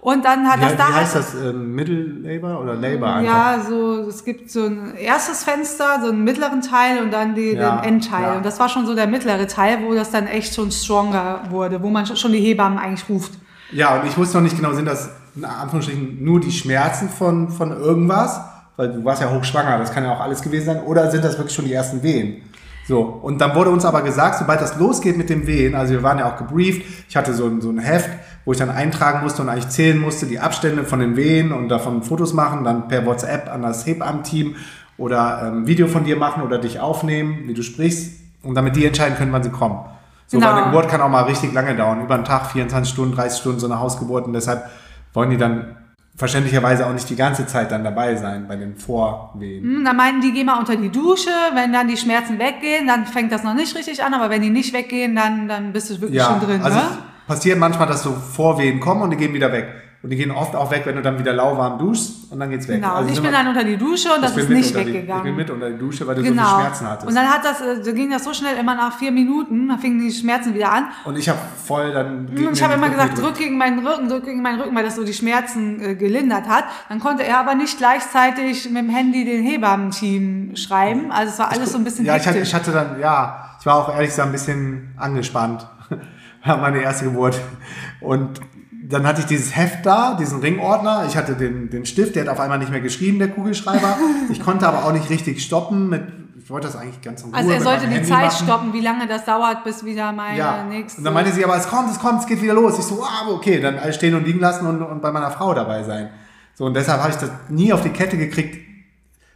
Und 0.01 0.23
dann 0.23 0.47
hat 0.47 0.59
Wie, 0.59 0.61
das 0.63 0.73
wie 0.73 0.77
da 0.77 0.93
heißt 0.93 1.15
das? 1.15 1.33
Ähm, 1.35 1.75
Middle 1.75 2.03
Labor 2.21 2.61
oder 2.61 2.75
Labor 2.75 3.15
einfach? 3.15 3.33
Ja, 3.33 3.59
so 3.67 4.07
es 4.07 4.23
gibt 4.23 4.49
so 4.49 4.65
ein 4.65 4.95
erstes 4.95 5.43
Fenster, 5.43 5.99
so 6.01 6.09
einen 6.09 6.23
mittleren 6.23 6.61
Teil 6.61 7.03
und 7.03 7.11
dann 7.11 7.35
die, 7.35 7.51
Ja, 7.51 7.77
den 7.81 7.95
Endteil. 7.95 8.21
ja. 8.23 8.33
Und 8.37 8.45
das 8.45 8.59
war 8.61 8.69
schon 8.69 8.85
so 8.85 8.95
der 8.95 9.07
mittlere 9.07 9.45
Teil, 9.47 9.79
wo 9.83 9.93
das 9.93 10.09
dann 10.11 10.25
echt 10.27 10.55
schon 10.55 10.71
stronger 10.71 11.41
wurde, 11.49 11.83
wo 11.83 11.89
man 11.89 12.05
schon 12.05 12.31
die 12.31 12.39
Hebammen 12.39 12.79
eigentlich 12.79 13.09
ruft. 13.09 13.33
Ja, 13.71 13.99
und 13.99 14.07
ich 14.07 14.17
wusste 14.17 14.37
noch 14.37 14.43
nicht 14.43 14.55
genau, 14.55 14.71
sind 14.73 14.85
das 14.85 15.09
in 15.35 15.43
Anführungsstrichen 15.43 16.23
nur 16.23 16.39
die 16.39 16.51
Schmerzen 16.51 17.09
von, 17.09 17.49
von 17.49 17.71
irgendwas? 17.71 18.39
Weil 18.77 18.93
du 18.93 19.03
warst 19.03 19.21
ja 19.21 19.29
hochschwanger, 19.29 19.77
das 19.79 19.91
kann 19.91 20.05
ja 20.05 20.13
auch 20.13 20.21
alles 20.21 20.41
gewesen 20.41 20.67
sein. 20.67 20.83
Oder 20.83 21.11
sind 21.11 21.25
das 21.25 21.37
wirklich 21.37 21.53
schon 21.53 21.65
die 21.65 21.73
ersten 21.73 22.01
Wehen? 22.01 22.43
So, 22.87 23.01
und 23.01 23.39
dann 23.39 23.53
wurde 23.53 23.69
uns 23.69 23.85
aber 23.85 24.01
gesagt, 24.01 24.39
sobald 24.39 24.61
das 24.61 24.77
losgeht 24.77 25.15
mit 25.17 25.29
dem 25.29 25.45
Wehen, 25.45 25.75
also 25.75 25.93
wir 25.93 26.01
waren 26.01 26.17
ja 26.17 26.31
auch 26.33 26.37
gebrieft, 26.37 26.81
ich 27.07 27.15
hatte 27.15 27.33
so, 27.35 27.45
ein- 27.45 27.61
so 27.61 27.69
ein 27.69 27.77
Heft, 27.77 28.09
wo 28.45 28.51
ich 28.53 28.57
dann 28.57 28.69
eintragen 28.69 29.21
musste 29.23 29.41
und 29.41 29.49
eigentlich 29.49 29.69
zählen 29.69 29.97
musste, 29.99 30.25
die 30.25 30.39
Abstände 30.39 30.83
von 30.83 30.99
den 30.99 31.15
Wehen 31.15 31.51
und 31.51 31.69
davon 31.69 32.01
Fotos 32.03 32.33
machen, 32.33 32.63
dann 32.63 32.87
per 32.87 33.05
WhatsApp 33.05 33.51
an 33.51 33.61
das 33.61 33.85
Hebammenteam 33.85 34.55
oder 34.97 35.43
ähm, 35.47 35.67
Video 35.67 35.87
von 35.87 36.03
dir 36.03 36.15
machen 36.17 36.43
oder 36.43 36.57
dich 36.57 36.79
aufnehmen, 36.79 37.43
wie 37.45 37.53
du 37.53 37.61
sprichst, 37.63 38.19
und 38.41 38.55
damit 38.55 38.75
die 38.75 38.85
entscheiden 38.85 39.17
können, 39.17 39.31
wann 39.33 39.43
sie 39.43 39.49
kommen. 39.49 39.79
So, 40.27 40.37
Genau. 40.37 40.49
weil 40.51 40.57
eine 40.61 40.65
Geburt 40.71 40.87
kann 40.89 41.01
auch 41.01 41.09
mal 41.09 41.23
richtig 41.23 41.51
lange 41.53 41.75
dauern, 41.75 42.01
über 42.01 42.15
einen 42.15 42.23
Tag, 42.23 42.47
24 42.51 42.91
Stunden, 42.93 43.15
30 43.15 43.39
Stunden, 43.39 43.59
so 43.59 43.65
eine 43.67 43.79
Hausgeburt. 43.79 44.25
Und 44.27 44.33
deshalb 44.33 44.63
wollen 45.13 45.29
die 45.31 45.37
dann 45.37 45.75
verständlicherweise 46.15 46.85
auch 46.85 46.93
nicht 46.93 47.09
die 47.09 47.15
ganze 47.15 47.47
Zeit 47.47 47.71
dann 47.71 47.83
dabei 47.83 48.15
sein 48.15 48.45
bei 48.47 48.55
den 48.57 48.75
Vorwehen. 48.75 49.63
Hm, 49.63 49.85
Dann 49.85 49.95
meinten 49.95 50.21
die, 50.21 50.31
geh 50.33 50.43
mal 50.43 50.59
unter 50.59 50.75
die 50.75 50.89
Dusche, 50.89 51.29
wenn 51.53 51.71
dann 51.73 51.87
die 51.87 51.97
Schmerzen 51.97 52.37
weggehen, 52.39 52.87
dann 52.87 53.05
fängt 53.05 53.31
das 53.31 53.43
noch 53.43 53.53
nicht 53.53 53.75
richtig 53.75 54.03
an, 54.03 54.13
aber 54.13 54.29
wenn 54.29 54.41
die 54.41 54.49
nicht 54.49 54.73
weggehen, 54.73 55.15
dann, 55.15 55.47
dann 55.47 55.71
bist 55.73 55.89
du 55.89 55.93
wirklich 56.01 56.19
Ja, 56.19 56.25
schon 56.25 56.41
drin. 56.47 56.61
also 56.61 56.77
ne? 56.77 56.83
Passiert 57.29 57.57
manchmal, 57.59 57.87
dass 57.87 58.03
so 58.03 58.11
Vorwehen 58.11 58.79
kommen 58.81 59.03
und 59.03 59.11
die 59.11 59.17
gehen 59.17 59.33
wieder 59.33 59.51
weg. 59.53 59.67
Und 60.01 60.11
die 60.11 60.15
gehen 60.15 60.31
oft 60.31 60.55
auch 60.55 60.71
weg, 60.71 60.83
wenn 60.85 60.95
du 60.95 61.01
dann 61.01 61.19
wieder 61.19 61.33
lauwarm 61.33 61.77
duschst 61.77 62.31
und 62.31 62.39
dann 62.39 62.49
geht's 62.49 62.69
weg. 62.69 62.77
Genau, 62.77 62.93
Also 62.95 63.09
und 63.09 63.13
ich 63.13 63.21
bin 63.21 63.33
dann 63.33 63.47
unter 63.49 63.65
die 63.65 63.75
Dusche 63.75 64.07
und 64.15 64.23
das 64.23 64.31
ich 64.31 64.43
ist 64.43 64.49
nicht 64.49 64.69
unter 64.73 64.85
die- 64.85 64.93
weggegangen. 64.93 65.17
Ich 65.25 65.29
bin 65.29 65.35
mit 65.35 65.49
unter 65.49 65.69
die 65.69 65.77
Dusche, 65.77 66.07
weil 66.07 66.15
du 66.15 66.21
so 66.23 66.29
Genau. 66.29 66.41
viel 66.47 66.59
Schmerzen 66.61 66.87
hattest. 66.89 67.07
Und 67.09 67.15
dann 67.15 67.27
hat 67.27 67.43
das, 67.43 67.59
äh, 67.59 67.83
so 67.83 67.93
ging 67.93 68.09
das 68.09 68.23
so 68.23 68.33
schnell 68.33 68.55
immer 68.57 68.75
nach 68.75 68.97
vier 68.97 69.11
Minuten, 69.11 69.67
dann 69.67 69.77
fingen 69.79 69.99
die 69.99 70.09
Schmerzen 70.13 70.53
wieder 70.53 70.71
an. 70.71 70.85
Und 71.03 71.17
ich 71.17 71.27
habe 71.27 71.37
voll 71.65 71.91
dann... 71.91 72.27
gegen 72.27 72.47
Und 72.47 72.53
ich 72.53 72.59
den 72.59 72.63
habe 72.69 72.75
immer 72.75 72.89
gesagt, 72.89 73.21
drück 73.21 73.35
gegen 73.37 73.57
meinen 73.57 73.85
Rücken, 73.85 74.07
drück 74.07 74.23
gegen 74.23 74.41
meinen 74.41 74.61
Rücken, 74.61 74.73
weil 74.73 74.85
das 74.85 74.95
so 74.95 75.03
die 75.03 75.13
Schmerzen 75.13 75.81
äh, 75.81 75.95
gelindert 75.95 76.47
hat. 76.47 76.63
Dann 76.87 77.01
konnte 77.01 77.23
er 77.25 77.37
aber 77.41 77.55
nicht 77.55 77.77
gleichzeitig 77.77 78.69
mit 78.69 78.77
dem 78.81 78.89
Handy 78.89 79.25
den 79.25 79.43
Hebammenteam 79.43 80.55
schreiben. 80.55 81.11
Also 81.11 81.33
es 81.33 81.39
war 81.39 81.51
alles 81.51 81.73
so 81.73 81.77
ein 81.77 81.83
bisschen 81.83 82.05
Ja, 82.05 82.15
ich 82.15 82.25
hatte, 82.25 82.39
ich 82.39 82.55
hatte 82.55 82.71
dann, 82.71 82.97
ja, 83.01 83.49
ich 83.59 83.65
war 83.65 83.75
auch 83.75 83.93
ehrlich 83.93 84.11
gesagt 84.11 84.29
ein 84.29 84.31
bisschen 84.31 84.93
angespannt. 84.97 85.67
War 86.45 86.57
meine 86.57 86.81
erste 86.81 87.05
Geburt. 87.05 87.39
Und 88.01 88.39
dann 88.89 89.05
hatte 89.05 89.21
ich 89.21 89.27
dieses 89.27 89.55
Heft 89.55 89.85
da, 89.85 90.15
diesen 90.15 90.39
Ringordner. 90.39 91.05
Ich 91.07 91.15
hatte 91.15 91.35
den, 91.35 91.69
den 91.69 91.85
Stift, 91.85 92.15
der 92.15 92.23
hat 92.23 92.29
auf 92.29 92.39
einmal 92.39 92.57
nicht 92.57 92.71
mehr 92.71 92.81
geschrieben, 92.81 93.19
der 93.19 93.29
Kugelschreiber. 93.29 93.97
Ich 94.31 94.41
konnte 94.41 94.67
aber 94.67 94.85
auch 94.85 94.93
nicht 94.93 95.09
richtig 95.09 95.43
stoppen 95.43 95.89
mit, 95.89 96.01
ich 96.41 96.49
wollte 96.49 96.67
das 96.67 96.75
eigentlich 96.75 96.99
ganz 97.01 97.21
in 97.21 97.29
Ruhe 97.29 97.37
also 97.37 97.51
er 97.51 97.61
sollte 97.61 97.87
die 97.87 97.93
Handy 97.93 98.09
Zeit 98.09 98.25
machen. 98.25 98.47
stoppen, 98.47 98.73
wie 98.73 98.81
lange 98.81 99.05
das 99.05 99.25
dauert, 99.25 99.63
bis 99.63 99.85
wieder 99.85 100.11
meine 100.11 100.37
Ja, 100.37 100.63
nächste... 100.63 100.99
und 100.99 101.05
dann 101.05 101.13
meinte 101.13 101.31
sie, 101.31 101.45
aber 101.45 101.57
es 101.57 101.67
kommt, 101.67 101.91
es 101.91 101.99
kommt, 101.99 102.21
es 102.21 102.25
geht 102.25 102.41
wieder 102.41 102.55
los. 102.55 102.79
Ich 102.79 102.85
so, 102.85 103.03
ah, 103.03 103.29
okay, 103.29 103.59
dann 103.59 103.77
alles 103.77 103.95
stehen 103.95 104.15
und 104.15 104.25
liegen 104.25 104.39
lassen 104.39 104.65
und, 104.65 104.81
und 104.81 105.01
bei 105.01 105.11
meiner 105.11 105.29
Frau 105.29 105.53
dabei 105.53 105.83
sein. 105.83 106.09
So, 106.55 106.65
und 106.65 106.73
deshalb 106.73 107.01
habe 107.01 107.11
ich 107.11 107.17
das 107.17 107.29
nie 107.49 107.71
auf 107.71 107.83
die 107.83 107.89
Kette 107.89 108.17
gekriegt, 108.17 108.68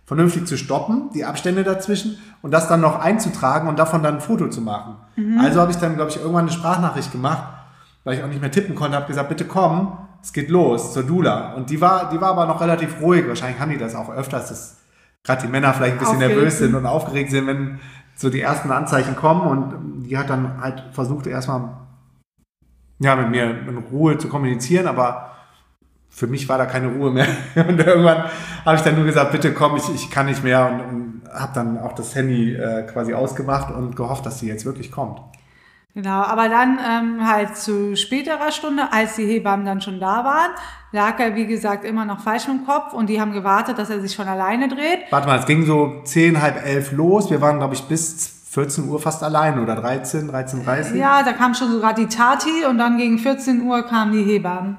vernünftig 0.05 0.45
zu 0.45 0.57
stoppen, 0.57 1.09
die 1.13 1.25
Abstände 1.25 1.63
dazwischen 1.63 2.17
und 2.41 2.51
das 2.51 2.67
dann 2.67 2.81
noch 2.81 2.99
einzutragen 2.99 3.67
und 3.67 3.79
davon 3.79 4.03
dann 4.03 4.15
ein 4.15 4.21
Foto 4.21 4.49
zu 4.49 4.61
machen. 4.61 4.95
Also 5.39 5.61
habe 5.61 5.71
ich 5.71 5.77
dann, 5.77 5.95
glaube 5.95 6.11
ich, 6.11 6.17
irgendwann 6.17 6.45
eine 6.45 6.51
Sprachnachricht 6.51 7.11
gemacht, 7.11 7.43
weil 8.03 8.17
ich 8.17 8.23
auch 8.23 8.27
nicht 8.27 8.41
mehr 8.41 8.51
tippen 8.51 8.75
konnte, 8.75 8.97
habe 8.97 9.07
gesagt, 9.07 9.29
bitte 9.29 9.45
komm, 9.45 9.97
es 10.21 10.33
geht 10.33 10.49
los 10.49 10.93
zur 10.93 11.03
Dula. 11.03 11.53
Und 11.53 11.69
die 11.69 11.79
war, 11.81 12.09
die 12.09 12.19
war 12.19 12.29
aber 12.29 12.45
noch 12.45 12.61
relativ 12.61 13.01
ruhig. 13.01 13.27
Wahrscheinlich 13.27 13.59
haben 13.59 13.71
die 13.71 13.77
das 13.77 13.95
auch 13.95 14.09
öfters, 14.09 14.49
dass 14.49 14.77
gerade 15.23 15.43
die 15.43 15.47
Männer 15.47 15.73
vielleicht 15.73 15.93
ein 15.93 15.99
bisschen 15.99 16.15
Aufgeregt 16.15 16.35
nervös 16.35 16.57
sind 16.57 16.67
sind. 16.71 16.75
und 16.75 16.85
aufgeregt 16.85 17.31
sind, 17.31 17.47
wenn 17.47 17.79
so 18.15 18.29
die 18.29 18.41
ersten 18.41 18.71
Anzeichen 18.71 19.15
kommen. 19.15 19.41
Und 19.41 20.03
die 20.03 20.17
hat 20.17 20.29
dann 20.29 20.61
halt 20.61 20.83
versucht, 20.91 21.27
erstmal 21.27 21.69
ja, 22.99 23.15
mit 23.15 23.29
mir 23.29 23.49
in 23.49 23.77
Ruhe 23.91 24.17
zu 24.17 24.29
kommunizieren, 24.29 24.87
aber 24.87 25.32
für 26.13 26.27
mich 26.27 26.47
war 26.47 26.57
da 26.57 26.65
keine 26.65 26.87
Ruhe 26.87 27.11
mehr. 27.11 27.27
Und 27.55 27.79
irgendwann 27.79 28.25
habe 28.65 28.75
ich 28.77 28.81
dann 28.81 28.95
nur 28.95 29.05
gesagt, 29.05 29.31
bitte 29.31 29.51
komm, 29.53 29.75
ich, 29.75 29.89
ich 29.93 30.11
kann 30.11 30.27
nicht 30.27 30.43
mehr 30.43 30.67
und, 30.67 30.81
und 30.81 31.21
habe 31.33 31.51
dann 31.55 31.79
auch 31.79 31.93
das 31.93 32.15
Handy 32.15 32.53
äh, 32.53 32.83
quasi 32.83 33.13
ausgemacht 33.13 33.73
und 33.73 33.95
gehofft, 33.95 34.25
dass 34.25 34.39
sie 34.39 34.47
jetzt 34.47 34.65
wirklich 34.65 34.91
kommt. 34.91 35.19
Genau, 35.95 36.21
aber 36.21 36.49
dann 36.49 36.79
ähm, 36.79 37.27
halt 37.27 37.55
zu 37.55 37.95
späterer 37.95 38.51
Stunde, 38.51 38.91
als 38.91 39.15
die 39.15 39.25
Hebammen 39.25 39.65
dann 39.65 39.81
schon 39.81 39.99
da 39.99 40.23
waren, 40.23 40.51
lag 40.91 41.19
er, 41.19 41.35
wie 41.35 41.45
gesagt, 41.45 41.85
immer 41.85 42.05
noch 42.05 42.21
falsch 42.21 42.47
im 42.47 42.65
Kopf 42.65 42.93
und 42.93 43.09
die 43.09 43.19
haben 43.21 43.31
gewartet, 43.31 43.77
dass 43.77 43.89
er 43.89 43.99
sich 43.99 44.15
von 44.15 44.27
alleine 44.27 44.69
dreht. 44.69 45.11
Warte 45.11 45.27
mal, 45.27 45.37
es 45.37 45.45
ging 45.45 45.65
so 45.65 46.01
10, 46.03 46.41
halb 46.41 46.65
elf 46.65 46.91
los. 46.93 47.29
Wir 47.29 47.41
waren, 47.41 47.57
glaube 47.57 47.75
ich, 47.75 47.83
bis 47.83 48.43
14 48.51 48.87
Uhr 48.87 48.99
fast 48.99 49.23
allein 49.23 49.59
oder 49.59 49.75
13, 49.75 50.31
13.30 50.31 50.95
Ja, 50.95 51.21
da 51.23 51.33
kam 51.33 51.53
schon 51.53 51.71
sogar 51.71 51.93
die 51.93 52.07
Tati 52.07 52.65
und 52.67 52.77
dann 52.77 52.97
gegen 52.97 53.19
14 53.19 53.61
Uhr 53.61 53.83
kamen 53.83 54.13
die 54.13 54.23
Hebammen. 54.23 54.77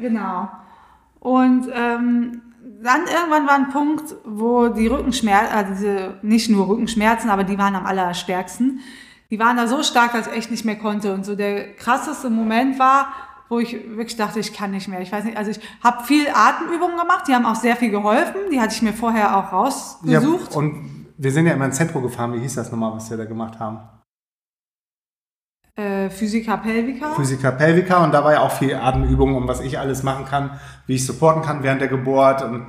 Genau. 0.00 0.48
Und 1.20 1.68
ähm, 1.74 2.42
dann 2.82 3.00
irgendwann 3.02 3.46
war 3.46 3.54
ein 3.56 3.68
Punkt, 3.70 4.14
wo 4.24 4.68
die 4.68 4.86
Rückenschmerzen, 4.86 5.54
also 5.54 5.72
diese, 5.74 6.14
nicht 6.22 6.48
nur 6.50 6.68
Rückenschmerzen, 6.68 7.28
aber 7.30 7.44
die 7.44 7.58
waren 7.58 7.74
am 7.74 7.84
allerstärksten. 7.86 8.80
Die 9.30 9.38
waren 9.38 9.56
da 9.56 9.66
so 9.66 9.82
stark, 9.82 10.12
dass 10.12 10.26
ich 10.28 10.32
echt 10.32 10.50
nicht 10.50 10.64
mehr 10.64 10.76
konnte. 10.78 11.12
Und 11.14 11.24
so 11.24 11.36
der 11.36 11.74
krasseste 11.76 12.30
Moment 12.30 12.78
war, 12.78 13.08
wo 13.48 13.58
ich 13.58 13.72
wirklich 13.72 14.16
dachte, 14.16 14.40
ich 14.40 14.52
kann 14.52 14.70
nicht 14.70 14.88
mehr. 14.88 15.00
Ich 15.00 15.12
weiß 15.12 15.24
nicht, 15.24 15.36
also 15.36 15.50
ich 15.50 15.60
habe 15.84 16.04
viel 16.04 16.26
Atemübungen 16.32 16.96
gemacht, 16.98 17.24
die 17.28 17.34
haben 17.34 17.46
auch 17.46 17.54
sehr 17.56 17.76
viel 17.76 17.90
geholfen. 17.90 18.36
Die 18.50 18.60
hatte 18.60 18.74
ich 18.74 18.82
mir 18.82 18.92
vorher 18.92 19.36
auch 19.36 19.52
Ja, 19.52 19.58
rausgesucht. 19.58 20.56
und 20.56 21.06
wir 21.18 21.32
sind 21.32 21.46
ja 21.46 21.52
immer 21.52 21.66
ins 21.66 21.76
Zentrum 21.76 22.02
gefahren. 22.02 22.32
Wie 22.32 22.38
hieß 22.40 22.54
das 22.54 22.70
nochmal, 22.72 22.92
was 22.94 23.10
wir 23.10 23.16
da 23.18 23.24
gemacht 23.26 23.58
haben? 23.60 23.78
Äh, 25.80 26.10
Physica 26.10 26.56
Pelvica. 26.56 27.14
Physica 27.14 27.50
Pelvica 27.50 28.04
und 28.04 28.12
da 28.12 28.22
war 28.24 28.32
ja 28.32 28.40
auch 28.40 28.52
viel 28.52 28.74
Atemübungen, 28.74 29.34
um 29.36 29.48
was 29.48 29.60
ich 29.60 29.78
alles 29.78 30.02
machen 30.02 30.24
kann, 30.26 30.50
wie 30.86 30.94
ich 30.96 31.06
supporten 31.06 31.42
kann 31.42 31.62
während 31.62 31.80
der 31.80 31.88
Geburt 31.88 32.42
und 32.42 32.66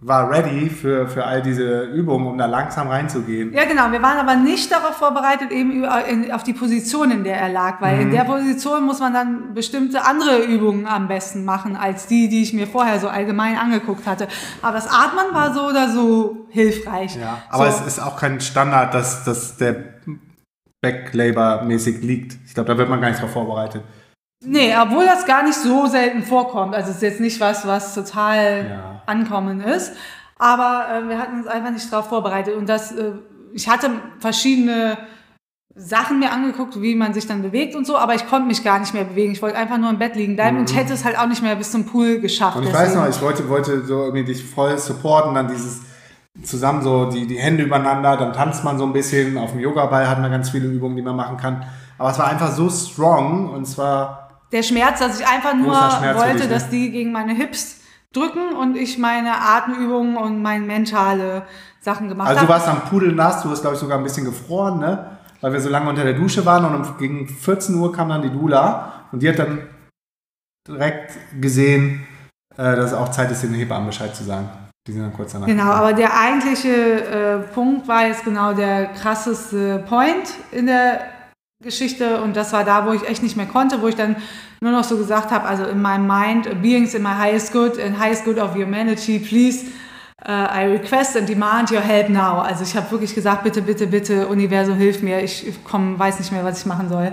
war 0.00 0.30
ready 0.30 0.68
für, 0.68 1.08
für 1.08 1.24
all 1.24 1.40
diese 1.42 1.84
Übungen, 1.84 2.26
um 2.26 2.36
da 2.38 2.44
langsam 2.46 2.88
reinzugehen. 2.88 3.52
Ja, 3.54 3.64
genau. 3.64 3.90
Wir 3.90 4.02
waren 4.02 4.18
aber 4.18 4.36
nicht 4.36 4.70
darauf 4.70 4.94
vorbereitet, 4.94 5.50
eben 5.50 5.84
auf 6.30 6.44
die 6.44 6.52
Position, 6.52 7.10
in 7.10 7.24
der 7.24 7.38
er 7.38 7.48
lag, 7.48 7.80
weil 7.80 7.96
Mhm. 7.96 8.02
in 8.02 8.10
der 8.10 8.24
Position 8.24 8.84
muss 8.84 9.00
man 9.00 9.14
dann 9.14 9.54
bestimmte 9.54 10.04
andere 10.04 10.44
Übungen 10.44 10.86
am 10.86 11.08
besten 11.08 11.44
machen, 11.46 11.76
als 11.76 12.06
die, 12.06 12.28
die 12.28 12.42
ich 12.42 12.52
mir 12.52 12.66
vorher 12.66 13.00
so 13.00 13.08
allgemein 13.08 13.56
angeguckt 13.56 14.06
hatte. 14.06 14.28
Aber 14.60 14.74
das 14.74 14.86
Atmen 14.86 15.32
war 15.32 15.54
so 15.54 15.62
oder 15.66 15.88
so 15.88 16.46
hilfreich. 16.50 17.16
Ja, 17.16 17.38
aber 17.48 17.70
so. 17.72 17.80
es 17.80 17.94
ist 17.94 17.98
auch 17.98 18.18
kein 18.20 18.40
Standard, 18.40 18.92
dass, 18.92 19.24
dass 19.24 19.56
der 19.56 19.76
Backlabor 20.82 21.62
mäßig 21.64 22.02
liegt. 22.02 22.36
Ich 22.46 22.54
glaube, 22.54 22.68
da 22.68 22.78
wird 22.78 22.88
man 22.88 23.00
gar 23.00 23.10
nicht 23.10 23.20
drauf 23.22 23.32
vorbereitet. 23.32 23.82
Nee, 24.44 24.74
obwohl 24.80 25.06
das 25.06 25.24
gar 25.26 25.42
nicht 25.42 25.56
so 25.56 25.86
selten 25.86 26.22
vorkommt. 26.22 26.74
Also 26.74 26.90
es 26.90 26.96
ist 26.96 27.02
jetzt 27.02 27.20
nicht 27.20 27.40
was, 27.40 27.66
was 27.66 27.94
total 27.94 28.66
Ja. 28.68 29.02
ankommen 29.06 29.60
ist. 29.60 29.92
Aber 30.38 30.86
äh, 30.90 31.08
wir 31.08 31.18
hatten 31.18 31.38
uns 31.38 31.46
einfach 31.46 31.70
nicht 31.70 31.90
darauf 31.90 32.08
vorbereitet. 32.08 32.54
Und 32.54 32.68
das, 32.68 32.92
äh, 32.92 33.12
ich 33.54 33.68
hatte 33.68 33.90
verschiedene 34.18 34.98
Sachen 35.74 36.18
mir 36.18 36.32
angeguckt, 36.32 36.80
wie 36.80 36.94
man 36.94 37.12
sich 37.12 37.26
dann 37.26 37.42
bewegt 37.42 37.74
und 37.74 37.86
so, 37.86 37.98
aber 37.98 38.14
ich 38.14 38.26
konnte 38.26 38.46
mich 38.46 38.64
gar 38.64 38.78
nicht 38.78 38.94
mehr 38.94 39.04
bewegen. 39.04 39.32
Ich 39.32 39.42
wollte 39.42 39.58
einfach 39.58 39.76
nur 39.76 39.90
im 39.90 39.98
Bett 39.98 40.16
liegen 40.16 40.34
bleiben 40.34 40.56
mhm. 40.56 40.62
und 40.62 40.74
hätte 40.74 40.94
es 40.94 41.04
halt 41.04 41.18
auch 41.18 41.26
nicht 41.26 41.42
mehr 41.42 41.54
bis 41.56 41.70
zum 41.70 41.84
Pool 41.84 42.18
geschafft. 42.18 42.56
Und 42.56 42.62
ich 42.62 42.70
deswegen. 42.70 42.88
weiß 42.88 42.94
noch, 42.96 43.08
ich 43.08 43.20
wollte, 43.20 43.48
wollte 43.48 43.84
so 43.84 44.04
irgendwie 44.04 44.24
dich 44.24 44.42
voll 44.42 44.78
supporten, 44.78 45.34
dann 45.34 45.48
dieses 45.48 45.82
zusammen 46.42 46.82
so 46.82 47.10
die, 47.10 47.26
die 47.26 47.38
Hände 47.38 47.64
übereinander, 47.64 48.16
dann 48.16 48.32
tanzt 48.32 48.64
man 48.64 48.78
so 48.78 48.84
ein 48.84 48.92
bisschen. 48.92 49.38
Auf 49.38 49.52
dem 49.52 49.60
Yoga-Ball 49.60 50.08
hat 50.08 50.20
man 50.20 50.30
ganz 50.30 50.50
viele 50.50 50.68
Übungen, 50.68 50.96
die 50.96 51.02
man 51.02 51.16
machen 51.16 51.36
kann. 51.36 51.64
Aber 51.98 52.10
es 52.10 52.18
war 52.18 52.28
einfach 52.28 52.52
so 52.52 52.68
strong 52.68 53.50
und 53.50 53.66
zwar. 53.66 54.30
Der 54.52 54.62
Schmerz, 54.62 55.00
dass 55.00 55.20
ich 55.20 55.26
einfach 55.26 55.54
nur 55.54 55.72
wollte, 55.72 56.42
dich, 56.42 56.48
dass 56.48 56.68
die 56.68 56.90
gegen 56.90 57.12
meine 57.12 57.34
Hips 57.34 57.80
drücken 58.12 58.54
und 58.54 58.76
ich 58.76 58.98
meine 58.98 59.40
Atemübungen 59.40 60.16
und 60.16 60.40
meine 60.40 60.64
mentale 60.64 61.42
Sachen 61.80 62.08
gemacht 62.08 62.28
habe. 62.28 62.38
Also 62.38 62.46
du 62.46 62.52
warst 62.52 62.68
am 62.68 62.80
Pudel 62.88 63.12
nass, 63.12 63.42
du 63.42 63.50
hast 63.50 63.62
glaube 63.62 63.74
ich 63.74 63.80
sogar 63.80 63.98
ein 63.98 64.04
bisschen 64.04 64.24
gefroren, 64.24 64.78
ne? 64.78 65.18
Weil 65.40 65.52
wir 65.52 65.60
so 65.60 65.68
lange 65.68 65.88
unter 65.88 66.04
der 66.04 66.14
Dusche 66.14 66.46
waren 66.46 66.64
und 66.74 66.98
gegen 66.98 67.28
14 67.28 67.74
Uhr 67.74 67.92
kam 67.92 68.08
dann 68.08 68.22
die 68.22 68.30
Dula 68.30 69.06
und 69.12 69.22
die 69.22 69.28
hat 69.28 69.38
dann 69.38 69.68
direkt 70.66 71.12
gesehen, 71.40 72.06
äh, 72.56 72.74
dass 72.76 72.92
es 72.92 72.94
auch 72.94 73.10
Zeit 73.10 73.30
ist, 73.30 73.42
den 73.42 73.54
Hebammen 73.54 73.86
Bescheid 73.86 74.14
zu 74.14 74.24
sagen. 74.24 74.48
Die 74.86 74.92
sind 74.92 75.02
dann 75.02 75.12
kurz 75.12 75.32
danach. 75.32 75.46
Genau, 75.46 75.64
aber 75.64 75.92
der 75.92 76.18
eigentliche 76.18 76.70
äh, 76.70 77.38
Punkt 77.52 77.88
war 77.88 78.06
jetzt 78.06 78.24
genau 78.24 78.52
der 78.52 78.86
krasseste 78.86 79.84
Point 79.88 80.32
in 80.52 80.66
der 80.66 81.00
Geschichte 81.62 82.20
und 82.20 82.36
das 82.36 82.52
war 82.52 82.64
da, 82.64 82.86
wo 82.86 82.92
ich 82.92 83.08
echt 83.08 83.22
nicht 83.22 83.36
mehr 83.36 83.46
konnte, 83.46 83.82
wo 83.82 83.88
ich 83.88 83.96
dann 83.96 84.16
nur 84.60 84.72
noch 84.72 84.84
so 84.84 84.96
gesagt 84.96 85.30
habe, 85.30 85.46
also 85.46 85.64
in 85.64 85.82
meinem 85.82 86.06
Mind, 86.06 86.62
beings 86.62 86.94
in 86.94 87.02
my 87.02 87.14
highest 87.18 87.52
good 87.52 87.80
and 87.80 87.98
highest 87.98 88.24
good 88.24 88.38
of 88.38 88.54
humanity, 88.54 89.18
please, 89.18 89.66
uh, 90.24 90.48
I 90.52 90.66
request 90.66 91.16
and 91.16 91.28
demand 91.28 91.70
your 91.70 91.80
help 91.80 92.08
now. 92.08 92.40
Also 92.40 92.62
ich 92.62 92.76
habe 92.76 92.90
wirklich 92.90 93.14
gesagt, 93.14 93.42
bitte, 93.42 93.62
bitte, 93.62 93.86
bitte, 93.86 94.28
Universum, 94.28 94.76
hilf 94.76 95.02
mir, 95.02 95.22
ich 95.22 95.46
komm, 95.64 95.98
weiß 95.98 96.18
nicht 96.18 96.30
mehr, 96.30 96.44
was 96.44 96.60
ich 96.60 96.66
machen 96.66 96.88
soll. 96.88 97.12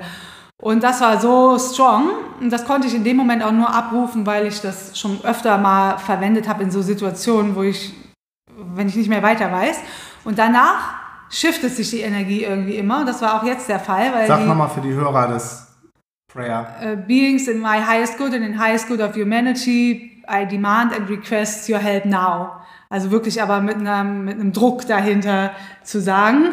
Und 0.63 0.81
das 0.81 1.01
war 1.01 1.19
so 1.19 1.59
strong 1.59 2.11
und 2.39 2.49
das 2.49 2.63
konnte 2.63 2.87
ich 2.87 2.95
in 2.95 3.03
dem 3.03 3.17
Moment 3.17 3.43
auch 3.43 3.51
nur 3.51 3.69
abrufen, 3.69 4.25
weil 4.25 4.47
ich 4.47 4.61
das 4.61 4.97
schon 4.97 5.19
öfter 5.25 5.57
mal 5.57 5.97
verwendet 5.97 6.47
habe 6.47 6.63
in 6.63 6.71
so 6.71 6.81
Situationen, 6.81 7.53
wo 7.57 7.63
ich, 7.63 7.93
wenn 8.73 8.87
ich 8.87 8.95
nicht 8.95 9.09
mehr 9.09 9.21
weiter 9.21 9.51
weiß. 9.51 9.81
Und 10.23 10.39
danach 10.39 10.93
shiftet 11.29 11.75
sich 11.75 11.89
die 11.89 11.99
Energie 11.99 12.45
irgendwie 12.45 12.77
immer. 12.77 13.03
Das 13.03 13.21
war 13.21 13.41
auch 13.41 13.43
jetzt 13.43 13.67
der 13.67 13.81
Fall. 13.81 14.13
Weil 14.13 14.25
Sag 14.25 14.45
nochmal 14.45 14.69
für 14.69 14.79
die 14.79 14.93
Hörer 14.93 15.27
das 15.27 15.67
Prayer. 16.31 16.65
Uh, 16.81 16.95
beings 16.95 17.49
in 17.49 17.59
my 17.59 17.81
highest 17.85 18.17
good 18.17 18.33
and 18.33 18.45
in 18.45 18.57
highest 18.57 18.87
good 18.87 19.01
of 19.01 19.17
humanity, 19.17 20.23
I 20.29 20.45
demand 20.45 20.93
and 20.93 21.09
request 21.09 21.67
your 21.67 21.79
help 21.79 22.05
now. 22.05 22.61
Also 22.89 23.11
wirklich 23.11 23.41
aber 23.41 23.59
mit 23.59 23.75
einem, 23.75 24.23
mit 24.23 24.39
einem 24.39 24.53
Druck 24.53 24.87
dahinter 24.87 25.51
zu 25.83 25.99
sagen. 25.99 26.51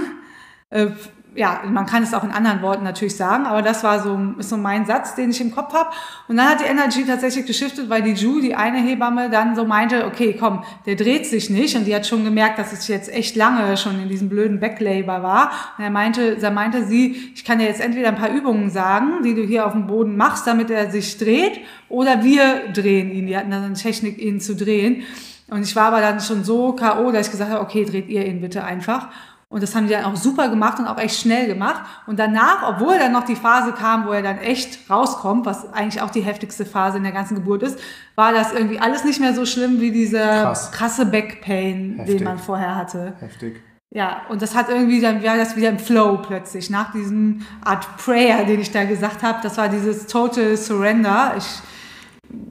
Ja, 1.37 1.61
man 1.65 1.87
kann 1.87 2.03
es 2.03 2.13
auch 2.13 2.25
in 2.25 2.33
anderen 2.33 2.61
Worten 2.61 2.83
natürlich 2.83 3.15
sagen, 3.15 3.47
aber 3.47 3.63
das 3.63 3.85
war 3.85 4.03
so, 4.03 4.19
ist 4.39 4.49
so 4.49 4.57
mein 4.57 4.85
Satz, 4.85 5.15
den 5.15 5.31
ich 5.31 5.41
im 5.41 5.55
Kopf 5.55 5.73
habe. 5.73 5.91
Und 6.27 6.37
dann 6.37 6.49
hat 6.49 6.61
die 6.61 6.65
Energy 6.65 7.05
tatsächlich 7.05 7.47
geschiftet, 7.47 7.89
weil 7.89 8.03
die 8.03 8.13
Ju, 8.13 8.41
die 8.41 8.57
eine 8.57 8.79
Hebamme, 8.79 9.31
dann 9.31 9.55
so 9.55 9.65
meinte, 9.65 10.07
okay, 10.07 10.37
komm, 10.39 10.65
der 10.87 10.97
dreht 10.97 11.27
sich 11.27 11.49
nicht. 11.49 11.77
Und 11.77 11.85
die 11.85 11.95
hat 11.95 12.07
schon 12.07 12.25
gemerkt, 12.25 12.59
dass 12.59 12.73
ich 12.73 12.89
jetzt 12.89 13.13
echt 13.13 13.37
lange 13.37 13.77
schon 13.77 14.03
in 14.03 14.09
diesem 14.09 14.29
blöden 14.29 14.59
Backlabor 14.59 15.23
war. 15.23 15.51
Und 15.79 15.85
er 15.85 15.91
meinte, 15.91 16.37
da 16.37 16.51
meinte 16.51 16.85
sie, 16.85 17.33
ich 17.35 17.45
kann 17.45 17.61
dir 17.61 17.67
jetzt 17.67 17.81
entweder 17.81 18.09
ein 18.09 18.17
paar 18.17 18.31
Übungen 18.31 18.71
sagen, 18.71 19.23
die 19.23 19.35
du 19.35 19.43
hier 19.43 19.67
auf 19.67 19.73
dem 19.73 19.87
Boden 19.87 20.17
machst, 20.17 20.49
damit 20.49 20.69
er 20.71 20.91
sich 20.91 21.17
dreht, 21.17 21.61
oder 21.89 22.25
wir 22.25 22.73
drehen 22.73 23.13
ihn. 23.13 23.27
Die 23.27 23.37
hatten 23.37 23.51
dann 23.51 23.65
eine 23.65 23.75
Technik, 23.75 24.19
ihn 24.19 24.41
zu 24.41 24.57
drehen. 24.57 25.05
Und 25.51 25.63
ich 25.63 25.75
war 25.75 25.87
aber 25.87 26.01
dann 26.01 26.21
schon 26.21 26.45
so 26.45 26.73
K.O., 26.73 27.11
dass 27.11 27.27
ich 27.27 27.33
gesagt 27.33 27.51
habe, 27.51 27.61
okay, 27.61 27.85
dreht 27.85 28.09
ihr 28.09 28.25
ihn 28.25 28.41
bitte 28.41 28.63
einfach. 28.63 29.09
Und 29.53 29.65
das 29.65 29.75
haben 29.75 29.89
die 29.89 29.93
dann 29.93 30.05
auch 30.05 30.15
super 30.15 30.49
gemacht 30.49 30.79
und 30.79 30.87
auch 30.87 30.97
echt 30.97 31.21
schnell 31.21 31.49
gemacht. 31.49 31.83
Und 32.07 32.21
danach, 32.21 32.69
obwohl 32.69 33.01
dann 33.01 33.11
noch 33.11 33.25
die 33.25 33.35
Phase 33.35 33.73
kam, 33.73 34.07
wo 34.07 34.13
er 34.13 34.23
dann 34.23 34.39
echt 34.39 34.89
rauskommt, 34.89 35.45
was 35.45 35.73
eigentlich 35.73 36.01
auch 36.01 36.11
die 36.11 36.21
heftigste 36.21 36.65
Phase 36.65 36.99
in 36.99 37.03
der 37.03 37.11
ganzen 37.11 37.35
Geburt 37.35 37.65
ist, 37.65 37.77
war 38.15 38.33
das 38.33 38.53
irgendwie 38.53 38.79
alles 38.79 39.03
nicht 39.03 39.19
mehr 39.19 39.35
so 39.35 39.45
schlimm 39.45 39.81
wie 39.81 39.91
dieser 39.91 40.43
Krass. 40.43 40.71
krasse 40.71 41.05
Backpain, 41.05 41.97
Heftig. 41.99 42.19
den 42.19 42.25
man 42.25 42.39
vorher 42.39 42.77
hatte. 42.77 43.15
Heftig. 43.19 43.61
Ja, 43.93 44.23
und 44.29 44.41
das 44.41 44.55
hat 44.55 44.69
irgendwie, 44.69 45.01
dann 45.01 45.21
war 45.25 45.37
das 45.37 45.57
wieder 45.57 45.71
im 45.71 45.81
Flow 45.81 46.19
plötzlich. 46.19 46.71
Nach 46.71 46.93
diesem 46.93 47.45
Art 47.65 47.97
Prayer, 47.97 48.45
den 48.45 48.61
ich 48.61 48.71
da 48.71 48.85
gesagt 48.85 49.25
habe, 49.25 49.41
das 49.43 49.59
war 49.59 49.69
dieses 49.69 50.07
Total 50.07 50.57
Surrender. 50.57 51.35
Ich 51.37 51.45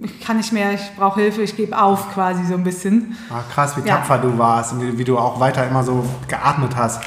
ich 0.02 0.20
kann 0.22 0.38
nicht 0.38 0.52
mehr, 0.52 0.74
ich 0.74 0.96
brauche 0.96 1.22
Hilfe, 1.22 1.42
ich 1.42 1.56
gebe 1.56 1.78
auf 1.78 2.14
quasi 2.14 2.46
so 2.46 2.54
ein 2.54 2.64
bisschen. 2.64 3.18
Ah, 3.30 3.44
krass, 3.52 3.76
wie 3.78 3.88
ja. 3.88 3.98
tapfer 3.98 4.18
du 4.18 4.38
warst 4.38 4.74
und 4.74 4.82
wie, 4.82 4.98
wie, 4.98 5.04
du 5.04 5.18
auch 5.18 5.40
weiter 5.40 5.68
immer 5.68 5.84
so 5.84 6.06
geatmet 6.28 6.76
hast. 6.76 7.04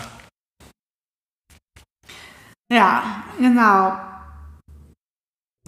Ja, 2.72 3.02
genau. 3.38 3.96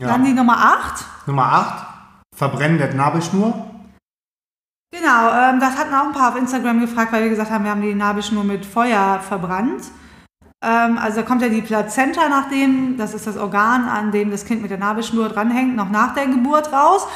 Ja. 0.01 0.09
Dann 0.09 0.25
die 0.25 0.33
Nummer 0.33 0.57
8. 0.57 1.05
Nummer 1.27 1.53
8, 1.53 1.87
Verbrennen 2.35 2.79
der 2.79 2.93
Nabelschnur. 2.95 3.71
Genau, 4.91 5.31
ähm, 5.33 5.61
das 5.61 5.77
hatten 5.77 5.95
auch 5.95 6.07
ein 6.07 6.13
paar 6.13 6.31
auf 6.31 6.37
Instagram 6.37 6.81
gefragt, 6.81 7.13
weil 7.13 7.23
wir 7.23 7.31
gesagt 7.31 7.51
haben, 7.51 7.65
wir 7.65 7.71
haben 7.71 7.83
die 7.83 7.95
Nabelschnur 7.95 8.45
mit 8.45 8.65
Feuer 8.65 9.21
verbrannt. 9.21 9.83
Ähm, 10.65 10.99
also 10.99 11.21
da 11.21 11.23
kommt 11.27 11.43
ja 11.43 11.49
die 11.49 11.63
Plazenta 11.63 12.29
nach 12.29 12.49
dem, 12.49 12.97
das 12.97 13.15
ist 13.15 13.27
das 13.27 13.37
Organ, 13.37 13.85
an 13.85 14.13
dem 14.13 14.31
das 14.31 14.45
Kind 14.45 14.63
mit 14.63 14.71
der 14.71 14.79
Nabelschnur 14.79 15.29
dranhängt, 15.29 15.77
noch 15.77 15.91
nach 15.91 16.15
der 16.15 16.27
Geburt 16.27 16.73
raus. 16.73 17.07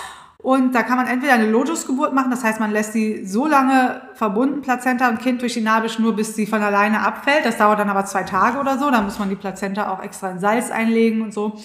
Und 0.41 0.73
da 0.75 0.85
kann 0.85 0.97
man 0.97 1.09
entweder 1.09 1.33
eine 1.33 1.51
Lotusgeburt 1.51 2.15
machen, 2.15 2.31
das 2.31 2.45
heißt, 2.45 2.61
man 2.61 2.71
lässt 2.71 2.95
die 2.95 3.27
so 3.27 3.49
lange 3.49 4.03
verbunden, 4.15 4.63
Plazenta 4.63 5.09
und 5.09 5.19
Kind 5.19 5.43
durch 5.43 5.55
die 5.55 5.61
Nabelschnur, 5.61 6.15
bis 6.15 6.37
sie 6.37 6.47
von 6.47 6.63
alleine 6.63 7.01
abfällt. 7.01 7.45
Das 7.45 7.59
dauert 7.59 7.81
dann 7.81 7.91
aber 7.91 8.05
zwei 8.05 8.23
Tage 8.23 8.59
oder 8.59 8.79
so. 8.79 8.89
Da 8.91 9.03
muss 9.03 9.19
man 9.19 9.29
die 9.29 9.35
Plazenta 9.35 9.91
auch 9.93 10.01
extra 10.01 10.31
in 10.31 10.39
Salz 10.39 10.71
einlegen 10.71 11.23
und 11.23 11.35
so. 11.35 11.59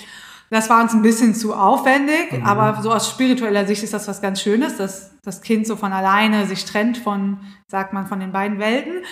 Das 0.50 0.70
war 0.70 0.82
uns 0.82 0.94
ein 0.94 1.02
bisschen 1.02 1.36
zu 1.36 1.54
aufwendig, 1.54 2.32
mhm. 2.32 2.46
aber 2.46 2.82
so 2.82 2.92
aus 2.92 3.10
spiritueller 3.10 3.66
Sicht 3.66 3.84
ist 3.84 3.94
das 3.94 4.08
was 4.08 4.22
ganz 4.22 4.42
Schönes, 4.42 4.78
dass 4.78 5.12
das 5.24 5.42
Kind 5.42 5.66
so 5.68 5.76
von 5.76 5.94
alleine 5.94 6.46
sich 6.46 6.66
trennt 6.66 6.98
von, 6.98 7.40
sagt 7.68 7.94
man, 7.94 8.08
von 8.08 8.20
den 8.20 8.32
beiden 8.32 8.60
Welten. 8.60 9.04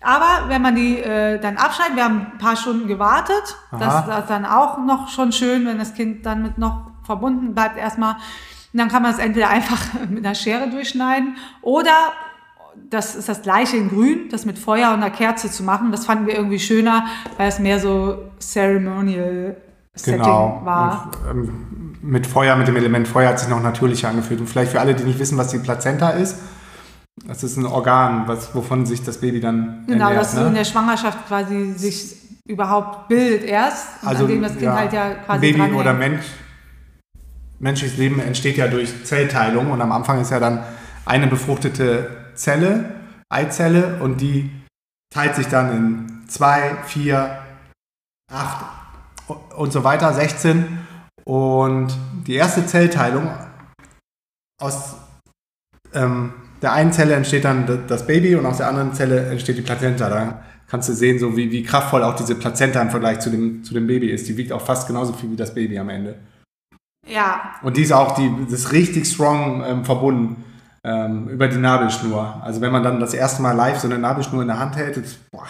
Aber 0.00 0.48
wenn 0.48 0.62
man 0.62 0.76
die 0.76 0.98
äh, 0.98 1.40
dann 1.40 1.56
abschneidet, 1.56 1.96
wir 1.96 2.04
haben 2.04 2.26
ein 2.32 2.38
paar 2.38 2.56
Stunden 2.56 2.86
gewartet, 2.86 3.56
das 3.78 4.06
ist 4.06 4.30
dann 4.30 4.46
auch 4.46 4.78
noch 4.78 5.08
schon 5.08 5.32
schön, 5.32 5.66
wenn 5.66 5.78
das 5.78 5.94
Kind 5.94 6.24
dann 6.24 6.42
mit 6.42 6.58
noch 6.58 6.92
verbunden 7.02 7.54
bleibt 7.54 7.76
erstmal. 7.76 8.14
Und 8.72 8.78
dann 8.78 8.88
kann 8.88 9.02
man 9.02 9.12
es 9.12 9.18
entweder 9.18 9.48
einfach 9.48 9.80
mit 10.08 10.24
einer 10.24 10.34
Schere 10.34 10.70
durchschneiden 10.70 11.36
oder 11.62 12.12
das 12.90 13.16
ist 13.16 13.28
das 13.28 13.42
gleiche 13.42 13.76
in 13.76 13.88
grün, 13.88 14.28
das 14.30 14.46
mit 14.46 14.58
Feuer 14.58 14.90
und 14.90 15.02
einer 15.02 15.10
Kerze 15.10 15.50
zu 15.50 15.64
machen. 15.64 15.90
Das 15.90 16.06
fanden 16.06 16.26
wir 16.26 16.34
irgendwie 16.34 16.60
schöner, 16.60 17.06
weil 17.36 17.48
es 17.48 17.58
mehr 17.58 17.80
so 17.80 18.18
ceremonial 18.40 19.56
Setting 19.94 20.22
genau. 20.22 20.60
war. 20.64 21.10
Und, 21.28 21.30
ähm, 21.30 21.94
mit 22.00 22.26
Feuer, 22.26 22.56
mit 22.56 22.68
dem 22.68 22.76
Element 22.76 23.08
Feuer 23.08 23.30
hat 23.30 23.40
sich 23.40 23.48
noch 23.48 23.60
natürlicher 23.60 24.08
angefühlt. 24.08 24.40
Und 24.40 24.46
vielleicht 24.46 24.70
für 24.70 24.80
alle, 24.80 24.94
die 24.94 25.02
nicht 25.02 25.18
wissen, 25.18 25.36
was 25.36 25.48
die 25.48 25.58
Plazenta 25.58 26.10
ist, 26.10 26.38
das 27.26 27.42
ist 27.42 27.56
ein 27.56 27.66
Organ, 27.66 28.26
was, 28.26 28.54
wovon 28.54 28.86
sich 28.86 29.02
das 29.02 29.18
Baby 29.18 29.40
dann 29.40 29.84
Genau, 29.86 30.06
ernährt, 30.06 30.22
das 30.22 30.34
ne? 30.34 30.46
in 30.46 30.54
der 30.54 30.64
Schwangerschaft 30.64 31.26
quasi 31.26 31.72
sich 31.72 32.16
überhaupt 32.46 33.08
bildet 33.08 33.44
erst, 33.44 33.86
also, 34.04 34.22
nachdem 34.22 34.42
das 34.42 34.52
Kind 34.52 34.62
ja, 34.62 34.76
halt 34.76 34.92
ja 34.92 35.14
quasi 35.14 35.40
Baby 35.40 35.58
dranhängt. 35.58 35.80
oder 35.80 35.92
Mensch, 35.92 36.24
menschliches 37.58 37.98
Leben 37.98 38.20
entsteht 38.20 38.56
ja 38.56 38.68
durch 38.68 39.04
Zellteilung 39.04 39.70
und 39.70 39.80
am 39.80 39.92
Anfang 39.92 40.20
ist 40.20 40.30
ja 40.30 40.40
dann 40.40 40.64
eine 41.04 41.26
befruchtete 41.26 42.30
Zelle, 42.34 42.96
Eizelle 43.28 44.00
und 44.00 44.20
die 44.20 44.50
teilt 45.12 45.34
sich 45.34 45.48
dann 45.48 45.76
in 45.76 46.28
zwei, 46.28 46.76
vier, 46.86 47.38
acht 48.30 48.64
und 49.56 49.72
so 49.72 49.84
weiter, 49.84 50.12
16 50.14 50.86
und 51.24 51.94
die 52.26 52.34
erste 52.34 52.64
Zellteilung 52.66 53.28
aus 54.60 54.94
ähm, 55.92 56.32
der 56.62 56.72
einen 56.72 56.92
Zelle 56.92 57.14
entsteht 57.14 57.44
dann 57.44 57.84
das 57.86 58.06
Baby 58.06 58.34
und 58.34 58.46
aus 58.46 58.58
der 58.58 58.68
anderen 58.68 58.92
Zelle 58.92 59.26
entsteht 59.26 59.58
die 59.58 59.62
Plazenta. 59.62 60.08
Da 60.08 60.42
kannst 60.68 60.88
du 60.88 60.92
sehen, 60.92 61.18
so 61.18 61.36
wie, 61.36 61.50
wie 61.50 61.62
kraftvoll 61.62 62.02
auch 62.02 62.14
diese 62.14 62.34
Plazenta 62.34 62.80
im 62.80 62.90
Vergleich 62.90 63.20
zu 63.20 63.30
dem, 63.30 63.64
zu 63.64 63.74
dem 63.74 63.86
Baby 63.86 64.10
ist. 64.10 64.28
Die 64.28 64.36
wiegt 64.36 64.52
auch 64.52 64.60
fast 64.60 64.86
genauso 64.86 65.12
viel 65.12 65.30
wie 65.30 65.36
das 65.36 65.54
Baby 65.54 65.78
am 65.78 65.88
Ende. 65.88 66.16
Ja. 67.06 67.54
Und 67.62 67.76
die 67.76 67.82
ist 67.82 67.92
auch, 67.92 68.14
die, 68.14 68.30
das 68.44 68.60
ist 68.60 68.72
richtig 68.72 69.08
strong 69.08 69.64
ähm, 69.64 69.84
verbunden 69.84 70.44
ähm, 70.84 71.28
über 71.28 71.48
die 71.48 71.56
Nabelschnur. 71.56 72.42
Also 72.42 72.60
wenn 72.60 72.72
man 72.72 72.82
dann 72.82 73.00
das 73.00 73.14
erste 73.14 73.42
Mal 73.42 73.52
live 73.52 73.78
so 73.78 73.88
eine 73.88 73.98
Nabelschnur 73.98 74.42
in 74.42 74.48
der 74.48 74.58
Hand 74.58 74.76
hält, 74.76 74.96
ist, 74.96 75.30
boah, 75.30 75.46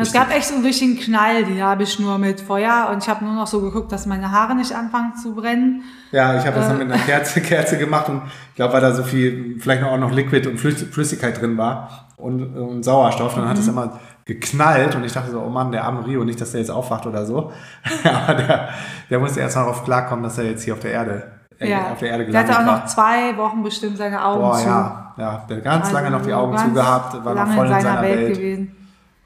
es 0.00 0.12
gab 0.12 0.34
echt 0.34 0.46
so 0.46 0.54
einen 0.54 0.64
richtigen 0.64 0.96
Knall, 0.96 1.44
die 1.44 1.54
Nabelschnur 1.54 2.18
mit 2.18 2.40
Feuer. 2.40 2.88
Und 2.92 3.02
ich 3.02 3.08
habe 3.08 3.24
nur 3.24 3.34
noch 3.34 3.46
so 3.46 3.60
geguckt, 3.60 3.90
dass 3.92 4.06
meine 4.06 4.30
Haare 4.30 4.54
nicht 4.54 4.72
anfangen 4.72 5.16
zu 5.16 5.34
brennen. 5.34 5.82
Ja, 6.12 6.38
ich 6.38 6.46
habe 6.46 6.56
das 6.56 6.68
dann 6.68 6.78
mit 6.78 6.90
einer 6.90 7.02
Kerze, 7.02 7.40
Kerze 7.40 7.78
gemacht 7.78 8.08
und 8.08 8.22
ich 8.50 8.54
glaube, 8.56 8.74
weil 8.74 8.80
da 8.80 8.94
so 8.94 9.02
viel, 9.02 9.56
vielleicht 9.58 9.82
auch 9.82 9.98
noch 9.98 10.12
Liquid 10.12 10.48
und 10.48 10.58
Flüssigkeit 10.58 11.40
drin 11.40 11.56
war 11.58 12.08
und, 12.16 12.56
und 12.56 12.82
Sauerstoff, 12.82 13.34
dann 13.34 13.44
mhm. 13.44 13.48
hat 13.48 13.58
es 13.58 13.68
immer 13.68 13.98
geknallt 14.24 14.94
und 14.94 15.04
ich 15.04 15.12
dachte 15.12 15.30
so, 15.30 15.40
oh 15.40 15.48
Mann, 15.48 15.72
der 15.72 15.84
arme 15.84 16.06
Rio, 16.06 16.24
nicht, 16.24 16.40
dass 16.40 16.52
der 16.52 16.60
jetzt 16.60 16.70
aufwacht 16.70 17.06
oder 17.06 17.24
so. 17.24 17.52
Aber 18.04 18.34
der, 18.34 18.68
der 19.10 19.18
musste 19.18 19.40
erst 19.40 19.56
mal 19.56 19.62
darauf 19.62 19.84
klarkommen, 19.84 20.22
dass 20.22 20.38
er 20.38 20.44
jetzt 20.44 20.64
hier 20.64 20.74
auf 20.74 20.80
der 20.80 20.92
Erde 20.92 21.32
äh, 21.58 21.70
ja. 21.70 21.92
auf 21.92 21.98
der 21.98 22.10
Erde 22.10 22.26
gelandet 22.26 22.48
Der 22.48 22.58
hatte 22.58 22.70
auch 22.70 22.76
noch 22.76 22.86
zwei 22.86 23.36
Wochen 23.36 23.62
bestimmt 23.62 23.96
seine 23.96 24.24
Augen 24.24 24.40
Boah, 24.40 24.58
zu. 24.58 24.66
Ja, 24.66 25.14
ja, 25.16 25.44
der 25.48 25.56
hat 25.56 25.64
ganz 25.64 25.86
also 25.86 25.96
lange 25.96 26.10
noch 26.10 26.22
die 26.22 26.32
Augen 26.32 26.56
zugehabt, 26.56 27.24
war 27.24 27.34
noch 27.34 27.54
voll 27.54 27.66
in 27.66 27.72
seiner, 27.72 27.76
in 27.78 27.82
seiner 27.82 28.02
Welt, 28.02 28.18
Welt 28.18 28.36
gewesen. 28.36 28.77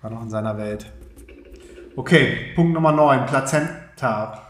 War 0.03 0.11
noch 0.11 0.22
in 0.22 0.30
seiner 0.30 0.59
Welt. 0.59 0.92
Okay, 1.94 2.53
Punkt 2.57 2.72
Nummer 2.72 2.90
9, 2.90 3.24
Plazenta. 3.26 4.42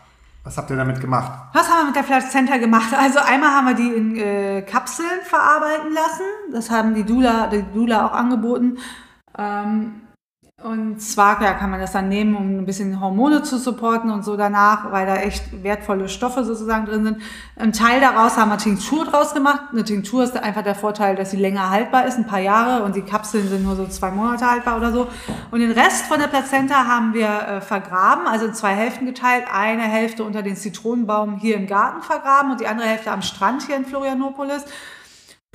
Was 0.44 0.56
habt 0.56 0.70
ihr 0.70 0.76
damit 0.76 0.98
gemacht? 0.98 1.50
Was 1.52 1.68
haben 1.68 1.80
wir 1.80 1.86
mit 1.88 1.96
der 1.96 2.02
Plazenta 2.02 2.56
gemacht? 2.56 2.94
Also 2.98 3.18
einmal 3.18 3.50
haben 3.50 3.66
wir 3.66 3.74
die 3.74 3.94
in 3.94 4.16
äh, 4.16 4.62
Kapseln 4.62 5.20
verarbeiten 5.24 5.92
lassen. 5.92 6.24
Das 6.52 6.70
haben 6.70 6.94
die 6.94 7.04
Dula, 7.04 7.48
die 7.48 7.62
Dula 7.74 8.06
auch 8.06 8.12
angeboten. 8.12 8.78
Ähm, 9.38 10.00
und 10.64 11.00
zwar 11.00 11.42
ja, 11.42 11.54
kann 11.54 11.70
man 11.70 11.80
das 11.80 11.92
dann 11.92 12.08
nehmen, 12.08 12.36
um 12.36 12.58
ein 12.58 12.66
bisschen 12.66 13.00
Hormone 13.00 13.42
zu 13.42 13.58
supporten 13.58 14.10
und 14.10 14.24
so 14.24 14.36
danach, 14.36 14.92
weil 14.92 15.06
da 15.06 15.16
echt 15.16 15.62
wertvolle 15.62 16.08
Stoffe 16.08 16.44
sozusagen 16.44 16.86
drin 16.86 17.04
sind. 17.04 17.22
Ein 17.56 17.72
Teil 17.72 18.00
daraus 18.00 18.36
haben 18.36 18.50
wir 18.50 18.58
Tinktur 18.58 19.04
draus 19.04 19.34
gemacht. 19.34 19.60
Eine 19.72 19.84
Tinktur 19.84 20.22
ist 20.22 20.36
einfach 20.36 20.62
der 20.62 20.74
Vorteil, 20.74 21.16
dass 21.16 21.30
sie 21.30 21.36
länger 21.36 21.70
haltbar 21.70 22.06
ist, 22.06 22.16
ein 22.16 22.26
paar 22.26 22.40
Jahre 22.40 22.84
und 22.84 22.96
die 22.96 23.02
Kapseln 23.02 23.48
sind 23.48 23.64
nur 23.64 23.76
so 23.76 23.86
zwei 23.86 24.10
Monate 24.10 24.48
haltbar 24.48 24.76
oder 24.76 24.92
so. 24.92 25.08
Und 25.50 25.60
den 25.60 25.72
Rest 25.72 26.06
von 26.06 26.18
der 26.18 26.28
Plazenta 26.28 26.86
haben 26.86 27.14
wir 27.14 27.28
äh, 27.28 27.60
vergraben, 27.60 28.26
also 28.26 28.46
in 28.46 28.54
zwei 28.54 28.74
Hälften 28.74 29.06
geteilt. 29.06 29.44
Eine 29.52 29.82
Hälfte 29.82 30.24
unter 30.24 30.42
den 30.42 30.56
Zitronenbaum 30.56 31.36
hier 31.36 31.56
im 31.56 31.66
Garten 31.66 32.02
vergraben 32.02 32.52
und 32.52 32.60
die 32.60 32.66
andere 32.66 32.86
Hälfte 32.88 33.10
am 33.10 33.22
Strand 33.22 33.62
hier 33.66 33.76
in 33.76 33.84
Florianopolis. 33.84 34.64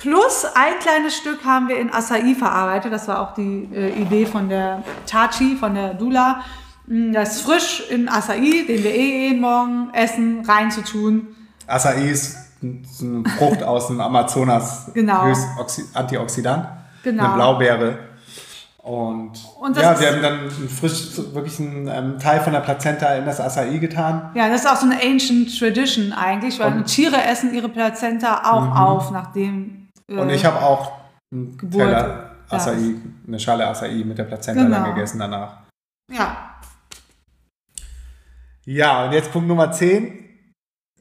Plus 0.00 0.44
ein 0.54 0.78
kleines 0.80 1.16
Stück 1.16 1.44
haben 1.44 1.66
wir 1.66 1.76
in 1.80 1.92
Acai 1.92 2.32
verarbeitet. 2.36 2.92
Das 2.92 3.08
war 3.08 3.20
auch 3.20 3.34
die 3.34 3.68
äh, 3.74 4.00
Idee 4.00 4.26
von 4.26 4.48
der 4.48 4.84
Tachi, 5.06 5.56
von 5.56 5.74
der 5.74 5.94
Dula. 5.94 6.40
Mm, 6.86 7.12
das 7.12 7.34
ist 7.36 7.40
frisch 7.42 7.82
in 7.90 8.08
Acai, 8.08 8.64
den 8.68 8.84
wir 8.84 8.94
eh 8.94 9.26
jeden 9.28 9.40
Morgen 9.40 9.90
essen, 9.92 10.44
reinzutun. 10.46 11.26
Acai 11.66 12.10
ist 12.10 12.36
eine 12.62 13.24
Frucht 13.38 13.64
aus 13.64 13.88
dem 13.88 14.00
Amazonas. 14.00 14.92
Genau. 14.94 15.24
Höchst 15.24 15.48
Antioxidant. 15.94 16.68
Genau. 17.02 17.24
Eine 17.24 17.34
Blaubeere. 17.34 17.98
Und, 18.78 19.32
Und 19.60 19.76
ja, 19.76 19.98
wir 19.98 20.12
haben 20.12 20.22
dann 20.22 20.50
frisch, 20.68 21.10
wirklich 21.34 21.58
einen 21.58 21.88
ähm, 21.88 22.18
Teil 22.20 22.38
von 22.40 22.52
der 22.52 22.60
Plazenta 22.60 23.16
in 23.16 23.26
das 23.26 23.40
Acai 23.40 23.76
getan. 23.78 24.30
Ja, 24.34 24.48
das 24.48 24.60
ist 24.60 24.70
auch 24.70 24.76
so 24.76 24.86
eine 24.86 25.02
Ancient 25.02 25.58
Tradition 25.58 26.12
eigentlich, 26.12 26.60
weil 26.60 26.72
Und- 26.72 26.84
Tiere 26.86 27.20
essen 27.20 27.52
ihre 27.52 27.68
Plazenta 27.68 28.42
auch 28.48 28.78
auf, 28.78 29.10
nachdem. 29.10 29.77
Äh, 30.08 30.16
Und 30.16 30.30
ich 30.30 30.44
habe 30.44 30.60
auch 30.60 30.92
einen 31.32 31.56
Geburt, 31.56 31.82
Teller 31.82 32.34
ja. 32.50 32.56
Acai, 32.56 32.94
eine 33.26 33.38
Schale 33.38 33.66
Acai 33.68 34.02
mit 34.04 34.18
der 34.18 34.24
Plazenta 34.24 34.62
Genau. 34.62 34.76
dann 34.76 34.94
gegessen 34.94 35.18
danach. 35.18 35.58
Ja, 36.10 36.54
Ja, 38.64 39.04
und 39.04 39.12
jetzt 39.12 39.32
Punkt 39.32 39.48
Nummer 39.48 39.72
10. 39.72 40.24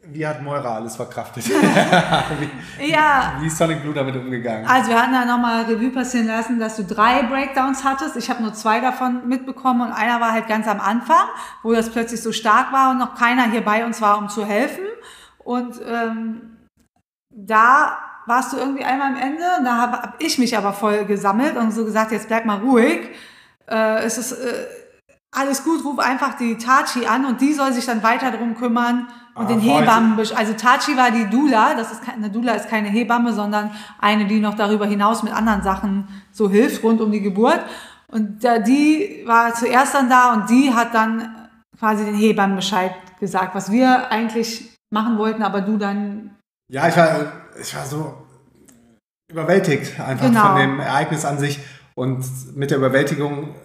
Wie 0.09 0.25
hat 0.25 0.41
Moira 0.41 0.75
alles 0.75 0.95
verkraftet? 0.95 1.49
wie, 1.49 2.91
ja, 2.91 3.33
wie 3.41 3.47
ist 3.47 3.57
Sonic 3.57 3.81
Blue 3.81 3.93
damit 3.93 4.15
umgegangen? 4.15 4.65
Also 4.65 4.89
wir 4.91 5.01
hatten 5.01 5.11
da 5.11 5.25
nochmal 5.25 5.65
Revue 5.65 5.91
passieren 5.91 6.27
lassen, 6.27 6.59
dass 6.61 6.77
du 6.77 6.85
drei 6.85 7.23
Breakdowns 7.23 7.83
hattest. 7.83 8.15
Ich 8.15 8.29
habe 8.29 8.41
nur 8.41 8.53
zwei 8.53 8.79
davon 8.79 9.27
mitbekommen 9.27 9.81
und 9.81 9.91
einer 9.91 10.21
war 10.21 10.31
halt 10.31 10.47
ganz 10.47 10.65
am 10.65 10.79
Anfang, 10.79 11.27
wo 11.61 11.73
das 11.73 11.89
plötzlich 11.89 12.21
so 12.21 12.31
stark 12.31 12.71
war 12.71 12.91
und 12.91 12.99
noch 12.99 13.15
keiner 13.15 13.51
hier 13.51 13.65
bei 13.65 13.85
uns 13.85 14.01
war, 14.01 14.17
um 14.17 14.29
zu 14.29 14.45
helfen. 14.45 14.85
Und 15.39 15.77
ähm, 15.85 16.57
da 17.29 17.97
warst 18.27 18.53
du 18.53 18.57
irgendwie 18.57 18.83
einmal 18.83 19.07
am 19.13 19.17
Ende 19.17 19.43
und 19.57 19.65
da 19.65 19.77
habe 19.77 19.97
hab 19.97 20.15
ich 20.21 20.37
mich 20.37 20.57
aber 20.57 20.73
voll 20.73 21.05
gesammelt 21.05 21.55
und 21.57 21.71
so 21.71 21.85
gesagt, 21.85 22.11
jetzt 22.11 22.27
bleib 22.27 22.45
mal 22.45 22.59
ruhig. 22.59 23.09
Äh, 23.69 24.03
es 24.03 24.17
ist 24.17 24.33
äh, 24.33 24.65
alles 25.31 25.63
gut, 25.63 25.83
ruf 25.83 25.99
einfach 25.99 26.35
die 26.37 26.57
Tachi 26.57 27.05
an 27.05 27.25
und 27.25 27.41
die 27.41 27.53
soll 27.53 27.73
sich 27.73 27.85
dann 27.85 28.01
weiter 28.03 28.31
drum 28.31 28.55
kümmern 28.55 29.07
und 29.35 29.45
Ah, 29.45 29.47
den 29.49 29.61
heute- 29.61 29.81
Hebammen. 29.81 30.17
Also 30.35 30.53
Tachi 30.53 30.97
war 30.97 31.11
die 31.11 31.25
Dula, 31.29 31.73
das 31.75 31.91
ist 31.91 32.01
keine, 32.03 32.17
eine 32.17 32.29
Dula 32.31 32.53
ist 32.53 32.69
keine 32.69 32.87
Hebamme, 32.89 33.33
sondern 33.33 33.71
eine, 33.99 34.25
die 34.25 34.39
noch 34.39 34.55
darüber 34.55 34.85
hinaus 34.85 35.23
mit 35.23 35.33
anderen 35.33 35.61
Sachen 35.63 36.07
so 36.31 36.49
hilft 36.49 36.83
rund 36.83 37.01
um 37.01 37.11
die 37.11 37.21
Geburt. 37.21 37.59
Und 38.09 38.43
da, 38.43 38.57
die 38.59 39.23
war 39.25 39.53
zuerst 39.53 39.93
dann 39.93 40.09
da 40.09 40.33
und 40.33 40.49
die 40.49 40.73
hat 40.73 40.93
dann 40.93 41.35
quasi 41.77 42.05
den 42.05 42.15
Hebammen 42.15 42.55
Bescheid 42.55 42.93
gesagt, 43.19 43.53
was 43.53 43.71
wir 43.71 44.09
eigentlich 44.11 44.71
machen 44.89 45.17
wollten, 45.17 45.43
aber 45.43 45.61
du 45.61 45.77
dann 45.77 46.31
Ja, 46.71 46.87
ich 46.87 46.95
war, 46.97 47.09
ich 47.59 47.75
war 47.75 47.85
so 47.85 48.13
überwältigt 49.31 49.99
einfach 49.99 50.25
Genau. 50.25 50.47
von 50.47 50.55
dem 50.55 50.79
Ereignis 50.79 51.25
an 51.25 51.37
sich. 51.39 51.59
Und 51.95 52.55
mit 52.55 52.71
der 52.71 52.77
Überwältigung 52.77 53.55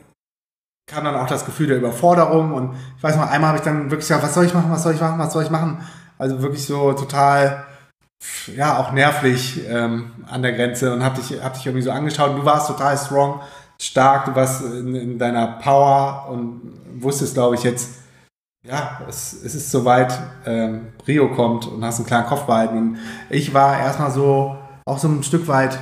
kam 0.90 1.04
dann 1.04 1.14
auch 1.14 1.26
das 1.26 1.44
Gefühl 1.44 1.68
der 1.68 1.76
Überforderung. 1.76 2.52
Und 2.52 2.74
ich 2.96 3.02
weiß 3.02 3.16
noch, 3.16 3.30
einmal 3.30 3.48
habe 3.48 3.58
ich 3.58 3.64
dann 3.64 3.84
wirklich 3.84 4.08
gesagt, 4.08 4.22
was 4.22 4.34
soll 4.34 4.46
ich 4.46 4.54
machen, 4.54 4.70
was 4.70 4.82
soll 4.82 4.94
ich 4.94 5.00
machen, 5.00 5.18
was 5.18 5.32
soll 5.32 5.44
ich 5.44 5.50
machen? 5.50 5.86
Also 6.18 6.40
wirklich 6.42 6.66
so 6.66 6.92
total, 6.92 7.64
ja, 8.56 8.78
auch 8.78 8.92
nervlich 8.92 9.62
ähm, 9.68 10.12
an 10.28 10.42
der 10.42 10.52
Grenze 10.52 10.92
und 10.92 11.04
habe 11.04 11.20
dich, 11.20 11.42
hab 11.42 11.54
dich 11.54 11.66
irgendwie 11.66 11.82
so 11.82 11.90
angeschaut. 11.90 12.30
Und 12.30 12.36
du 12.36 12.44
warst 12.44 12.68
total 12.68 12.96
strong, 12.96 13.40
stark, 13.80 14.26
du 14.26 14.34
warst 14.34 14.62
in, 14.62 14.94
in 14.94 15.18
deiner 15.18 15.46
Power 15.58 16.28
und 16.30 16.60
wusstest, 16.94 17.34
glaube 17.34 17.56
ich, 17.56 17.62
jetzt, 17.64 18.01
ja, 18.66 19.00
es, 19.08 19.32
es 19.32 19.54
ist 19.54 19.70
soweit, 19.70 20.16
ähm, 20.46 20.92
Rio 21.06 21.34
kommt 21.34 21.66
und 21.66 21.84
hast 21.84 21.98
einen 21.98 22.06
klaren 22.06 22.26
Kopf 22.26 22.42
behalten. 22.44 22.78
Und 22.78 22.98
ich 23.28 23.52
war 23.52 23.78
erstmal 23.78 24.10
so, 24.10 24.56
auch 24.84 24.98
so 24.98 25.08
ein 25.08 25.22
Stück 25.22 25.48
weit, 25.48 25.78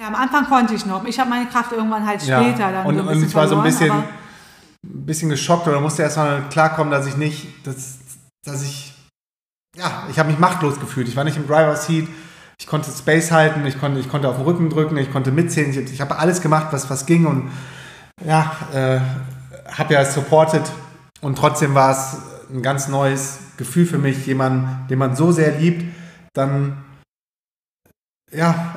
Ja, 0.00 0.08
am 0.08 0.16
Anfang 0.16 0.46
konnte 0.46 0.74
ich 0.74 0.84
noch. 0.84 1.04
Ich 1.04 1.18
habe 1.18 1.30
meine 1.30 1.46
Kraft 1.46 1.72
irgendwann 1.72 2.06
halt 2.06 2.22
später 2.22 2.72
dann 2.72 2.86
und, 2.86 2.96
so 2.96 3.02
und 3.02 3.22
ich 3.22 3.34
war 3.34 3.46
so 3.46 3.56
ein 3.56 3.62
bisschen, 3.62 3.92
ein 3.92 5.06
bisschen 5.06 5.28
geschockt 5.30 5.68
oder 5.68 5.80
musste 5.80 6.02
erstmal 6.02 6.48
klarkommen, 6.48 6.90
dass 6.90 7.06
ich 7.06 7.16
nicht, 7.16 7.66
dass, 7.66 7.98
dass 8.44 8.62
ich, 8.64 8.92
ja, 9.76 10.04
ich 10.10 10.18
habe 10.18 10.30
mich 10.30 10.38
machtlos 10.38 10.80
gefühlt. 10.80 11.06
Ich 11.08 11.16
war 11.16 11.22
nicht 11.24 11.36
im 11.36 11.46
Driver 11.46 11.76
Seat. 11.76 12.08
Ich 12.58 12.66
konnte 12.66 12.90
Space 12.90 13.30
halten, 13.30 13.64
ich 13.66 13.80
konnte, 13.80 14.00
ich 14.00 14.08
konnte 14.08 14.28
auf 14.28 14.36
den 14.36 14.44
Rücken 14.44 14.70
drücken, 14.70 14.96
ich 14.96 15.12
konnte 15.12 15.30
mitzählen. 15.30 15.70
Ich, 15.70 15.76
ich 15.76 16.00
habe 16.00 16.16
alles 16.18 16.40
gemacht, 16.40 16.68
was, 16.70 16.90
was 16.90 17.06
ging 17.06 17.26
und 17.26 17.50
ja, 18.24 18.52
äh, 18.72 19.00
habe 19.76 19.94
ja 19.94 20.04
supported 20.04 20.62
und 21.24 21.38
trotzdem 21.38 21.74
war 21.74 21.90
es 21.90 22.18
ein 22.50 22.60
ganz 22.60 22.88
neues 22.88 23.38
Gefühl 23.56 23.86
für 23.86 23.98
mich, 23.98 24.26
jemanden, 24.26 24.86
den 24.88 24.98
man 24.98 25.16
so 25.16 25.32
sehr 25.32 25.52
liebt, 25.52 25.84
dann 26.34 26.84
ja, 28.30 28.74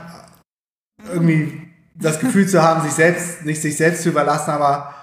irgendwie 1.11 1.73
das 1.95 2.19
Gefühl 2.19 2.47
zu 2.47 2.63
haben, 2.63 2.81
sich 2.83 2.93
selbst, 2.93 3.43
nicht 3.45 3.61
sich 3.61 3.75
selbst 3.75 4.03
zu 4.03 4.09
überlassen, 4.09 4.51
aber 4.51 4.93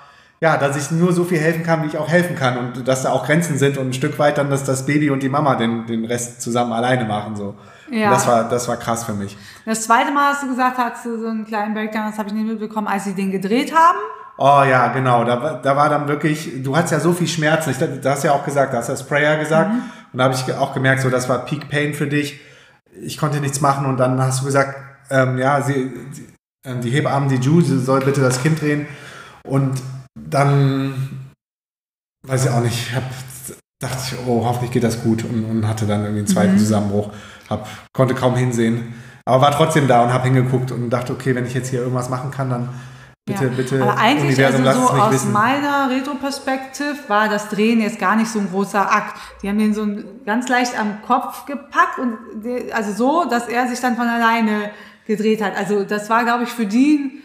ja, 0.41 0.57
dass 0.57 0.77
ich 0.77 0.91
nur 0.91 1.13
so 1.13 1.25
viel 1.25 1.39
helfen 1.39 1.65
kann, 1.65 1.83
wie 1.83 1.89
ich 1.89 1.99
auch 1.99 2.09
helfen 2.09 2.35
kann 2.35 2.57
und 2.57 2.89
dass 2.89 3.03
da 3.03 3.11
auch 3.11 3.27
Grenzen 3.27 3.59
sind 3.59 3.77
und 3.77 3.89
ein 3.89 3.93
Stück 3.93 4.19
weit 4.19 4.39
dann, 4.39 4.49
dass 4.49 4.65
das 4.65 4.87
Baby 4.87 5.11
und 5.11 5.23
die 5.23 5.29
Mama 5.29 5.57
den, 5.57 5.87
den 5.87 6.07
Rest 6.07 6.41
zusammen 6.41 6.73
alleine 6.73 7.05
machen, 7.05 7.37
so. 7.37 7.55
Ja. 7.91 8.07
Und 8.07 8.13
Das 8.13 8.27
war, 8.27 8.49
das 8.49 8.69
war 8.69 8.79
krass 8.79 9.05
für 9.05 9.13
mich. 9.13 9.37
Das 9.67 9.83
zweite 9.83 10.13
Mal 10.13 10.33
hast 10.33 10.45
du 10.45 10.49
gesagt, 10.49 10.79
hast 10.79 11.05
du 11.05 11.21
so 11.21 11.29
einen 11.29 11.45
kleinen 11.45 11.75
Breakdown, 11.75 12.07
das 12.07 12.19
habe 12.19 12.29
ich 12.29 12.35
nicht 12.35 12.47
mitbekommen, 12.47 12.87
als 12.87 13.05
sie 13.05 13.13
den 13.13 13.31
gedreht 13.31 13.75
haben. 13.75 13.99
Oh 14.37 14.63
ja, 14.69 14.89
genau. 14.89 15.25
Da, 15.25 15.43
war- 15.43 15.63
da 15.63 15.77
war 15.77 15.89
dann 15.89 16.09
wirklich, 16.09 16.63
du 16.63 16.77
hast 16.77 16.91
ja 16.91 16.99
so 17.01 17.13
viel 17.13 17.29
Schmerzen. 17.29 17.71
Ich, 17.71 17.79
du 17.79 18.11
hast 18.11 18.25
ja 18.25 18.33
auch 18.33 18.45
gesagt, 18.45 18.73
du 18.73 18.77
hast 18.79 18.89
ja 18.89 18.97
Sprayer 18.97 19.37
gesagt. 19.39 19.71
Und 20.13 20.19
da 20.19 20.25
habe 20.25 20.35
ich 20.35 20.53
auch 20.55 20.75
gemerkt, 20.75 21.03
so 21.03 21.11
das 21.11 21.29
war 21.29 21.45
Peak 21.45 21.69
Pain 21.69 21.95
für 21.95 22.07
dich. 22.07 22.41
Ich 23.03 23.17
konnte 23.19 23.41
nichts 23.41 23.61
machen 23.61 23.87
und 23.87 23.97
dann 23.99 24.21
hast 24.21 24.41
du 24.41 24.45
gesagt, 24.47 24.77
ähm, 25.11 25.39
ja, 25.39 25.61
sie, 25.63 25.93
sie, 26.13 26.29
ähm, 26.67 26.81
die 26.81 26.91
Hebamme, 26.91 27.29
die 27.29 27.37
Ju, 27.37 27.61
sie 27.61 27.79
soll 27.79 28.01
bitte 28.01 28.21
das 28.21 28.43
Kind 28.43 28.61
drehen. 28.61 28.87
Und 29.47 29.81
dann, 30.19 31.31
weiß 32.27 32.45
ich 32.47 32.51
auch 32.51 32.61
nicht, 32.61 32.95
hab, 32.95 33.03
dachte 33.81 33.99
ich, 34.13 34.17
oh, 34.27 34.45
hoffentlich 34.45 34.71
geht 34.71 34.85
das 34.85 35.03
gut 35.03 35.25
und, 35.25 35.45
und 35.45 35.69
hatte 35.69 35.87
dann 35.87 36.01
irgendwie 36.03 36.21
einen 36.21 36.27
zweiten 36.29 36.59
Zusammenbruch. 36.59 37.11
Hab, 37.51 37.69
konnte 37.93 38.15
kaum 38.15 38.35
hinsehen. 38.37 38.95
Aber 39.27 39.43
war 39.43 39.51
trotzdem 39.53 39.89
da 39.89 40.03
und 40.03 40.13
habe 40.13 40.25
hingeguckt 40.25 40.71
und 40.73 40.91
dachte, 40.91 41.13
okay, 41.13 41.35
wenn 41.35 41.47
ich 41.47 41.55
jetzt 41.55 41.69
hier 41.71 41.81
irgendwas 41.81 42.09
machen 42.11 42.31
kann, 42.31 42.51
dann 42.51 42.69
bitte, 43.27 43.45
ja. 43.45 43.51
bitte, 43.51 43.83
Aber 43.83 43.97
eigentlich, 43.97 44.39
Universum, 44.39 44.67
also 44.67 44.81
so 44.81 44.89
aus 44.89 45.13
wissen. 45.13 45.33
meiner 45.33 45.91
Retro-Perspektive 45.91 46.97
war 47.09 47.29
das 47.29 47.49
Drehen 47.49 47.81
jetzt 47.81 47.99
gar 47.99 48.17
nicht 48.17 48.31
so 48.31 48.39
ein 48.39 48.51
großer 48.51 48.91
Akt. 48.93 49.17
Die 49.43 49.49
haben 49.49 49.59
den 49.59 49.75
so 49.75 49.87
ganz 50.27 50.49
leicht 50.49 50.79
am 50.79 51.03
Kopf 51.03 51.47
gepackt 51.47 51.99
und 51.99 52.17
also 52.73 52.93
so, 52.93 53.29
dass 53.29 53.49
er 53.49 53.69
sich 53.69 53.81
dann 53.81 53.97
von 53.97 54.09
alleine 54.09 54.71
gedreht 55.07 55.43
hat. 55.43 55.57
Also 55.57 55.85
das 55.85 56.09
war, 56.11 56.25
glaube 56.25 56.45
ich, 56.45 56.51
für 56.51 56.67
die 56.67 57.23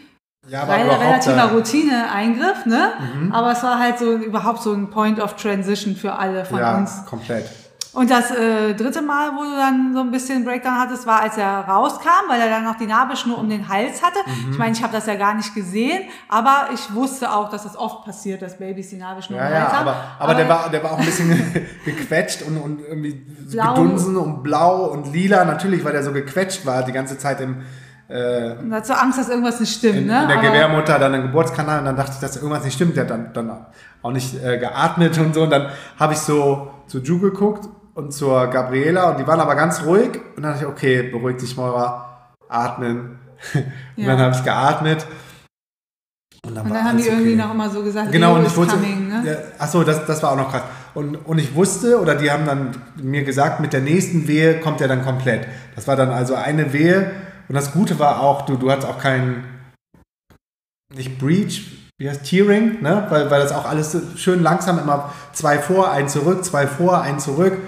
Ja, 0.48 0.64
überhaupt 0.64 1.02
relativer 1.02 1.52
Routine-Eingriff, 1.52 2.66
ne? 2.66 2.92
Aber 3.30 3.52
es 3.52 3.62
war 3.62 3.78
halt 3.78 3.98
so 3.98 4.12
überhaupt 4.16 4.62
so 4.62 4.72
ein 4.72 4.90
Point 4.90 5.20
of 5.20 5.36
Transition 5.36 5.96
für 5.96 6.14
alle 6.14 6.44
von 6.44 6.58
ja, 6.58 6.76
uns. 6.76 7.04
komplett. 7.06 7.48
Und 7.92 8.08
das 8.08 8.30
äh, 8.30 8.74
dritte 8.74 9.02
Mal, 9.02 9.32
wo 9.36 9.42
du 9.42 9.50
dann 9.56 9.92
so 9.92 10.00
ein 10.00 10.12
bisschen 10.12 10.44
Breakdown 10.44 10.78
hattest, 10.78 11.06
war, 11.08 11.22
als 11.22 11.36
er 11.36 11.60
rauskam, 11.66 12.28
weil 12.28 12.40
er 12.40 12.48
dann 12.48 12.62
noch 12.62 12.76
die 12.76 12.86
Nabelschnur 12.86 13.36
um 13.36 13.48
den 13.48 13.68
Hals 13.68 14.00
hatte. 14.00 14.20
Mhm. 14.26 14.52
Ich 14.52 14.58
meine, 14.58 14.72
ich 14.72 14.82
habe 14.82 14.92
das 14.92 15.06
ja 15.06 15.16
gar 15.16 15.34
nicht 15.34 15.54
gesehen, 15.56 16.04
aber 16.28 16.68
ich 16.72 16.94
wusste 16.94 17.32
auch, 17.32 17.50
dass 17.50 17.64
das 17.64 17.76
oft 17.76 18.04
passiert, 18.04 18.42
dass 18.42 18.58
Babys 18.58 18.90
die 18.90 18.96
Nabelschnur 18.96 19.38
Ja, 19.38 19.46
um 19.46 19.50
den 19.50 19.56
ja, 19.56 19.62
Hals 19.64 19.72
haben. 19.72 19.88
aber, 19.88 19.96
aber, 20.20 20.34
der, 20.34 20.48
war, 20.48 20.70
der 20.70 20.84
war 20.84 20.92
auch 20.92 20.98
ein 20.98 21.04
bisschen 21.04 21.52
gequetscht 21.84 22.42
und, 22.42 22.58
und 22.58 22.80
irgendwie 22.80 23.12
Blau. 23.50 23.74
gedunsen 23.74 24.16
und 24.16 24.44
blau 24.44 24.84
und 24.84 25.12
lila. 25.12 25.44
Natürlich, 25.44 25.84
weil 25.84 25.92
der 25.92 26.04
so 26.04 26.12
gequetscht 26.12 26.64
war 26.64 26.84
die 26.84 26.92
ganze 26.92 27.18
Zeit 27.18 27.40
im, 27.40 27.62
äh, 28.08 28.52
Und 28.52 28.70
dazu 28.70 28.92
Angst, 28.92 29.18
dass 29.18 29.28
irgendwas 29.28 29.58
nicht 29.58 29.76
stimmt, 29.76 29.98
in, 29.98 30.06
ne? 30.06 30.22
in 30.22 30.28
der 30.28 30.38
aber, 30.38 30.46
Gebärmutter, 30.46 30.96
dann 31.00 31.14
im 31.14 31.22
Geburtskanal. 31.22 31.80
Und 31.80 31.86
dann 31.86 31.96
dachte 31.96 32.12
ich, 32.14 32.20
dass 32.20 32.36
irgendwas 32.36 32.62
nicht 32.62 32.74
stimmt. 32.74 32.94
Der 32.96 33.02
hat 33.02 33.10
dann, 33.10 33.32
dann 33.32 33.66
auch 34.00 34.12
nicht 34.12 34.40
äh, 34.44 34.58
geatmet 34.58 35.18
und 35.18 35.34
so. 35.34 35.42
Und 35.42 35.50
dann 35.50 35.70
habe 35.98 36.12
ich 36.12 36.20
so 36.20 36.70
zu 36.86 37.00
Ju 37.00 37.18
geguckt 37.18 37.68
und 37.94 38.12
zur 38.12 38.46
Gabriela. 38.48 39.10
Und 39.10 39.20
die 39.20 39.26
waren 39.26 39.40
aber 39.40 39.54
ganz 39.54 39.84
ruhig. 39.84 40.20
Und 40.36 40.42
dann 40.42 40.52
dachte 40.52 40.64
ich, 40.64 40.70
okay, 40.70 41.02
beruhig 41.02 41.36
dich, 41.36 41.56
Moira. 41.56 42.34
Atmen. 42.48 43.18
und 43.54 43.64
Ja. 43.96 44.08
dann 44.08 44.18
habe 44.18 44.34
ich 44.34 44.44
geatmet. 44.44 45.06
Und 46.46 46.54
dann, 46.54 46.66
und 46.66 46.74
dann 46.74 46.84
haben 46.84 46.96
die 46.96 47.06
irgendwie 47.06 47.36
noch 47.36 47.52
immer 47.52 47.68
so 47.68 47.82
gesagt, 47.82 48.12
genau, 48.12 48.36
und 48.36 48.46
ich 48.46 48.56
wusste, 48.56 48.74
coming, 48.74 49.08
ne? 49.08 49.22
ja, 49.26 49.36
achso, 49.58 49.84
das, 49.84 50.06
das 50.06 50.22
war 50.22 50.32
auch 50.32 50.36
noch 50.36 50.50
krass. 50.50 50.62
Und, 50.94 51.16
und 51.16 51.38
ich 51.38 51.54
wusste, 51.54 52.00
oder 52.00 52.14
die 52.14 52.30
haben 52.30 52.46
dann 52.46 52.74
mir 52.96 53.24
gesagt, 53.24 53.60
mit 53.60 53.74
der 53.74 53.82
nächsten 53.82 54.26
Wehe 54.26 54.58
kommt 54.58 54.80
er 54.80 54.88
dann 54.88 55.04
komplett. 55.04 55.46
Das 55.74 55.86
war 55.86 55.96
dann 55.96 56.08
also 56.10 56.34
eine 56.34 56.72
Wehe. 56.72 57.10
Und 57.48 57.54
das 57.54 57.72
Gute 57.72 57.98
war 57.98 58.20
auch, 58.20 58.46
du, 58.46 58.56
du 58.56 58.70
hattest 58.70 58.88
auch 58.88 58.98
keinen, 58.98 59.44
nicht 60.94 61.18
Breach, 61.18 61.70
wie 61.98 62.08
heißt 62.08 62.24
Tearing, 62.24 62.80
ne? 62.80 63.06
weil, 63.10 63.30
weil 63.30 63.42
das 63.42 63.52
auch 63.52 63.66
alles 63.66 63.96
schön 64.16 64.42
langsam 64.42 64.78
immer 64.78 65.12
zwei 65.34 65.58
vor, 65.58 65.90
ein 65.90 66.08
zurück, 66.08 66.42
zwei 66.44 66.66
vor, 66.66 67.02
ein 67.02 67.20
zurück. 67.20 67.58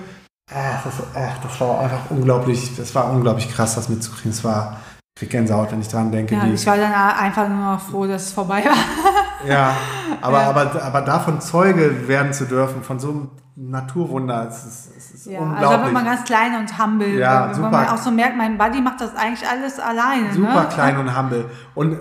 Ach, 0.50 0.84
das, 0.84 0.94
ach, 1.14 1.38
das 1.42 1.60
war 1.60 1.80
einfach 1.80 2.10
unglaublich, 2.10 2.76
das 2.76 2.94
war 2.94 3.10
unglaublich 3.10 3.50
krass, 3.50 3.74
das 3.74 3.88
mitzukriegen. 3.88 4.32
Es 4.32 4.44
war, 4.44 4.78
ich 5.14 5.20
krieg 5.20 5.30
Gänsehaut, 5.30 5.72
wenn 5.72 5.80
ich 5.80 5.88
daran 5.88 6.10
denke. 6.10 6.34
Ja, 6.34 6.44
ich 6.46 6.66
war 6.66 6.76
dann 6.76 6.92
einfach 6.92 7.48
nur 7.48 7.78
froh, 7.78 8.06
dass 8.06 8.26
es 8.26 8.32
vorbei 8.32 8.64
war. 8.64 9.48
ja, 9.48 9.76
aber, 10.20 10.42
ja. 10.42 10.48
Aber, 10.48 10.82
aber 10.82 11.00
davon 11.02 11.40
Zeuge 11.40 12.08
werden 12.08 12.32
zu 12.32 12.46
dürfen, 12.46 12.82
von 12.82 12.98
so 12.98 13.10
einem 13.10 13.30
Naturwunder, 13.54 14.48
es 14.48 14.64
ist, 14.64 14.96
es 14.96 15.10
ist 15.12 15.26
ja, 15.26 15.38
unglaublich. 15.38 15.68
Also 15.68 15.78
da 15.78 15.84
wird 15.84 15.92
man 15.92 16.04
ganz 16.04 16.24
klein 16.24 16.56
und 16.58 16.78
humble. 16.78 17.18
Ja, 17.18 17.48
wenn, 17.48 17.54
super. 17.54 17.70
man 17.70 17.88
auch 17.88 17.98
so 17.98 18.10
merkt, 18.10 18.36
mein 18.36 18.58
Buddy 18.58 18.80
macht 18.80 19.00
das 19.00 19.14
eigentlich 19.14 19.48
alles 19.48 19.78
alleine. 19.78 20.32
Super 20.32 20.62
ne? 20.62 20.68
klein 20.72 20.98
und 20.98 21.16
humble. 21.16 21.50
Und 21.74 21.98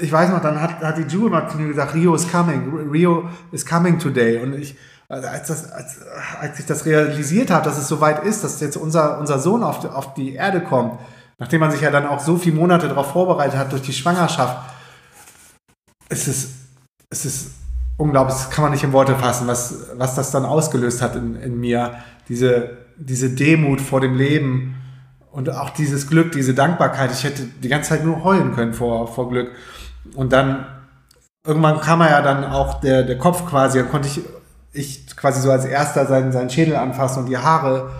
ich 0.00 0.10
weiß 0.10 0.30
noch, 0.30 0.40
dann 0.40 0.60
hat, 0.60 0.80
hat 0.80 0.96
die 0.98 1.02
Jewel 1.02 1.30
mal 1.30 1.48
zu 1.48 1.58
mir 1.58 1.68
gesagt, 1.68 1.94
Rio 1.94 2.14
is 2.14 2.30
coming, 2.30 2.88
Rio 2.90 3.28
is 3.52 3.66
coming 3.66 3.98
today. 3.98 4.42
Und 4.42 4.54
ich, 4.54 4.76
als, 5.08 5.48
das, 5.48 5.70
als, 5.70 5.98
als 6.40 6.58
ich 6.58 6.66
das 6.66 6.86
realisiert 6.86 7.50
habe, 7.50 7.64
dass 7.64 7.78
es 7.78 7.88
soweit 7.88 8.24
ist, 8.24 8.42
dass 8.42 8.60
jetzt 8.60 8.76
unser, 8.76 9.18
unser 9.18 9.38
Sohn 9.38 9.62
auf 9.62 9.80
die, 9.80 9.88
auf 9.88 10.14
die 10.14 10.34
Erde 10.34 10.60
kommt, 10.60 10.98
nachdem 11.38 11.60
man 11.60 11.70
sich 11.70 11.80
ja 11.80 11.90
dann 11.90 12.06
auch 12.06 12.20
so 12.20 12.36
viele 12.36 12.56
Monate 12.56 12.88
darauf 12.88 13.12
vorbereitet 13.12 13.58
hat 13.58 13.72
durch 13.72 13.82
die 13.82 13.92
Schwangerschaft, 13.92 14.56
es 16.08 16.28
ist, 16.28 16.50
es 17.10 17.24
ist 17.24 17.50
unglaublich, 17.96 18.36
das 18.36 18.50
kann 18.50 18.62
man 18.62 18.72
nicht 18.72 18.84
in 18.84 18.92
Worte 18.92 19.16
fassen, 19.16 19.46
was, 19.46 19.90
was 19.96 20.14
das 20.14 20.30
dann 20.30 20.44
ausgelöst 20.44 21.02
hat 21.02 21.16
in, 21.16 21.36
in 21.36 21.58
mir. 21.58 21.94
Diese, 22.28 22.78
diese 22.96 23.30
Demut 23.30 23.80
vor 23.80 24.00
dem 24.00 24.16
Leben 24.16 24.76
und 25.30 25.50
auch 25.50 25.70
dieses 25.70 26.06
Glück, 26.08 26.32
diese 26.32 26.54
Dankbarkeit. 26.54 27.12
Ich 27.12 27.24
hätte 27.24 27.42
die 27.42 27.68
ganze 27.68 27.90
Zeit 27.90 28.04
nur 28.04 28.24
heulen 28.24 28.54
können 28.54 28.72
vor, 28.72 29.08
vor 29.08 29.28
Glück. 29.28 29.50
Und 30.14 30.32
dann, 30.32 30.66
irgendwann 31.46 31.80
kam 31.80 32.00
er 32.00 32.10
ja 32.10 32.22
dann 32.22 32.44
auch 32.44 32.80
der, 32.80 33.02
der 33.02 33.18
Kopf 33.18 33.44
quasi, 33.46 33.78
da 33.78 33.84
konnte 33.84 34.08
ich, 34.08 34.20
ich 34.74 35.16
quasi 35.16 35.40
so 35.40 35.50
als 35.50 35.64
erster 35.64 36.06
seinen, 36.06 36.32
seinen 36.32 36.50
Schädel 36.50 36.76
anfassen 36.76 37.24
und 37.24 37.28
die 37.28 37.38
Haare. 37.38 37.90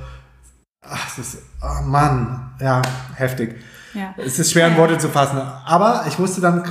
Ach, 0.87 1.17
das 1.17 1.19
ist, 1.19 1.43
oh 1.63 1.83
Mann, 1.85 2.53
ja, 2.61 2.83
heftig. 3.15 3.57
Ja. 3.95 4.15
Es 4.17 4.39
ist 4.39 4.53
schwer 4.53 4.69
in 4.69 4.77
Worte 4.77 4.99
zu 4.99 5.09
fassen. 5.09 5.39
Aber 5.39 6.05
ich 6.09 6.19
wusste 6.19 6.41
dann 6.41 6.63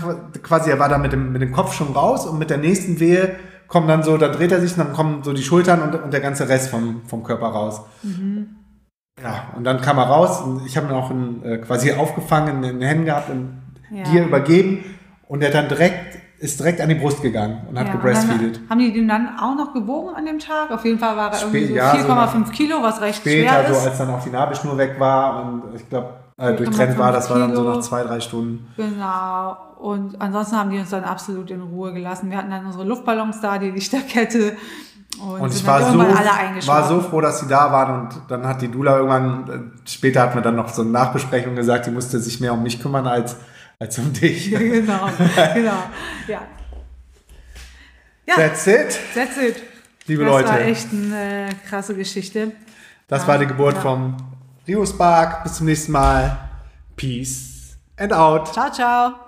quasi, 0.44 0.70
er 0.70 0.80
war 0.80 0.90
da 0.90 0.98
mit 0.98 1.14
dem, 1.14 1.32
mit 1.32 1.42
dem 1.42 1.52
Kopf 1.52 1.74
schon 1.74 1.94
raus 1.94 2.26
und 2.26 2.38
mit 2.38 2.50
der 2.50 2.58
nächsten 2.58 3.00
Wehe 3.00 3.36
kommt 3.68 3.90
dann 3.90 4.04
so, 4.04 4.18
da 4.18 4.28
dreht 4.28 4.52
er 4.52 4.62
sich 4.62 4.74
und 4.74 4.80
dann 4.80 4.94
kommen 4.94 5.24
so 5.24 5.34
die 5.34 5.42
Schultern 5.42 5.82
und, 5.82 5.96
und 5.96 6.14
der 6.14 6.20
ganze 6.20 6.48
Rest 6.48 6.70
vom, 6.70 7.02
vom 7.08 7.24
Körper 7.24 7.48
raus. 7.48 7.82
Mhm. 8.04 8.58
Ja, 9.22 9.54
und 9.56 9.64
dann 9.64 9.82
kam 9.82 9.98
er 9.98 10.06
raus 10.06 10.42
und 10.42 10.66
ich 10.66 10.76
habe 10.76 10.88
ihn 10.88 10.94
auch 10.94 11.12
in, 11.12 11.44
äh, 11.44 11.58
quasi 11.60 11.94
aufgefangen, 11.94 12.64
in 12.64 12.80
den 12.80 12.88
Händen 12.88 13.06
gehabt 13.06 13.30
und 13.30 13.62
ja. 13.92 14.04
dir 14.04 14.26
übergeben 14.26 14.84
und 15.28 15.42
er 15.42 15.52
dann 15.52 15.70
direkt 15.70 16.13
ist 16.44 16.60
direkt 16.60 16.82
an 16.82 16.90
die 16.90 16.96
Brust 16.96 17.22
gegangen 17.22 17.62
und 17.70 17.80
hat 17.80 17.88
ja, 17.88 17.94
gebreastfeedet. 17.94 18.60
Haben 18.70 18.80
die 18.80 18.92
den 18.92 19.08
dann 19.08 19.40
auch 19.40 19.56
noch 19.56 19.74
gewogen 19.74 20.14
an 20.14 20.26
dem 20.26 20.40
Tag? 20.40 20.72
Auf 20.72 20.84
jeden 20.84 21.00
Fall 21.00 21.16
war 21.16 21.32
er 21.32 21.40
irgendwie 21.40 21.68
so 21.68 21.74
ja, 21.74 21.94
4,5 21.94 22.46
so 22.46 22.52
Kilo, 22.52 22.84
was 22.84 23.00
recht 23.00 23.20
später, 23.20 23.50
schwer 23.50 23.70
ist. 23.70 23.82
so 23.82 23.90
als 23.90 23.98
dann 23.98 24.10
auch 24.10 24.22
die 24.22 24.30
Nabelschnur 24.30 24.78
weg 24.78 25.00
war 25.00 25.42
und 25.42 25.64
ich 25.74 25.88
glaube 25.88 26.10
äh, 26.38 26.54
durchtrennt 26.54 26.98
war, 26.98 27.14
das 27.14 27.30
war 27.30 27.40
dann 27.40 27.56
so 27.56 27.64
nach 27.64 27.80
zwei, 27.80 28.04
drei 28.04 28.20
Stunden. 28.20 28.68
Genau. 28.76 29.56
Und 29.80 30.20
ansonsten 30.20 30.58
haben 30.58 30.70
die 30.70 30.80
uns 30.80 30.90
dann 30.90 31.06
absolut 31.06 31.50
in 31.50 31.62
Ruhe 31.62 31.94
gelassen. 31.94 32.30
Wir 32.30 32.38
hatten 32.38 32.52
dann 32.52 32.66
unsere 32.66 32.84
Luftballons 32.84 33.40
da, 33.40 33.58
die 33.58 33.72
Lichterkette. 33.72 34.58
Und, 35.22 35.42
und 35.42 35.54
ich 35.54 35.66
war 35.66 35.82
so, 35.92 35.98
war 35.98 36.88
so 36.90 37.00
froh, 37.00 37.22
dass 37.22 37.40
sie 37.40 37.48
da 37.48 37.72
waren 37.72 38.02
und 38.02 38.22
dann 38.28 38.46
hat 38.46 38.62
die 38.62 38.68
Dula 38.68 38.98
irgendwann, 38.98 39.48
äh, 39.48 39.88
später 39.88 40.24
hat 40.24 40.36
man 40.36 40.44
dann 40.44 40.58
noch 40.58 40.68
so 40.68 40.82
eine 40.82 40.92
Nachbesprechung 40.92 41.56
gesagt, 41.56 41.86
die 41.86 41.92
musste 41.92 42.20
sich 42.20 42.42
mehr 42.42 42.52
um 42.52 42.64
mich 42.64 42.82
kümmern 42.82 43.08
als 43.08 43.38
als 43.84 44.00
um 44.00 44.14
dich. 44.14 44.50
Ja, 44.50 44.60
genau, 44.60 45.10
genau. 45.54 45.84
Ja. 46.28 46.42
ja. 48.26 48.36
That's 48.36 48.66
it. 48.68 49.00
That's 49.14 49.38
it. 49.38 49.62
Liebe 50.08 50.24
das 50.24 50.32
Leute. 50.32 50.44
Das 50.46 50.54
war 50.54 50.62
echt 50.62 50.88
eine 50.92 51.50
äh, 51.50 51.54
krasse 51.68 51.96
Geschichte. 51.96 52.52
Das 53.08 53.24
ja, 53.24 53.28
war 53.28 53.38
die 53.38 53.48
Geburt 53.48 53.76
ja. 53.76 53.82
vom 53.82 54.18
Rio 54.68 54.86
Spark. 54.86 55.44
Bis 55.44 55.56
zum 55.56 55.66
nächsten 55.66 55.92
Mal. 55.92 56.50
Peace 56.96 57.78
and 57.98 58.14
out. 58.14 58.54
Ciao, 58.54 58.72
ciao. 58.72 59.23